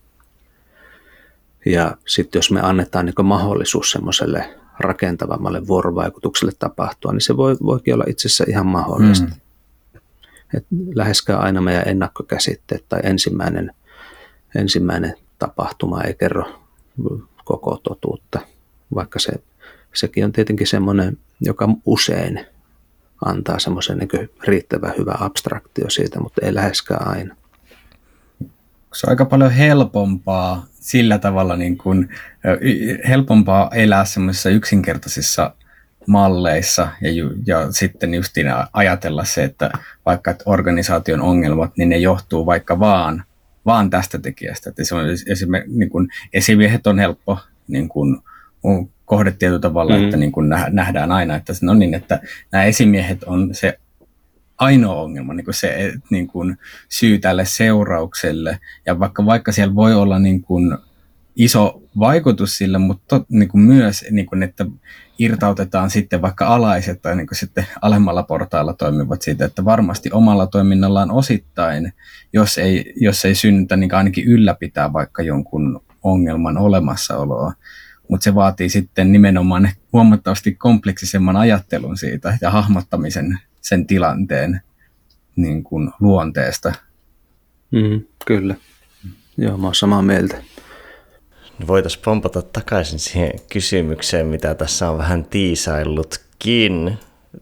[1.66, 7.94] Ja sitten jos me annetaan niin mahdollisuus semmoiselle rakentavammalle vuorovaikutukselle tapahtua, niin se voi, voikin
[7.94, 9.26] olla itse asiassa ihan mahdollista.
[9.26, 10.00] Mm.
[10.54, 13.72] Et läheskään aina meidän ennakkokäsitteet tai ensimmäinen,
[14.54, 16.44] ensimmäinen tapahtuma ei kerro
[17.44, 18.40] koko totuutta,
[18.94, 19.32] vaikka se,
[19.94, 22.46] sekin on tietenkin semmoinen, joka usein
[23.24, 27.36] antaa semmoisen niin riittävän hyvä abstraktio siitä, mutta ei läheskään aina.
[28.94, 32.08] Se on aika paljon helpompaa sillä tavalla niin kuin,
[33.08, 35.54] helpompaa elää semmoisissa yksinkertaisissa
[36.06, 37.10] malleissa ja,
[37.46, 39.70] ja sitten justiin ajatella se, että
[40.06, 43.24] vaikka että organisaation ongelmat, niin ne johtuu vaikka vaan,
[43.66, 44.70] vaan tästä tekijästä.
[44.70, 45.04] Että se on
[45.66, 47.38] niin kuin, esimiehet on helppo
[47.68, 48.18] niin kuin,
[49.04, 50.04] kohde tietyllä tavalla, mm.
[50.04, 52.20] että niin kuin nähdään aina, että no niin, että
[52.52, 53.78] nämä esimiehet on se
[54.58, 56.58] ainoa ongelma, niin kuin se niin kuin
[56.88, 58.58] syy tälle seuraukselle.
[58.86, 60.78] Ja vaikka, vaikka siellä voi olla niin kuin
[61.36, 64.66] iso vaikutus sille, mutta niin kuin myös, niin kuin, että
[65.18, 70.46] irtautetaan sitten vaikka alaiset tai niin kuin sitten alemmalla portailla toimivat siitä, että varmasti omalla
[70.46, 71.92] toiminnallaan osittain,
[72.32, 77.52] jos ei, jos ei synnytä, niin ainakin ylläpitää vaikka jonkun ongelman olemassaoloa.
[78.08, 84.60] Mutta se vaatii sitten nimenomaan huomattavasti kompleksisemman ajattelun siitä ja hahmottamisen sen tilanteen
[85.36, 86.72] niin kuin luonteesta.
[87.70, 88.54] Mm, kyllä.
[89.36, 90.36] Joo, mä oon samaa mieltä.
[91.58, 96.98] No voitaisiin pompata takaisin siihen kysymykseen, mitä tässä on vähän tiisaillutkin.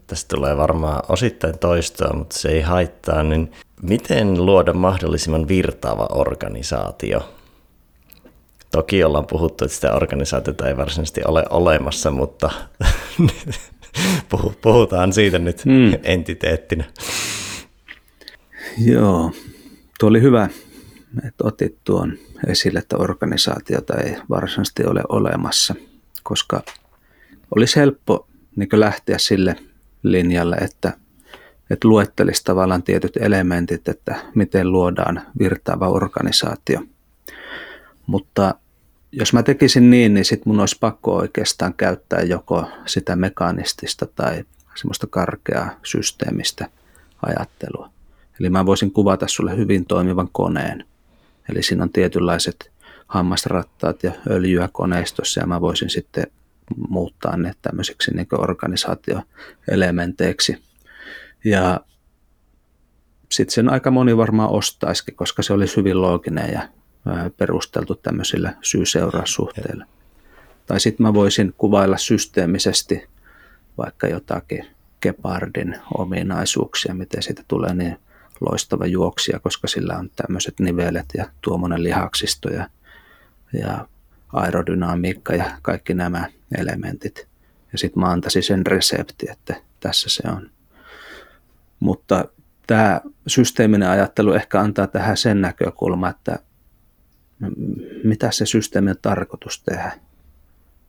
[0.07, 3.23] Tästä tulee varmaan osittain toistoa, mutta se ei haittaa.
[3.23, 3.51] Niin
[3.81, 7.33] miten luoda mahdollisimman virtaava organisaatio?
[8.71, 12.51] Toki ollaan puhuttu, että sitä organisaatiota ei varsinaisesti ole olemassa, mutta
[14.61, 15.93] puhutaan siitä nyt mm.
[16.03, 16.83] entiteettinä.
[18.77, 19.31] Joo,
[19.99, 20.49] tuo oli hyvä,
[21.27, 22.17] että otit tuon
[22.47, 25.75] esille, että organisaatiota ei varsinaisesti ole olemassa,
[26.23, 26.61] koska
[27.55, 29.55] olisi helppo niin lähteä sille
[30.03, 30.93] linjalle, että,
[31.69, 36.81] että luettelisi tavallaan tietyt elementit, että miten luodaan virtaava organisaatio.
[38.07, 38.55] Mutta
[39.13, 44.43] jos mä tekisin niin, niin sitten mun olisi pakko oikeastaan käyttää joko sitä mekanistista tai
[44.75, 46.69] semmoista karkeaa systeemistä
[47.25, 47.89] ajattelua.
[48.39, 50.85] Eli mä voisin kuvata sulle hyvin toimivan koneen.
[51.49, 52.71] Eli siinä on tietynlaiset
[53.07, 56.27] hammasrattaat ja öljyä koneistossa ja mä voisin sitten
[56.89, 60.63] muuttaa ne tämmöiseksi niin organisaatioelementeiksi.
[61.45, 61.79] Ja
[63.31, 66.69] sitten sen aika moni varmaan ostaisikin, koska se olisi hyvin looginen ja
[67.37, 69.85] perusteltu tämmöisillä syy-seuraussuhteilla.
[70.65, 73.07] Tai sitten mä voisin kuvailla systeemisesti
[73.77, 74.65] vaikka jotakin
[75.01, 77.97] Gepardin ominaisuuksia, miten siitä tulee niin
[78.41, 82.69] loistava juoksija, koska sillä on tämmöiset nivelet ja tuommoinen lihaksisto ja,
[83.53, 83.87] ja
[84.33, 87.27] aerodynamiikka ja kaikki nämä elementit.
[87.71, 90.49] Ja sitten mä antaisin sen resepti, että tässä se on.
[91.79, 92.25] Mutta
[92.67, 96.39] tämä systeeminen ajattelu ehkä antaa tähän sen näkökulma, että
[98.03, 99.91] mitä se systeemi on tarkoitus tehdä.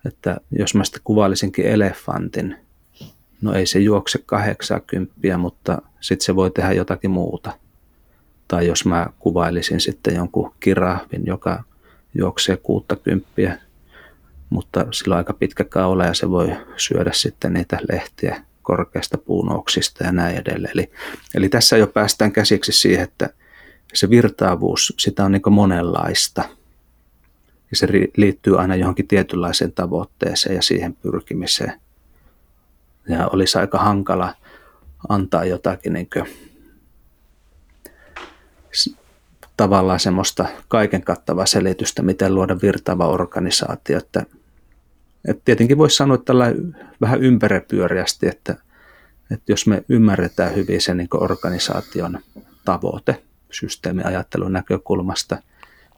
[0.07, 2.57] Että jos mä sitten kuvailisinkin elefantin,
[3.41, 7.53] no ei se juokse 80, mutta sitten se voi tehdä jotakin muuta.
[8.49, 11.65] Tai jos mä kuvailisin sitten jonkun kirahvin, joka
[12.15, 13.59] juoksee 60,
[14.51, 20.05] mutta sillä on aika pitkä kaula ja se voi syödä sitten niitä lehtiä korkeasta puunoksista
[20.05, 20.73] ja näin edelleen.
[20.75, 20.91] Eli,
[21.35, 23.31] eli tässä jo päästään käsiksi siihen, että
[23.95, 26.45] se virtaavuus, sitä on niin monenlaista.
[27.71, 31.81] Ja se liittyy aina johonkin tietynlaiseen tavoitteeseen ja siihen pyrkimiseen.
[33.09, 34.35] Ja olisi aika hankala
[35.09, 36.09] antaa jotakin niin
[39.57, 43.99] tavallaan semmoista kaiken kattavaa selitystä, miten luoda virtaava organisaatio.
[43.99, 44.27] Että,
[45.29, 46.53] että tietenkin voisi sanoa tällä
[47.01, 48.55] vähän ympäripyöriästi, että,
[49.31, 52.19] että jos me ymmärretään hyvin sen niin organisaation
[52.65, 53.23] tavoite
[53.55, 55.39] systeemiajattelun näkökulmasta,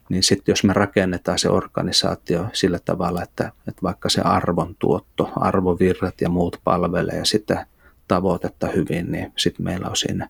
[0.09, 5.33] niin sitten jos me rakennetaan se organisaatio sillä tavalla, että, että vaikka se arvon tuotto,
[5.37, 7.67] arvovirrat ja muut palvelee sitä
[8.09, 10.29] tavoitetta hyvin, niin sitten meillä on siinä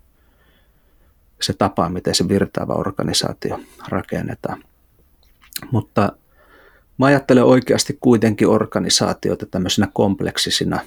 [1.40, 4.64] se tapa, miten se virtaava organisaatio rakennetaan.
[5.70, 6.12] Mutta
[6.98, 10.80] mä ajattelen oikeasti kuitenkin organisaatioita tämmöisenä kompleksisina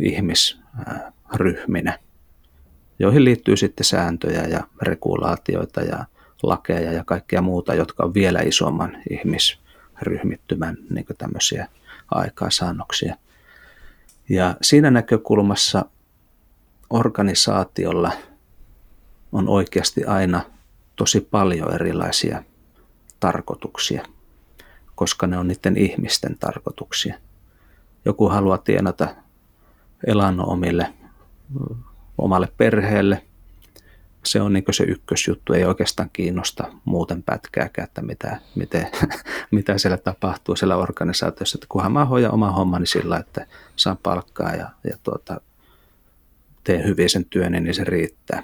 [0.00, 1.98] ihmisryhminä,
[2.98, 6.04] joihin liittyy sitten sääntöjä ja regulaatioita ja
[6.42, 11.68] lakeja ja kaikkea muuta, jotka on vielä isomman ihmisryhmittymän niin tämmöisiä
[12.10, 13.16] aikaansaannoksia.
[14.28, 15.84] Ja siinä näkökulmassa
[16.90, 18.12] organisaatiolla–
[19.32, 20.42] on oikeasti aina
[20.96, 22.42] tosi paljon erilaisia
[23.20, 24.04] tarkoituksia,
[24.94, 27.14] koska ne on niiden ihmisten tarkoituksia.
[28.04, 29.08] Joku haluaa tienata
[30.06, 30.94] elannon omille,
[32.18, 33.24] omalle perheelle.
[34.24, 38.86] Se on niin se ykkösjuttu, ei oikeastaan kiinnosta muuten pätkääkään, että mitä, miten,
[39.50, 41.56] mitä siellä tapahtuu siellä organisaatiossa.
[41.56, 43.46] Että kunhan mä hoidan oma hommani sillä, että
[43.76, 45.40] saan palkkaa ja, ja tuota,
[46.64, 48.42] teen hyvin sen työn, niin se riittää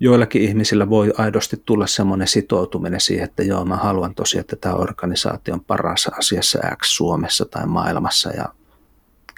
[0.00, 4.74] joillakin ihmisillä voi aidosti tulla semmoinen sitoutuminen siihen, että joo, mä haluan tosiaan, että tämä
[4.74, 8.44] organisaatio on paras asiassa X Suomessa tai maailmassa ja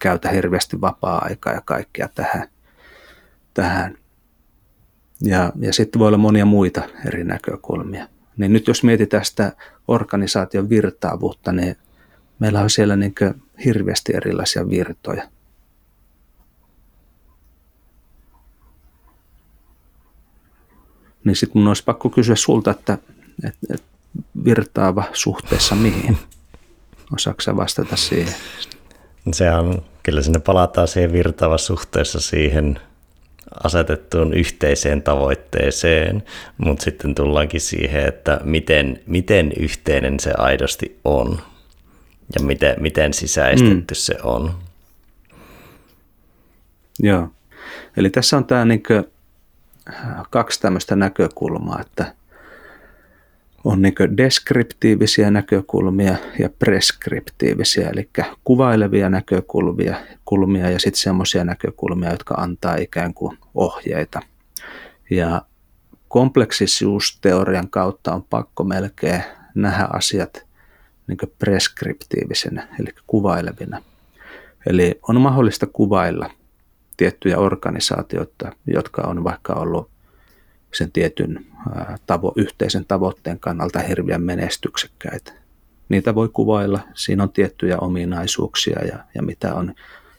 [0.03, 2.49] käytä hirveästi vapaa-aikaa ja kaikkea tähän.
[3.63, 3.99] Tähän.
[5.23, 8.09] Ja, ja sitten voi olla monia muita eri näkökulmia.
[8.37, 9.53] Niin nyt jos mietitään sitä
[9.89, 11.77] organisaation virtaavuutta, niin
[12.39, 13.15] meillä on siellä niin
[13.65, 15.29] hirveästi erilaisia virtoja.
[21.25, 22.99] niin sitten mun olisi pakko kysyä sulta, että,
[23.45, 23.87] että, että
[24.45, 26.19] virtaava suhteessa mihin?
[27.15, 28.35] Osaatko vastata siihen?
[29.33, 32.81] Se on, kyllä sinne palataan siihen virtaava suhteessa siihen
[33.65, 36.23] asetettuun yhteiseen tavoitteeseen,
[36.59, 41.39] mutta sitten tullaankin siihen, että miten, miten yhteinen se aidosti on
[42.39, 43.99] ja miten, miten sisäistetty mm.
[43.99, 44.55] se on.
[47.01, 47.29] Joo.
[47.97, 48.83] Eli tässä on tämä niin
[50.31, 52.15] kaksi tämmöistä näkökulmaa, että
[53.65, 58.09] on niin deskriptiivisiä näkökulmia ja preskriptiivisiä, eli
[58.45, 59.97] kuvailevia näkökulmia
[60.29, 64.21] kulmia ja sitten semmoisia näkökulmia, jotka antaa ikään kuin ohjeita.
[65.11, 65.43] Ja
[66.09, 69.23] kompleksisuusteorian kautta on pakko melkein
[69.55, 70.47] nähdä asiat
[71.07, 73.83] niin preskriptiivisenä, eli kuvailevina.
[74.67, 76.31] Eli on mahdollista kuvailla
[76.97, 79.91] tiettyjä organisaatioita, jotka on vaikka ollut
[80.75, 81.47] sen tietyn
[82.07, 85.33] tavo, yhteisen tavoitteen kannalta hirveän menestyksekkäitä.
[85.89, 89.75] Niitä voi kuvailla, siinä on tiettyjä ominaisuuksia ja, ja mitä on.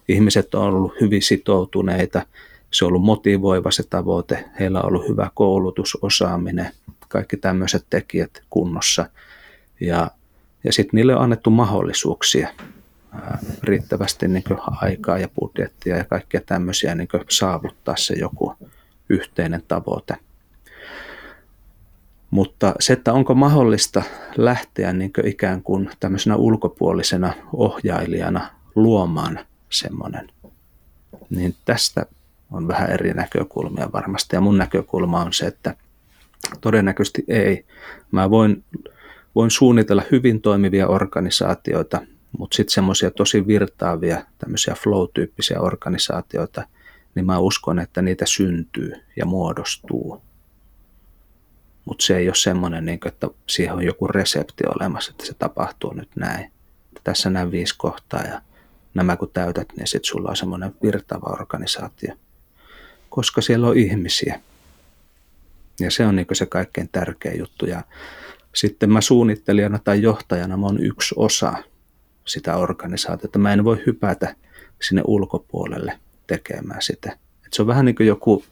[0.07, 2.25] Ihmiset on ollut hyvin sitoutuneita,
[2.71, 6.71] se on ollut motivoiva se tavoite, heillä on ollut hyvä koulutus, osaaminen,
[7.07, 9.09] kaikki tämmöiset tekijät kunnossa.
[9.79, 10.11] Ja,
[10.63, 12.49] ja sitten niille on annettu mahdollisuuksia
[13.63, 14.43] riittävästi niin
[14.81, 18.55] aikaa ja budjettia ja kaikkea tämmöisiä niin saavuttaa se joku
[19.09, 20.15] yhteinen tavoite.
[22.31, 24.03] Mutta se, että onko mahdollista
[24.37, 29.39] lähteä niin ikään kuin tämmöisenä ulkopuolisena ohjailijana luomaan
[29.69, 30.31] semmoinen,
[31.29, 32.05] niin tästä
[32.51, 34.35] on vähän eri näkökulmia varmasti.
[34.35, 35.75] Ja mun näkökulma on se, että
[36.61, 37.65] todennäköisesti ei.
[38.11, 38.63] Mä voin,
[39.35, 42.01] voin suunnitella hyvin toimivia organisaatioita,
[42.37, 46.63] mutta sitten semmoisia tosi virtaavia, tämmöisiä flow-tyyppisiä organisaatioita,
[47.15, 50.21] niin mä uskon, että niitä syntyy ja muodostuu.
[51.89, 55.93] Mutta se ei ole semmoinen, niin että siihen on joku resepti olemassa, että se tapahtuu
[55.93, 56.51] nyt näin.
[57.03, 58.41] Tässä nämä viisi kohtaa ja
[58.93, 62.13] nämä kun täytät, niin sitten sulla on semmoinen virtaava organisaatio.
[63.09, 64.39] koska siellä on ihmisiä.
[65.79, 67.65] Ja se on niin se kaikkein tärkein juttu.
[67.65, 67.83] Ja
[68.55, 71.53] sitten mä suunnittelijana tai johtajana mä oon yksi osa
[72.25, 73.39] sitä organisaatiota.
[73.39, 74.35] Mä en voi hypätä
[74.81, 77.11] sinne ulkopuolelle tekemään sitä.
[77.45, 78.43] Et se on vähän niin kuin joku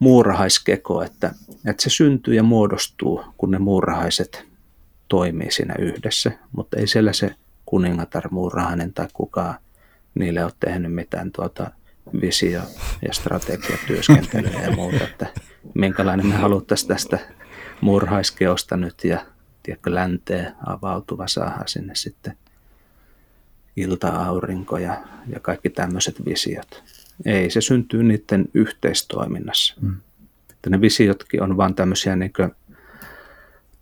[0.00, 1.34] muurahaiskeko, että,
[1.66, 4.46] että se syntyy ja muodostuu, kun ne muurahaiset
[5.08, 7.34] toimii siinä yhdessä, mutta ei siellä se
[7.66, 9.54] kuningatar muurahainen tai kukaan
[10.14, 11.70] niille ole tehnyt mitään tuota
[12.20, 12.62] visio-
[13.02, 15.26] ja strategiatyöskentelyä ja muuta, että
[15.74, 17.18] minkälainen me haluttaisiin tästä
[17.80, 19.26] murhaiskeosta nyt ja
[19.62, 22.36] tiedätkö, länteen avautuva saada sinne sitten
[23.76, 26.84] ilta-aurinko ja, ja kaikki tämmöiset visiot.
[27.24, 29.74] Ei, se syntyy niiden yhteistoiminnassa.
[29.80, 29.96] Mm.
[30.50, 32.32] Että ne visiotkin on vaan tämmöisiä niin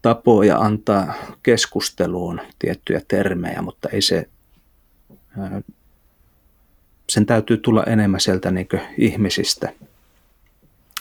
[0.03, 4.29] tapoja antaa keskusteluun tiettyjä termejä, mutta ei se,
[7.09, 9.73] sen täytyy tulla enemmän sieltä niin ihmisistä,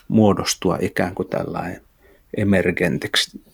[0.08, 1.82] muodostua ikään kuin tällainen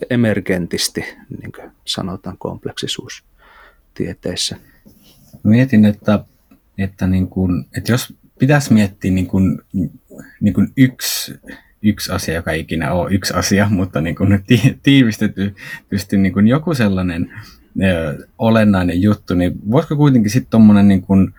[0.10, 1.05] emergentisti,
[1.41, 4.57] niin kuin sanotaan kompleksisuustieteissä.
[5.43, 6.26] Mietin, että,
[6.77, 8.14] että, niin kuin, että jos
[8.44, 9.61] pitäisi miettiä niin kuin,
[10.41, 11.40] niin kuin yksi,
[11.82, 14.44] yksi asia, joka ei ikinä ole yksi asia, mutta niin kuin
[14.84, 17.32] tiivistetysti niin kuin joku sellainen
[17.84, 21.34] ö, olennainen juttu, niin voisiko kuitenkin sitten tuommoinen niin kuin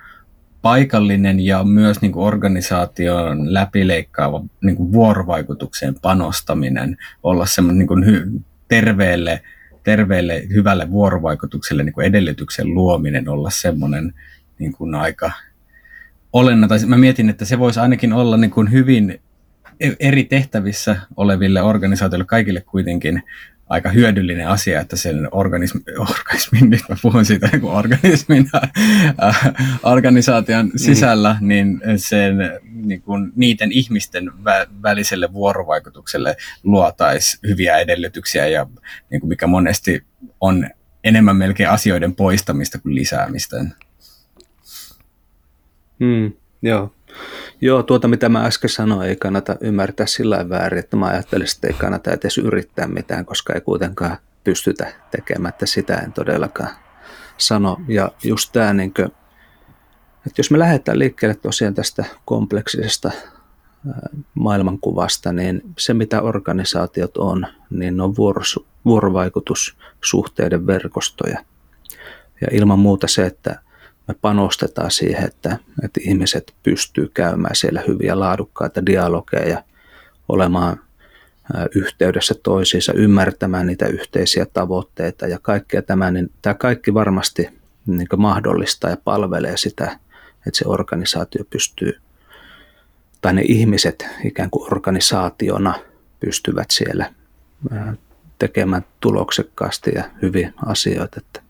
[0.62, 8.04] paikallinen ja myös niin kuin organisaation läpileikkaava niin kuin vuorovaikutukseen panostaminen olla semmoinen niin kuin
[8.04, 9.42] hy- terveelle,
[9.82, 14.14] terveelle, hyvälle vuorovaikutukselle niin kuin edellytyksen luominen olla semmoinen
[14.58, 15.30] niin kuin aika
[16.34, 16.88] olennainen.
[16.88, 19.20] Mä mietin, että se voisi ainakin olla niin kuin hyvin
[19.80, 23.22] e-, eri tehtävissä oleville organisaatioille kaikille kuitenkin
[23.68, 28.46] aika hyödyllinen asia, että sen organismi, organismin, nyt mä puhun siitä niin organismin,
[29.24, 29.52] äh,
[29.82, 30.72] organisaation mm.
[30.76, 31.48] sisällä, mm.
[31.48, 32.36] niin sen
[32.72, 38.66] niin kuin, niiden ihmisten vä, väliselle vuorovaikutukselle luotaisi hyviä edellytyksiä ja
[39.10, 40.04] niin kuin mikä monesti
[40.40, 40.70] on
[41.04, 43.64] enemmän melkein asioiden poistamista kuin lisäämistä.
[45.98, 46.92] Mm, joo.
[47.60, 51.66] Joo, tuota mitä mä äsken sanoin, ei kannata ymmärtää sillä väärin, että mä ajattelen, että
[51.66, 56.70] ei kannata edes yrittää mitään, koska ei kuitenkaan pystytä tekemään, että sitä en todellakaan
[57.38, 57.76] sano.
[57.88, 58.94] Ja just tämä, niin
[60.26, 63.10] että jos me lähdetään liikkeelle tosiaan tästä kompleksisesta
[64.34, 68.14] maailmankuvasta, niin se mitä organisaatiot on, niin on
[68.84, 71.44] vuorovaikutussuhteiden verkostoja.
[72.40, 73.60] Ja ilman muuta se, että
[74.08, 79.62] me panostetaan siihen, että, että ihmiset pystyy käymään siellä hyviä laadukkaita dialogeja,
[80.28, 80.80] olemaan
[81.74, 87.48] yhteydessä toisiinsa, ymmärtämään niitä yhteisiä tavoitteita ja kaikkea tämä, niin tämä kaikki varmasti
[87.86, 89.98] niin mahdollistaa ja palvelee sitä,
[90.46, 92.00] että se organisaatio pystyy,
[93.20, 95.74] tai ne ihmiset ikään kuin organisaationa
[96.20, 97.14] pystyvät siellä
[98.38, 101.20] tekemään tuloksekkaasti ja hyviä asioita.
[101.20, 101.42] Että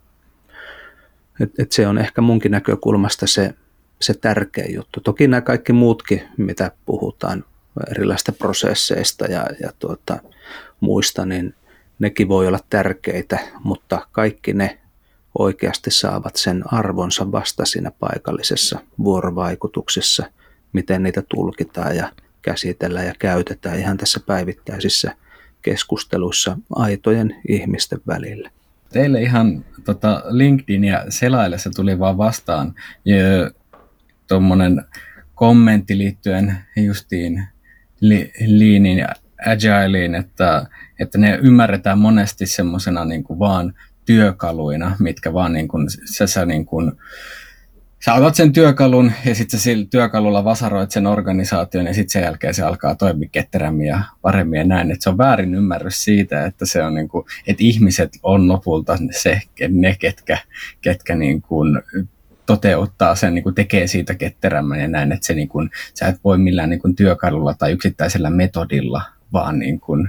[1.40, 3.54] et, et se on ehkä munkin näkökulmasta se,
[4.00, 5.00] se tärkeä juttu.
[5.00, 7.44] Toki nämä kaikki muutkin, mitä puhutaan
[7.90, 10.18] erilaisista prosesseista ja, ja tuota,
[10.80, 11.54] muista, niin
[11.98, 14.78] nekin voi olla tärkeitä, mutta kaikki ne
[15.38, 20.26] oikeasti saavat sen arvonsa vasta siinä paikallisessa vuorovaikutuksessa,
[20.72, 22.12] miten niitä tulkitaan ja
[22.42, 25.16] käsitellään ja käytetään ihan tässä päivittäisissä
[25.62, 28.50] keskusteluissa aitojen ihmisten välillä
[28.94, 32.74] teille ihan tota, LinkedInia selaillessa tuli vaan vastaan
[34.28, 34.82] tuommoinen
[35.34, 37.46] kommentti liittyen justiin
[38.00, 39.08] li, Leanin ja
[39.46, 40.66] Agileen, että,
[41.00, 46.66] että ne ymmärretään monesti semmoisena niin vaan työkaluina, mitkä vaan niin kuin, sä, sä niin
[46.66, 46.92] kuin,
[48.04, 52.54] sä otat sen työkalun ja sitten sillä työkalulla vasaroit sen organisaation ja sitten sen jälkeen
[52.54, 54.90] se alkaa toimia ketterämmin ja paremmin ja näin.
[54.90, 59.40] Et se on väärin ymmärrys siitä, että, se on niinku, että ihmiset on lopulta se,
[59.68, 60.38] ne ketkä,
[60.80, 61.62] ketkä niinku
[62.46, 66.38] toteuttaa sen, niin tekee siitä ketterämmän ja näin, että se niin kuin, sä et voi
[66.38, 69.02] millään niin kuin työkalulla tai yksittäisellä metodilla
[69.32, 70.08] vaan niin kuin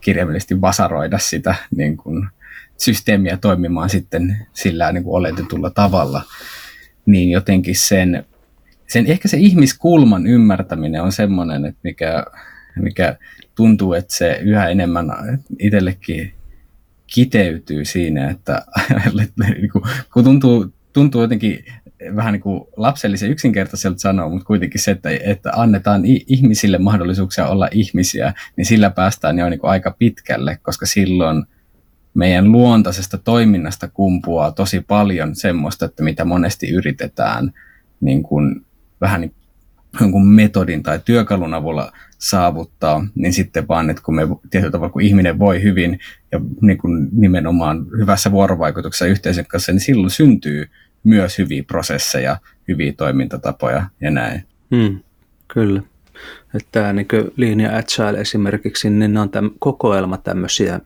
[0.00, 2.28] kirjaimellisesti vasaroida sitä niin kuin
[2.76, 6.22] systeemiä toimimaan sitten sillä niin kuin oletetulla tavalla
[7.06, 8.24] niin jotenkin sen,
[8.86, 12.24] sen, ehkä se ihmiskulman ymmärtäminen on semmoinen, että mikä,
[12.76, 13.16] mikä
[13.54, 15.06] tuntuu, että se yhä enemmän
[15.58, 16.32] itsellekin
[17.14, 18.62] kiteytyy siinä, että
[19.60, 19.82] niinku,
[20.12, 21.64] kun tuntuu, tuntuu jotenkin
[22.16, 27.68] vähän niin kuin lapsellisen yksinkertaiselta sanoa, mutta kuitenkin se, että, että annetaan ihmisille mahdollisuuksia olla
[27.72, 31.44] ihmisiä, niin sillä päästään jo niin kuin aika pitkälle, koska silloin
[32.14, 37.52] meidän luontaisesta toiminnasta kumpuaa tosi paljon semmoista, että mitä monesti yritetään
[38.00, 38.66] niin kuin,
[39.00, 39.34] vähän niin
[40.00, 45.02] jonkun metodin tai työkalun avulla saavuttaa, niin sitten vaan, että kun me tietyllä tavalla, kun
[45.02, 45.98] ihminen voi hyvin
[46.32, 50.66] ja niin kuin nimenomaan hyvässä vuorovaikutuksessa yhteisön kanssa, niin silloin syntyy
[51.04, 52.36] myös hyviä prosesseja,
[52.68, 54.42] hyviä toimintatapoja ja näin.
[54.76, 55.00] Hmm,
[55.48, 55.82] kyllä.
[56.54, 60.80] Että tämä niin linja Agile esimerkiksi, niin ne on täm, kokoelma tämmöisiä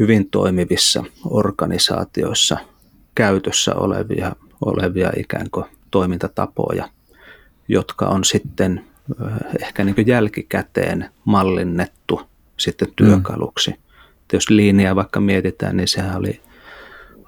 [0.00, 2.56] hyvin toimivissa organisaatioissa
[3.14, 4.32] käytössä olevia,
[4.64, 6.88] olevia ikään kuin toimintatapoja,
[7.68, 8.84] jotka on sitten
[9.62, 12.20] ehkä niin jälkikäteen mallinnettu
[12.56, 12.94] sitten mm.
[12.96, 13.70] työkaluksi.
[13.70, 13.76] Mm.
[14.32, 16.40] Jos linjaa vaikka mietitään, niin sehän oli,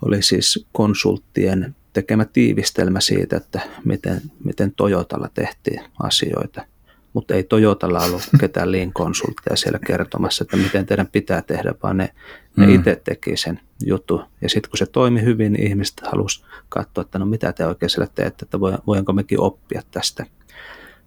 [0.02, 6.64] oli siis konsulttien tekemä tiivistelmä siitä, että miten, miten Toyotalla tehtiin asioita.
[7.12, 11.96] Mutta ei Toyotalla ollut ketään lean konsultteja siellä kertomassa, että miten teidän pitää tehdä, vaan
[11.96, 12.08] ne,
[12.56, 12.74] ne mm.
[12.74, 14.22] itse teki sen juttu.
[14.40, 17.90] Ja sitten kun se toimi hyvin, niin ihmiset halusivat katsoa, että no mitä te oikein
[17.90, 20.26] siellä teette, että voinko mekin oppia tästä.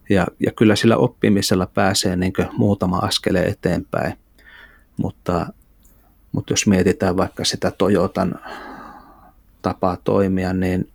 [0.08, 4.14] Ja, ja kyllä sillä oppimisella pääsee niin muutama askeleen eteenpäin,
[4.96, 5.46] mutta,
[6.32, 8.34] mutta jos mietitään vaikka sitä Toyotan
[9.62, 10.88] tapaa toimia, niin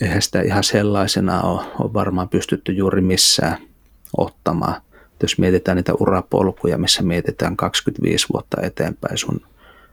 [0.00, 3.56] eihän sitä ihan sellaisena ole, ole varmaan pystytty juuri missään
[4.16, 4.82] ottamaan.
[5.22, 9.36] Jos mietitään niitä urapolkuja, missä mietitään 25 vuotta eteenpäin sun,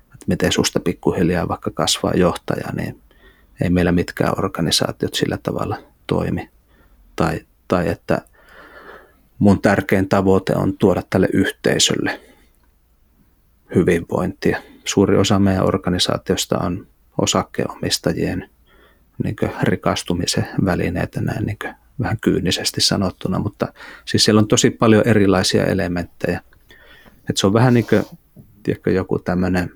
[0.04, 3.02] että miten susta pikkuhiljaa vaikka kasvaa johtaja, niin
[3.62, 5.78] ei meillä mitkään organisaatiot sillä tavalla
[6.08, 6.50] toimi.
[7.16, 8.22] Tai, tai että
[9.40, 12.20] mun tärkein tavoite on tuoda tälle yhteisölle
[13.76, 14.62] hyvinvointia.
[14.86, 16.88] Suuri osa meidän organisaatiosta on
[17.22, 18.50] osakkeenomistajien
[19.24, 21.58] niin rikastumisen välineitä näin niin
[22.00, 23.74] vähän kyynisesti sanottuna, mutta
[24.06, 26.42] siis siellä on tosi paljon erilaisia elementtejä.
[27.30, 28.04] Et se on vähän niin kuin
[28.64, 29.72] tiedätkö, joku tämmöinen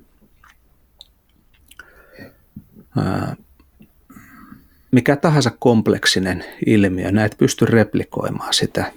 [4.91, 8.91] mikä tahansa kompleksinen ilmiö, näet pysty replikoimaan sitä.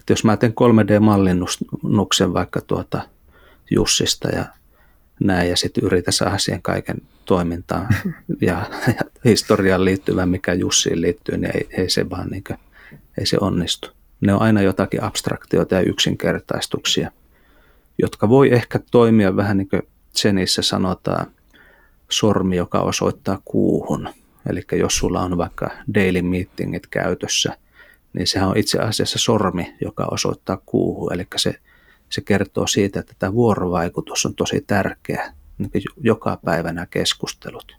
[0.00, 3.02] Et jos mä teen 3D-mallinnuksen vaikka tuota
[3.70, 4.44] Jussista ja
[5.20, 7.88] näin ja sitten yritä saada siihen kaiken toimintaan
[8.40, 12.58] ja, ja historiaan liittyvän, mikä Jussiin liittyy, niin ei, ei se vaan niin kuin,
[13.18, 13.88] ei se onnistu.
[14.20, 17.10] Ne on aina jotakin abstraktioita ja yksinkertaistuksia,
[18.02, 19.82] jotka voi ehkä toimia vähän niin kuin
[20.16, 21.26] Zenissä sanotaan
[22.08, 24.08] sormi, joka osoittaa kuuhun.
[24.50, 27.56] Eli jos sulla on vaikka daily meetingit käytössä,
[28.12, 31.12] niin sehän on itse asiassa sormi, joka osoittaa kuuhun.
[31.12, 31.54] Eli se
[32.14, 35.70] se kertoo siitä, että tämä vuorovaikutus on tosi tärkeä, niin
[36.00, 37.76] joka päivä nämä keskustelut.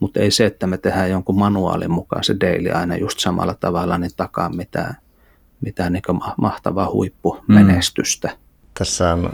[0.00, 3.98] Mutta ei se, että me tehdään jonkun manuaalin mukaan se daily aina just samalla tavalla,
[3.98, 4.96] niin takaa mitään,
[5.60, 6.02] mitään niin
[6.36, 8.28] mahtavaa huippumenestystä.
[8.28, 8.34] Mm.
[8.78, 9.32] Tässä on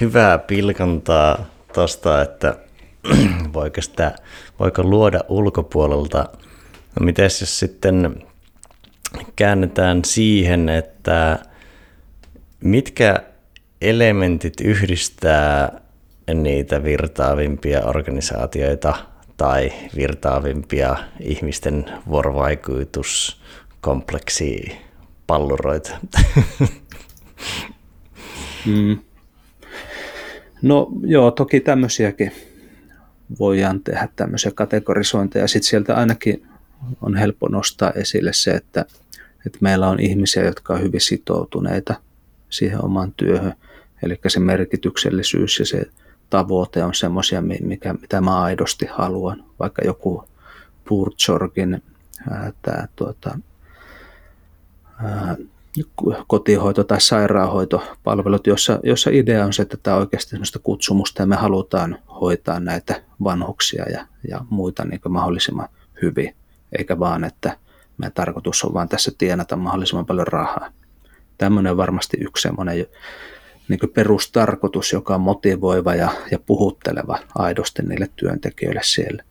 [0.00, 1.44] hyvää pilkantaa
[1.74, 2.56] tuosta, että
[3.54, 4.14] voiko, sitä,
[4.58, 6.28] voiko luoda ulkopuolelta.
[7.00, 8.24] No miten jos sitten
[9.36, 11.38] käännetään siihen, että
[12.62, 13.22] Mitkä
[13.82, 15.80] elementit yhdistää
[16.34, 18.94] niitä virtaavimpia organisaatioita
[19.36, 24.78] tai virtaavimpia ihmisten vuorovaikutuskompleksi
[25.26, 25.90] palluroita?
[28.66, 28.98] Mm.
[30.62, 32.32] No joo, toki tämmöisiäkin
[33.38, 35.48] voidaan tehdä tämmöisiä kategorisointeja.
[35.48, 36.46] Sitten sieltä ainakin
[37.00, 38.84] on helppo nostaa esille se, että,
[39.46, 41.94] että meillä on ihmisiä, jotka on hyvin sitoutuneita–
[42.52, 43.52] siihen omaan työhön.
[44.02, 45.90] Eli se merkityksellisyys ja se
[46.30, 49.44] tavoite on semmoisia, mikä, mitä mä aidosti haluan.
[49.58, 50.24] Vaikka joku
[50.88, 51.82] Purtsorgin
[52.62, 53.38] tämä tuota,
[56.26, 61.26] kotihoito- tai sairaanhoitopalvelut, jossa, jossa idea on se, että tämä on oikeasti sellaista kutsumusta ja
[61.26, 65.68] me halutaan hoitaa näitä vanhuksia ja, ja muita niin mahdollisimman
[66.02, 66.36] hyvin,
[66.78, 67.56] eikä vaan, että
[67.98, 70.70] meidän tarkoitus on vaan tässä tienata mahdollisimman paljon rahaa.
[71.38, 72.86] Tämmöinen on varmasti yksi semmoinen
[73.68, 79.22] niin perustarkoitus, joka on motivoiva ja, ja puhutteleva aidosti niille työntekijöille siellä.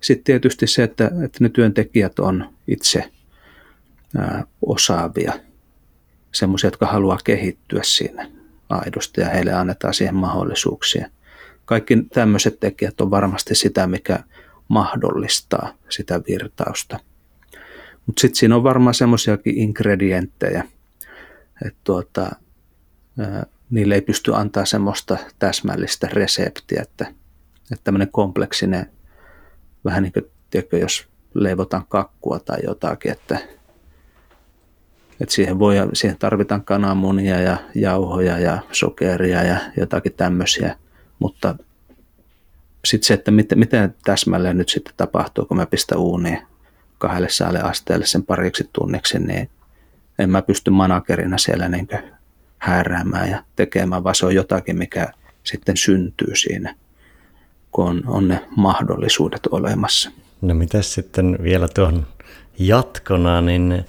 [0.00, 3.10] Sitten tietysti se, että, että ne työntekijät on itse
[4.16, 5.32] ää, osaavia,
[6.32, 8.30] semmoisia, jotka haluaa kehittyä siinä
[8.68, 11.10] aidosti ja heille annetaan siihen mahdollisuuksia.
[11.64, 14.18] Kaikki tämmöiset tekijät on varmasti sitä, mikä
[14.68, 17.00] mahdollistaa sitä virtausta.
[18.06, 20.64] Mutta sitten siinä on varmaan semmoisiakin ingredienttejä–
[21.66, 22.30] että tuota,
[23.70, 27.06] niille ei pysty antaa semmoista täsmällistä reseptiä, että,
[27.72, 28.90] että tämmöinen kompleksinen,
[29.84, 33.38] vähän niin kuin, tiedätkö, jos leivotaan kakkua tai jotakin, että,
[35.20, 40.76] että siihen, voi, siihen tarvitaan kananmunia ja jauhoja ja sokeria ja jotakin tämmöisiä,
[41.18, 41.54] mutta
[42.84, 46.38] sitten se, että miten, miten täsmälleen nyt sitten tapahtuu, kun mä pistän uuniin
[46.98, 49.50] kahdelle säälle asteelle sen pariksi tunniksi, niin
[50.18, 51.88] en mä pysty managerina siellä niin
[52.58, 55.12] hääräämään ja tekemään, vaan se on jotakin, mikä
[55.44, 56.74] sitten syntyy siinä,
[57.72, 60.10] kun on, on ne mahdollisuudet olemassa.
[60.40, 62.06] No mitä sitten vielä tuohon
[62.58, 63.84] jatkona, niin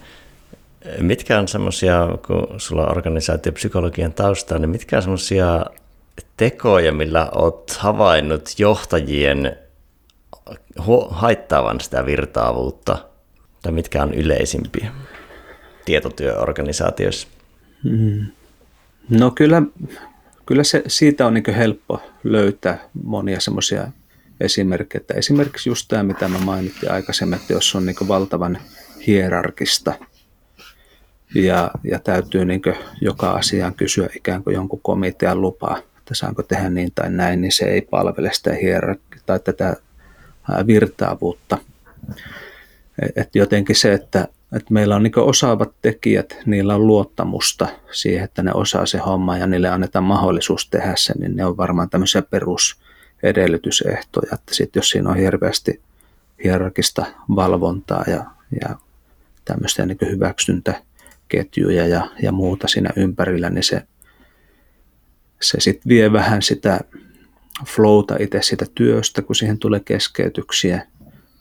[1.00, 5.66] mitkä on semmoisia, kun sulla on organisaatiopsykologian taustaa, niin mitkä on semmoisia
[6.38, 9.56] tekoja, millä olet havainnut johtajien
[11.10, 12.98] haittaavan sitä virtaavuutta,
[13.64, 14.92] tai mitkä on yleisimpiä
[15.86, 17.28] tietotyöorganisaatioissa?
[17.84, 18.26] Hmm.
[19.10, 19.62] No kyllä,
[20.46, 23.88] kyllä se, siitä on niin helppo löytää monia semmoisia
[24.42, 25.02] esimerkkejä.
[25.02, 28.58] Että esimerkiksi just tämä, mitä mä mainitsin aikaisemmin, että jos on niin valtavan
[29.08, 29.94] hierarkista
[31.36, 32.62] ja, ja täytyy niin
[33.02, 37.52] joka asiaan kysyä ikään kuin jonkun komitean lupaa, että saanko tehdä niin tai näin, niin
[37.52, 39.76] se ei palvele sitä hierarkia tai tätä
[40.68, 41.58] virtaavuutta.
[43.16, 48.44] Et jotenkin se, että, että meillä on niin osaavat tekijät, niillä on luottamusta siihen, että
[48.44, 52.22] ne osaa se homma ja niille annetaan mahdollisuus tehdä se, niin ne on varmaan tämmöisiä
[52.22, 54.30] perusedellytysehtoja.
[54.34, 55.82] Että sit jos siinä on hirveästi
[56.44, 57.06] hierarkista
[57.36, 58.26] valvontaa ja,
[58.62, 58.76] ja
[59.46, 63.84] tämmöistä niin hyväksyntäketjuja ja, ja muuta siinä ympärillä, niin se,
[65.42, 66.80] se sitten vie vähän sitä
[67.66, 70.88] flowta itse sitä työstä, kun siihen tulee keskeytyksiä.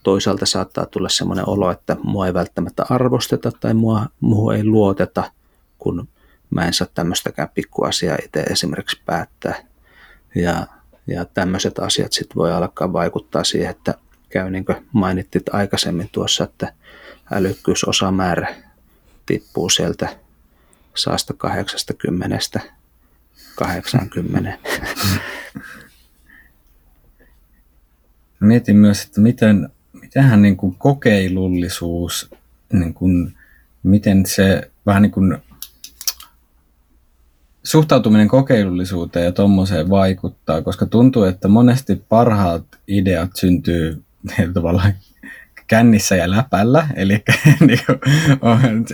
[0.09, 5.33] Toisaalta saattaa tulla sellainen olo, että mua ei välttämättä arvosteta tai mua, mua ei luoteta,
[5.79, 6.09] kun
[6.51, 9.55] mä en saa tämmöistäkään pikkuasiaa itse esimerkiksi päättää.
[10.35, 10.67] Ja,
[11.07, 13.95] ja tämmöiset asiat sitten voi alkaa vaikuttaa siihen, että
[14.29, 16.73] käy niin kuin mainittit aikaisemmin tuossa, että
[17.33, 18.55] älykkyysosamäärä
[19.27, 20.17] tippuu sieltä
[20.95, 22.39] saasta 80
[23.57, 24.59] 80.
[28.41, 29.69] Mietin myös, että miten,
[30.09, 32.31] mitenhän niin kuin kokeilullisuus,
[32.73, 33.35] niin kuin,
[33.83, 35.39] miten se vähän niin kuin
[37.63, 44.03] suhtautuminen kokeilullisuuteen ja tuommoiseen vaikuttaa, koska tuntuu, että monesti parhaat ideat syntyy
[44.55, 44.95] tavallaan
[45.67, 47.23] kännissä ja läpällä, eli,
[47.61, 47.81] niin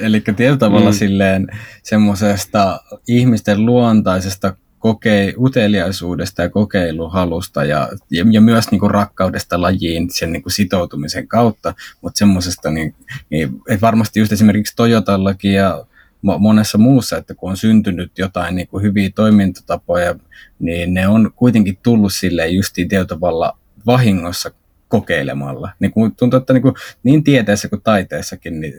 [0.02, 0.96] eli tietyllä tavalla mm.
[0.96, 1.46] silleen
[1.82, 10.10] semmoisesta ihmisten luontaisesta kokee, uteliaisuudesta ja kokeiluhalusta ja, ja, ja myös niin kuin rakkaudesta lajiin
[10.10, 12.94] sen niin kuin sitoutumisen kautta, mutta semmoisesta, niin,
[13.30, 15.86] niin varmasti just esimerkiksi Toyotallakin ja
[16.22, 20.14] monessa muussa, että kun on syntynyt jotain niin kuin hyviä toimintatapoja,
[20.58, 23.52] niin ne on kuitenkin tullut silleen justiin tietyllä
[23.86, 24.50] vahingossa
[24.88, 25.70] kokeilemalla.
[25.78, 28.74] Niin kuin tuntuu, että niin, kuin, niin tieteessä kuin taiteessakin niin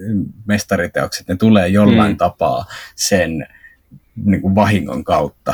[0.45, 2.17] mestariteokset, ne tulee jollain mm.
[2.17, 2.65] tapaa
[2.95, 3.47] sen
[4.25, 5.53] niin kuin vahingon kautta.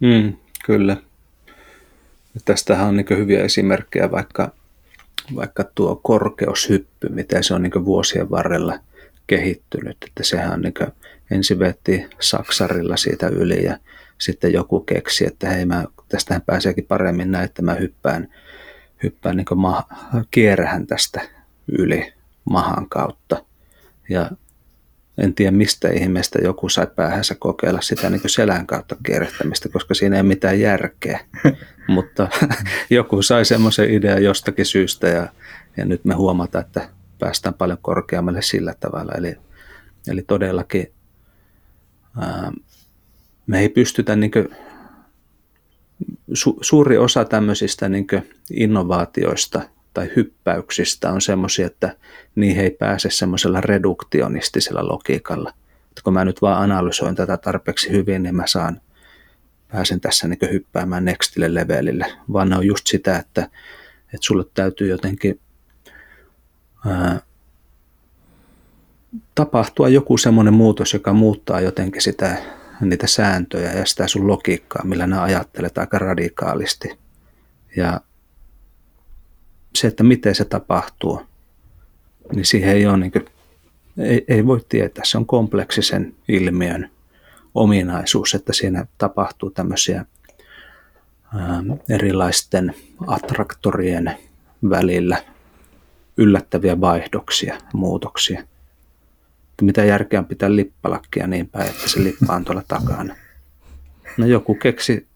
[0.00, 0.32] Mm,
[0.66, 0.96] kyllä.
[2.34, 4.52] Ja tästähän on niin hyviä esimerkkejä, vaikka,
[5.36, 8.78] vaikka tuo korkeushyppy, miten se on niin vuosien varrella
[9.26, 9.96] kehittynyt.
[10.06, 10.74] Että sehän on niin
[11.30, 13.78] ensin vetti saksarilla siitä yli ja
[14.18, 18.34] sitten joku keksi, että hei, mä, tästähän pääseekin paremmin näin, että mä hyppään,
[19.02, 19.88] hyppään niin ma-
[20.30, 21.20] kierrähän tästä
[21.78, 22.12] yli
[22.44, 23.44] mahan kautta.
[24.08, 24.30] Ja
[25.18, 30.16] en tiedä mistä ihmeestä joku sai päähänsä kokeilla sitä niin selän kautta kierrättämistä, koska siinä
[30.16, 31.20] ei mitään järkeä.
[31.88, 32.28] Mutta
[32.90, 35.28] joku sai semmoisen idean jostakin syystä ja,
[35.76, 36.88] ja nyt me huomataan, että
[37.18, 39.12] päästään paljon korkeammalle sillä tavalla.
[39.12, 39.36] Eli,
[40.08, 40.92] eli todellakin
[42.20, 42.52] ää,
[43.46, 44.48] me ei pystytä niin kuin,
[46.34, 48.06] su, suuri osa tämmöisistä niin
[48.50, 49.62] innovaatioista–
[49.98, 51.96] tai hyppäyksistä on semmoisia, että
[52.34, 55.50] niihin ei pääse semmoisella reduktionistisella logiikalla.
[55.88, 58.80] Että kun mä nyt vaan analysoin tätä tarpeeksi hyvin, niin mä saan,
[59.72, 63.42] pääsen tässä niin hyppäämään nextille levelille, vaan ne on just sitä, että,
[64.04, 65.40] että sulle täytyy jotenkin
[66.86, 67.20] ää,
[69.34, 72.36] tapahtua joku semmoinen muutos, joka muuttaa jotenkin sitä,
[72.80, 76.98] niitä sääntöjä ja sitä sun logiikkaa, millä nämä ajattelet aika radikaalisti.
[77.76, 78.00] Ja
[79.74, 81.22] se, että miten se tapahtuu,
[82.34, 83.24] niin siihen ei ole niin kuin,
[83.98, 85.04] ei, ei voi tietää.
[85.04, 86.90] Se on kompleksisen ilmiön
[87.54, 90.04] ominaisuus, että siinä tapahtuu tämmöisiä
[91.34, 92.74] ää, erilaisten
[93.06, 94.18] attraktorien
[94.70, 95.24] välillä
[96.16, 98.40] yllättäviä vaihdoksia, muutoksia.
[99.50, 103.16] Että mitä järkeä on pitää lippalakkia niin päin, että se lippa on tuolla takana.
[104.16, 105.06] No joku keksi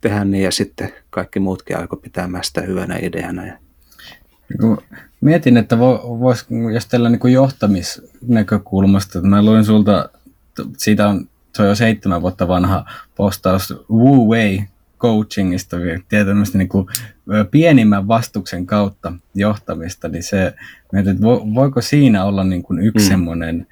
[0.00, 3.58] tehdä niin ja sitten kaikki muutkin alkoi pitämään sitä hyvänä ideana ja
[5.20, 10.08] mietin, että vois, jos tällä niin johtamisnäkökulmasta, että mä luin sulta,
[10.76, 12.84] siitä on, se on jo seitsemän vuotta vanha
[13.16, 14.64] postaus Wu Wei
[14.98, 15.76] coachingista,
[16.08, 16.86] tämmöistä niin kuin
[17.50, 21.22] pienimmän vastuksen kautta johtamista, niin se, että
[21.54, 23.08] voiko siinä olla niin kuin yksi mm.
[23.08, 23.66] semmoinen,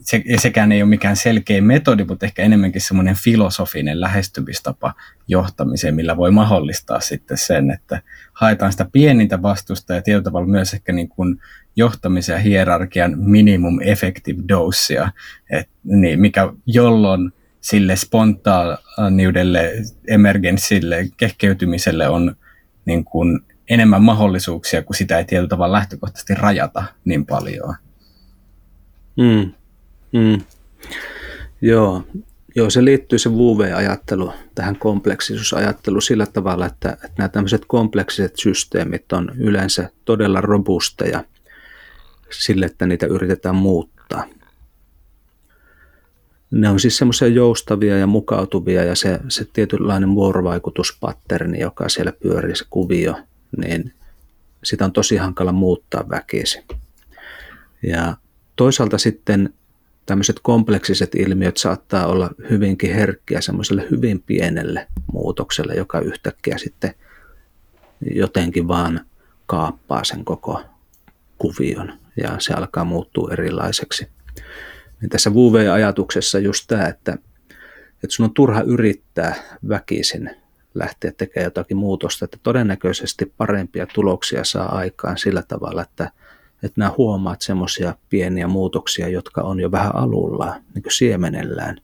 [0.00, 4.94] se, sekään ei ole mikään selkeä metodi, mutta ehkä enemmänkin semmoinen filosofinen lähestymistapa
[5.28, 8.02] johtamiseen, millä voi mahdollistaa sitten sen, että
[8.32, 11.40] haetaan sitä pienintä vastusta ja tietyllä tavalla myös ehkä niin kuin
[11.76, 15.12] johtamisen ja hierarkian minimum effective dosea,
[15.50, 19.72] et, niin, mikä jolloin sille spontaaniudelle,
[20.08, 22.36] emergenssille, kehkeytymiselle on
[22.84, 27.74] niin kuin enemmän mahdollisuuksia, kun sitä ei tietyllä tavalla lähtökohtaisesti rajata niin paljon.
[29.16, 29.52] Mm.
[30.12, 30.40] Mm.
[31.60, 32.02] Joo.
[32.56, 39.12] Joo, se liittyy se VUV-ajattelu tähän kompleksisuusajatteluun sillä tavalla, että, että nämä tämmöiset kompleksiset systeemit
[39.12, 41.24] on yleensä todella robusteja
[42.30, 44.24] sille, että niitä yritetään muuttaa.
[46.50, 52.56] Ne on siis semmoisia joustavia ja mukautuvia ja se, se tietynlainen vuorovaikutuspatterni, joka siellä pyörii,
[52.56, 53.14] se kuvio,
[53.56, 53.92] niin
[54.64, 56.64] sitä on tosi hankala muuttaa väkisin.
[57.82, 58.16] Ja
[58.56, 59.54] toisaalta sitten
[60.08, 66.94] tämmöiset kompleksiset ilmiöt saattaa olla hyvinkin herkkiä semmoiselle hyvin pienelle muutokselle, joka yhtäkkiä sitten
[68.14, 69.00] jotenkin vaan
[69.46, 70.62] kaappaa sen koko
[71.38, 74.08] kuvion ja se alkaa muuttua erilaiseksi.
[75.00, 77.12] Niin tässä VV-ajatuksessa just tämä, että,
[77.92, 79.34] että sun on turha yrittää
[79.68, 80.30] väkisin
[80.74, 86.10] lähteä tekemään jotakin muutosta, että todennäköisesti parempia tuloksia saa aikaan sillä tavalla, että
[86.62, 91.80] että nämä huomaat semmoisia pieniä muutoksia, jotka on jo vähän alulla, niin kuin siemenellään.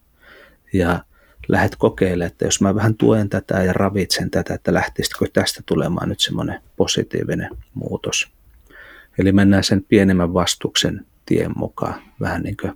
[0.73, 1.05] Ja
[1.49, 6.09] lähdet kokeilemaan, että jos mä vähän tuen tätä ja ravitsen tätä, että lähtisitkö tästä tulemaan
[6.09, 8.33] nyt semmoinen positiivinen muutos.
[9.19, 12.73] Eli mennään sen pienemmän vastuksen tien mukaan, vähän niin kuin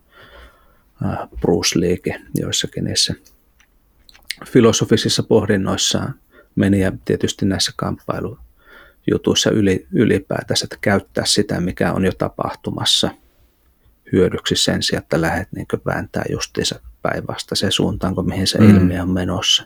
[1.40, 3.14] Bruce Leeke joissakin niissä
[4.46, 6.14] filosofisissa pohdinnoissaan
[6.54, 8.38] meni ja tietysti näissä kamppailu
[9.10, 13.10] jutuissa yli, ylipäätänsä, että käyttää sitä, mikä on jo tapahtumassa
[14.12, 18.70] hyödyksi sen sijaan, että lähdet niin vääntää justiinsa päinvastaiseen suuntaan kuin mihin se mm.
[18.70, 19.64] ilmiö on menossa.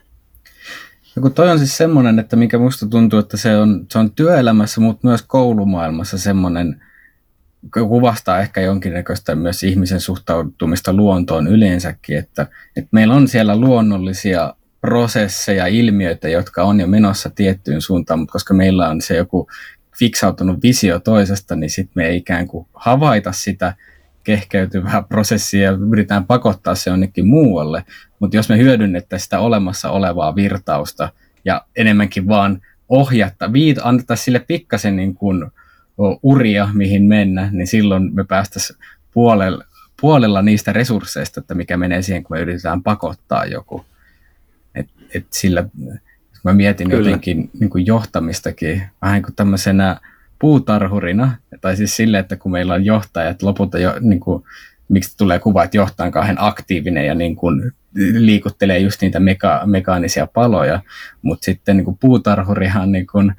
[1.17, 4.11] Ja kun toi on siis semmoinen, että mikä musta tuntuu, että se on, se on
[4.11, 6.83] työelämässä, mutta myös koulumaailmassa semmoinen,
[7.73, 12.47] kuvastaa ehkä jonkinnäköistä myös ihmisen suhtautumista luontoon yleensäkin, että,
[12.77, 18.55] että meillä on siellä luonnollisia prosesseja, ilmiöitä, jotka on jo menossa tiettyyn suuntaan, mutta koska
[18.55, 19.49] meillä on se joku
[19.99, 23.75] fiksautunut visio toisesta, niin sitten me ei ikään kuin havaita sitä
[24.25, 27.85] kehkeytyvää prosessia ja yritetään pakottaa se jonnekin muualle.
[28.19, 31.09] Mutta jos me hyödynnettäisiin sitä olemassa olevaa virtausta
[31.45, 35.51] ja enemmänkin vaan ohjatta, viit, annettaisiin sille pikkasen niin kuin
[36.23, 38.79] uria, mihin mennä, niin silloin me päästäisiin
[39.15, 39.65] puolella,
[40.01, 43.85] puolella niistä resursseista, että mikä menee siihen, kun me yritetään pakottaa joku
[45.15, 45.65] et sillä,
[46.45, 47.09] mä mietin Kyllä.
[47.09, 49.97] jotenkin niin kuin johtamistakin vähän kuin tämmöisenä
[50.39, 54.45] puutarhurina, tai siis sille, että kun meillä on johtajat lopulta jo, niin kuin,
[54.89, 57.73] miksi tulee kuva, että johtaja on kauhean aktiivinen ja niin kuin
[58.13, 60.83] liikuttelee just niitä meka- mekaanisia paloja,
[61.23, 63.35] mutta sitten niin kuin puutarhurihan niin kuin,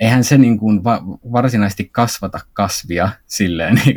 [0.00, 1.02] eihän se niin kuin va-
[1.32, 3.96] varsinaisesti kasvata kasvia silleen, niin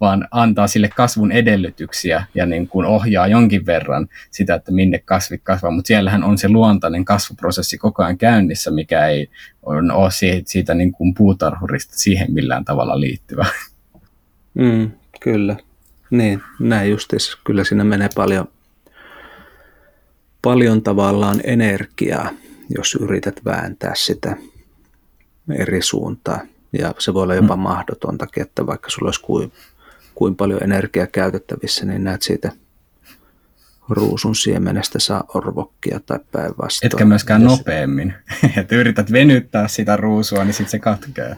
[0.00, 5.40] vaan antaa sille kasvun edellytyksiä ja niin kuin ohjaa jonkin verran sitä, että minne kasvit
[5.44, 5.70] kasvaa.
[5.70, 9.30] Mutta siellähän on se luontainen kasvuprosessi koko ajan käynnissä, mikä ei
[9.62, 10.10] ole
[10.46, 13.46] siitä, niin kuin puutarhurista siihen millään tavalla liittyvä.
[14.54, 15.56] Mm, kyllä.
[16.10, 17.36] Niin, näin justiis.
[17.44, 18.48] Kyllä siinä menee paljon,
[20.42, 22.30] paljon tavallaan energiaa,
[22.68, 24.36] jos yrität vääntää sitä
[25.50, 26.48] eri suuntaan.
[26.78, 27.62] Ja se voi olla jopa mm.
[27.62, 29.52] mahdotontakin, että vaikka sulla olisi kuin,
[30.14, 32.52] kuin paljon energiaa käytettävissä, niin näet siitä
[33.88, 36.92] ruusun siemenestä saa orvokkia tai päinvastoin.
[36.92, 37.58] Etkä myöskään Jos...
[37.58, 38.14] nopeammin.
[38.56, 41.36] että yrität venyttää sitä ruusua, niin sitten se katkeaa.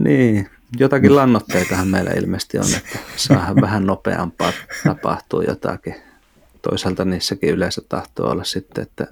[0.00, 4.52] Niin, jotakin lannoitteitahan meillä ilmeisesti on, että saadaan vähän nopeampaa
[4.84, 5.94] tapahtua jotakin.
[6.62, 9.06] Toisaalta niissäkin yleensä tahtoo olla sitten, että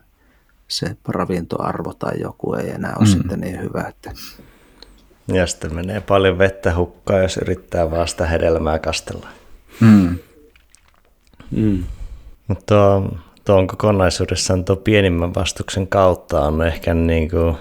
[0.69, 3.13] se ravintoarvo tai joku ei enää ole mm.
[3.13, 3.83] sitten niin hyvä.
[3.89, 4.13] Että...
[5.33, 9.29] Ja sitten menee paljon vettä hukkaan, jos yrittää vaan sitä hedelmää kastella.
[9.81, 10.19] Mm.
[11.51, 11.85] Mm.
[12.49, 17.57] Mutta tuo, tuon kokonaisuudessaan tuo pienimmän vastuksen kautta on ehkä niin kuin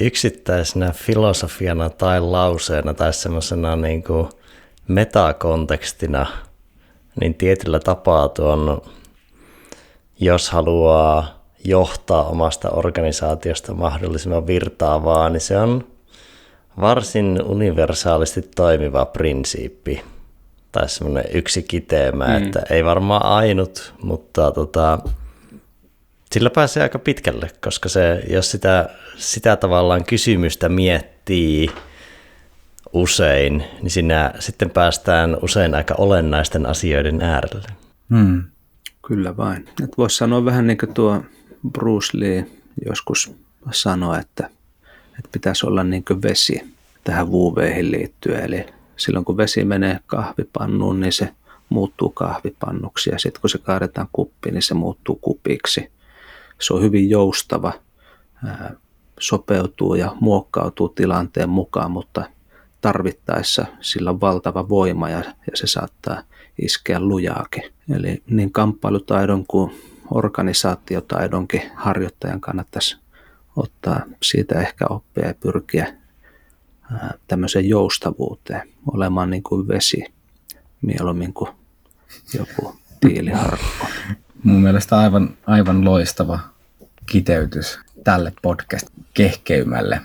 [0.00, 4.28] yksittäisenä filosofiana tai lauseena tai semmoisena niin kuin
[4.88, 6.26] metakontekstina,
[7.20, 8.82] niin tietyllä tapaa tuon
[10.24, 15.86] jos haluaa johtaa omasta organisaatiosta mahdollisimman virtaavaa, niin se on
[16.80, 20.02] varsin universaalisti toimiva prinsiippi.
[20.72, 22.36] Tai semmoinen yksi kiteemä, mm.
[22.36, 24.98] että ei varmaan ainut, mutta tota,
[26.32, 31.70] sillä pääsee aika pitkälle, koska se, jos sitä, sitä tavallaan kysymystä miettii
[32.92, 37.68] usein, niin siinä sitten päästään usein aika olennaisten asioiden äärelle.
[38.10, 38.44] Hmm.
[39.12, 39.68] Kyllä vain.
[39.98, 41.22] Voisi sanoa vähän niin kuin tuo
[41.72, 42.46] Bruce Lee
[42.86, 43.34] joskus
[43.70, 44.50] sanoi, että,
[45.18, 46.60] että pitäisi olla niin kuin vesi
[47.04, 48.44] tähän vuuveihin liittyen.
[48.44, 48.66] Eli
[48.96, 51.28] silloin kun vesi menee kahvipannuun, niin se
[51.68, 55.90] muuttuu kahvipannuksi ja sitten kun se kaadetaan kuppiin, niin se muuttuu kupiksi.
[56.60, 57.72] Se on hyvin joustava,
[59.20, 62.24] sopeutuu ja muokkautuu tilanteen mukaan, mutta
[62.80, 66.22] tarvittaessa sillä on valtava voima ja, ja se saattaa
[66.62, 67.62] iskeä lujaakin.
[67.96, 69.72] Eli niin kamppailutaidon kuin
[70.10, 72.96] organisaatiotaidonkin harjoittajan kannattaisi
[73.56, 75.94] ottaa siitä ehkä oppia ja pyrkiä
[77.26, 80.04] tämmöiseen joustavuuteen, olemaan niin kuin vesi
[80.82, 81.50] mieluummin kuin
[82.34, 83.86] joku tiiliharkko.
[84.42, 86.38] Mun mielestä aivan, aivan loistava
[87.10, 90.00] kiteytys tälle podcast-kehkeymälle.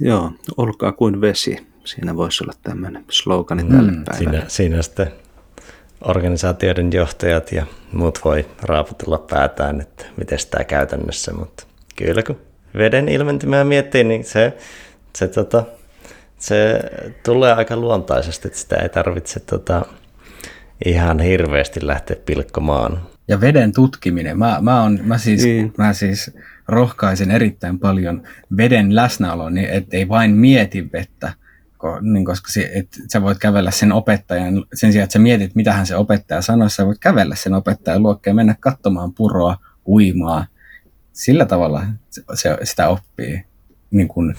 [0.00, 1.66] Joo, olkaa kuin vesi.
[1.84, 4.38] Siinä voisi olla tämmöinen slogani mm, tälle päivälle.
[4.38, 5.12] Siinä, siinä sitten
[6.00, 11.66] organisaatioiden johtajat ja muut voi raaputella päätään, että miten tämä käytännössä, mutta
[11.96, 12.40] kyllä kun
[12.78, 14.56] veden ilmentymää miettii, niin se,
[15.16, 15.64] se, tota,
[16.38, 16.80] se
[17.24, 19.86] tulee aika luontaisesti, että sitä ei tarvitse tota,
[20.84, 23.02] ihan hirveästi lähteä pilkkomaan.
[23.28, 24.38] Ja veden tutkiminen.
[24.38, 25.72] Mä, mä, on, mä, siis, niin.
[25.78, 26.30] mä siis
[26.68, 28.22] rohkaisen erittäin paljon
[28.56, 31.32] veden läsnäoloon, niin ettei vain mieti vettä,
[32.00, 35.72] niin koska se, et sä voit kävellä sen opettajan, sen sijaan, että sä mietit, mitä
[35.72, 39.56] hän se opettaja sanoi, sä voit kävellä sen opettajan luokkeen, mennä katsomaan puroa,
[39.86, 40.46] uimaa.
[41.12, 41.86] Sillä tavalla
[42.34, 43.44] se, sitä oppii
[43.90, 44.36] niin kuin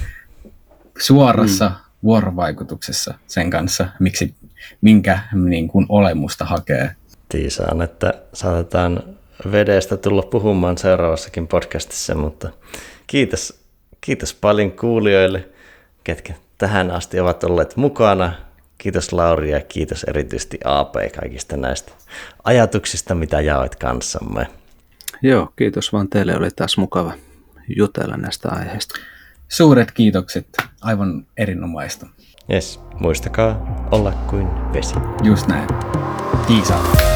[1.00, 1.76] suorassa mm.
[2.04, 4.36] vuorovaikutuksessa sen kanssa, miksi,
[4.82, 6.96] minkä niin kuin olemusta hakee.
[7.30, 9.04] Tiisaan, että saatetaan
[9.52, 12.50] vedestä tulla puhumaan seuraavassakin podcastissa, mutta
[13.08, 13.60] kiitos,
[14.02, 15.50] kiitos paljon kuulijoille,
[16.04, 18.34] ketkä tähän asti ovat olleet mukana.
[18.78, 21.92] Kiitos Lauri ja kiitos erityisesti AP kaikista näistä
[22.44, 24.48] ajatuksista, mitä jaoit kanssamme.
[25.22, 26.38] Joo, kiitos vaan teille.
[26.38, 27.14] Oli taas mukava
[27.78, 29.00] jutella näistä aiheista.
[29.48, 30.48] Suuret kiitokset.
[30.82, 32.08] Aivan erinomaista.
[32.54, 34.96] Yes, muistakaa olla kuin vesi.
[35.24, 35.68] Just näin.
[36.48, 37.09] Kiitos.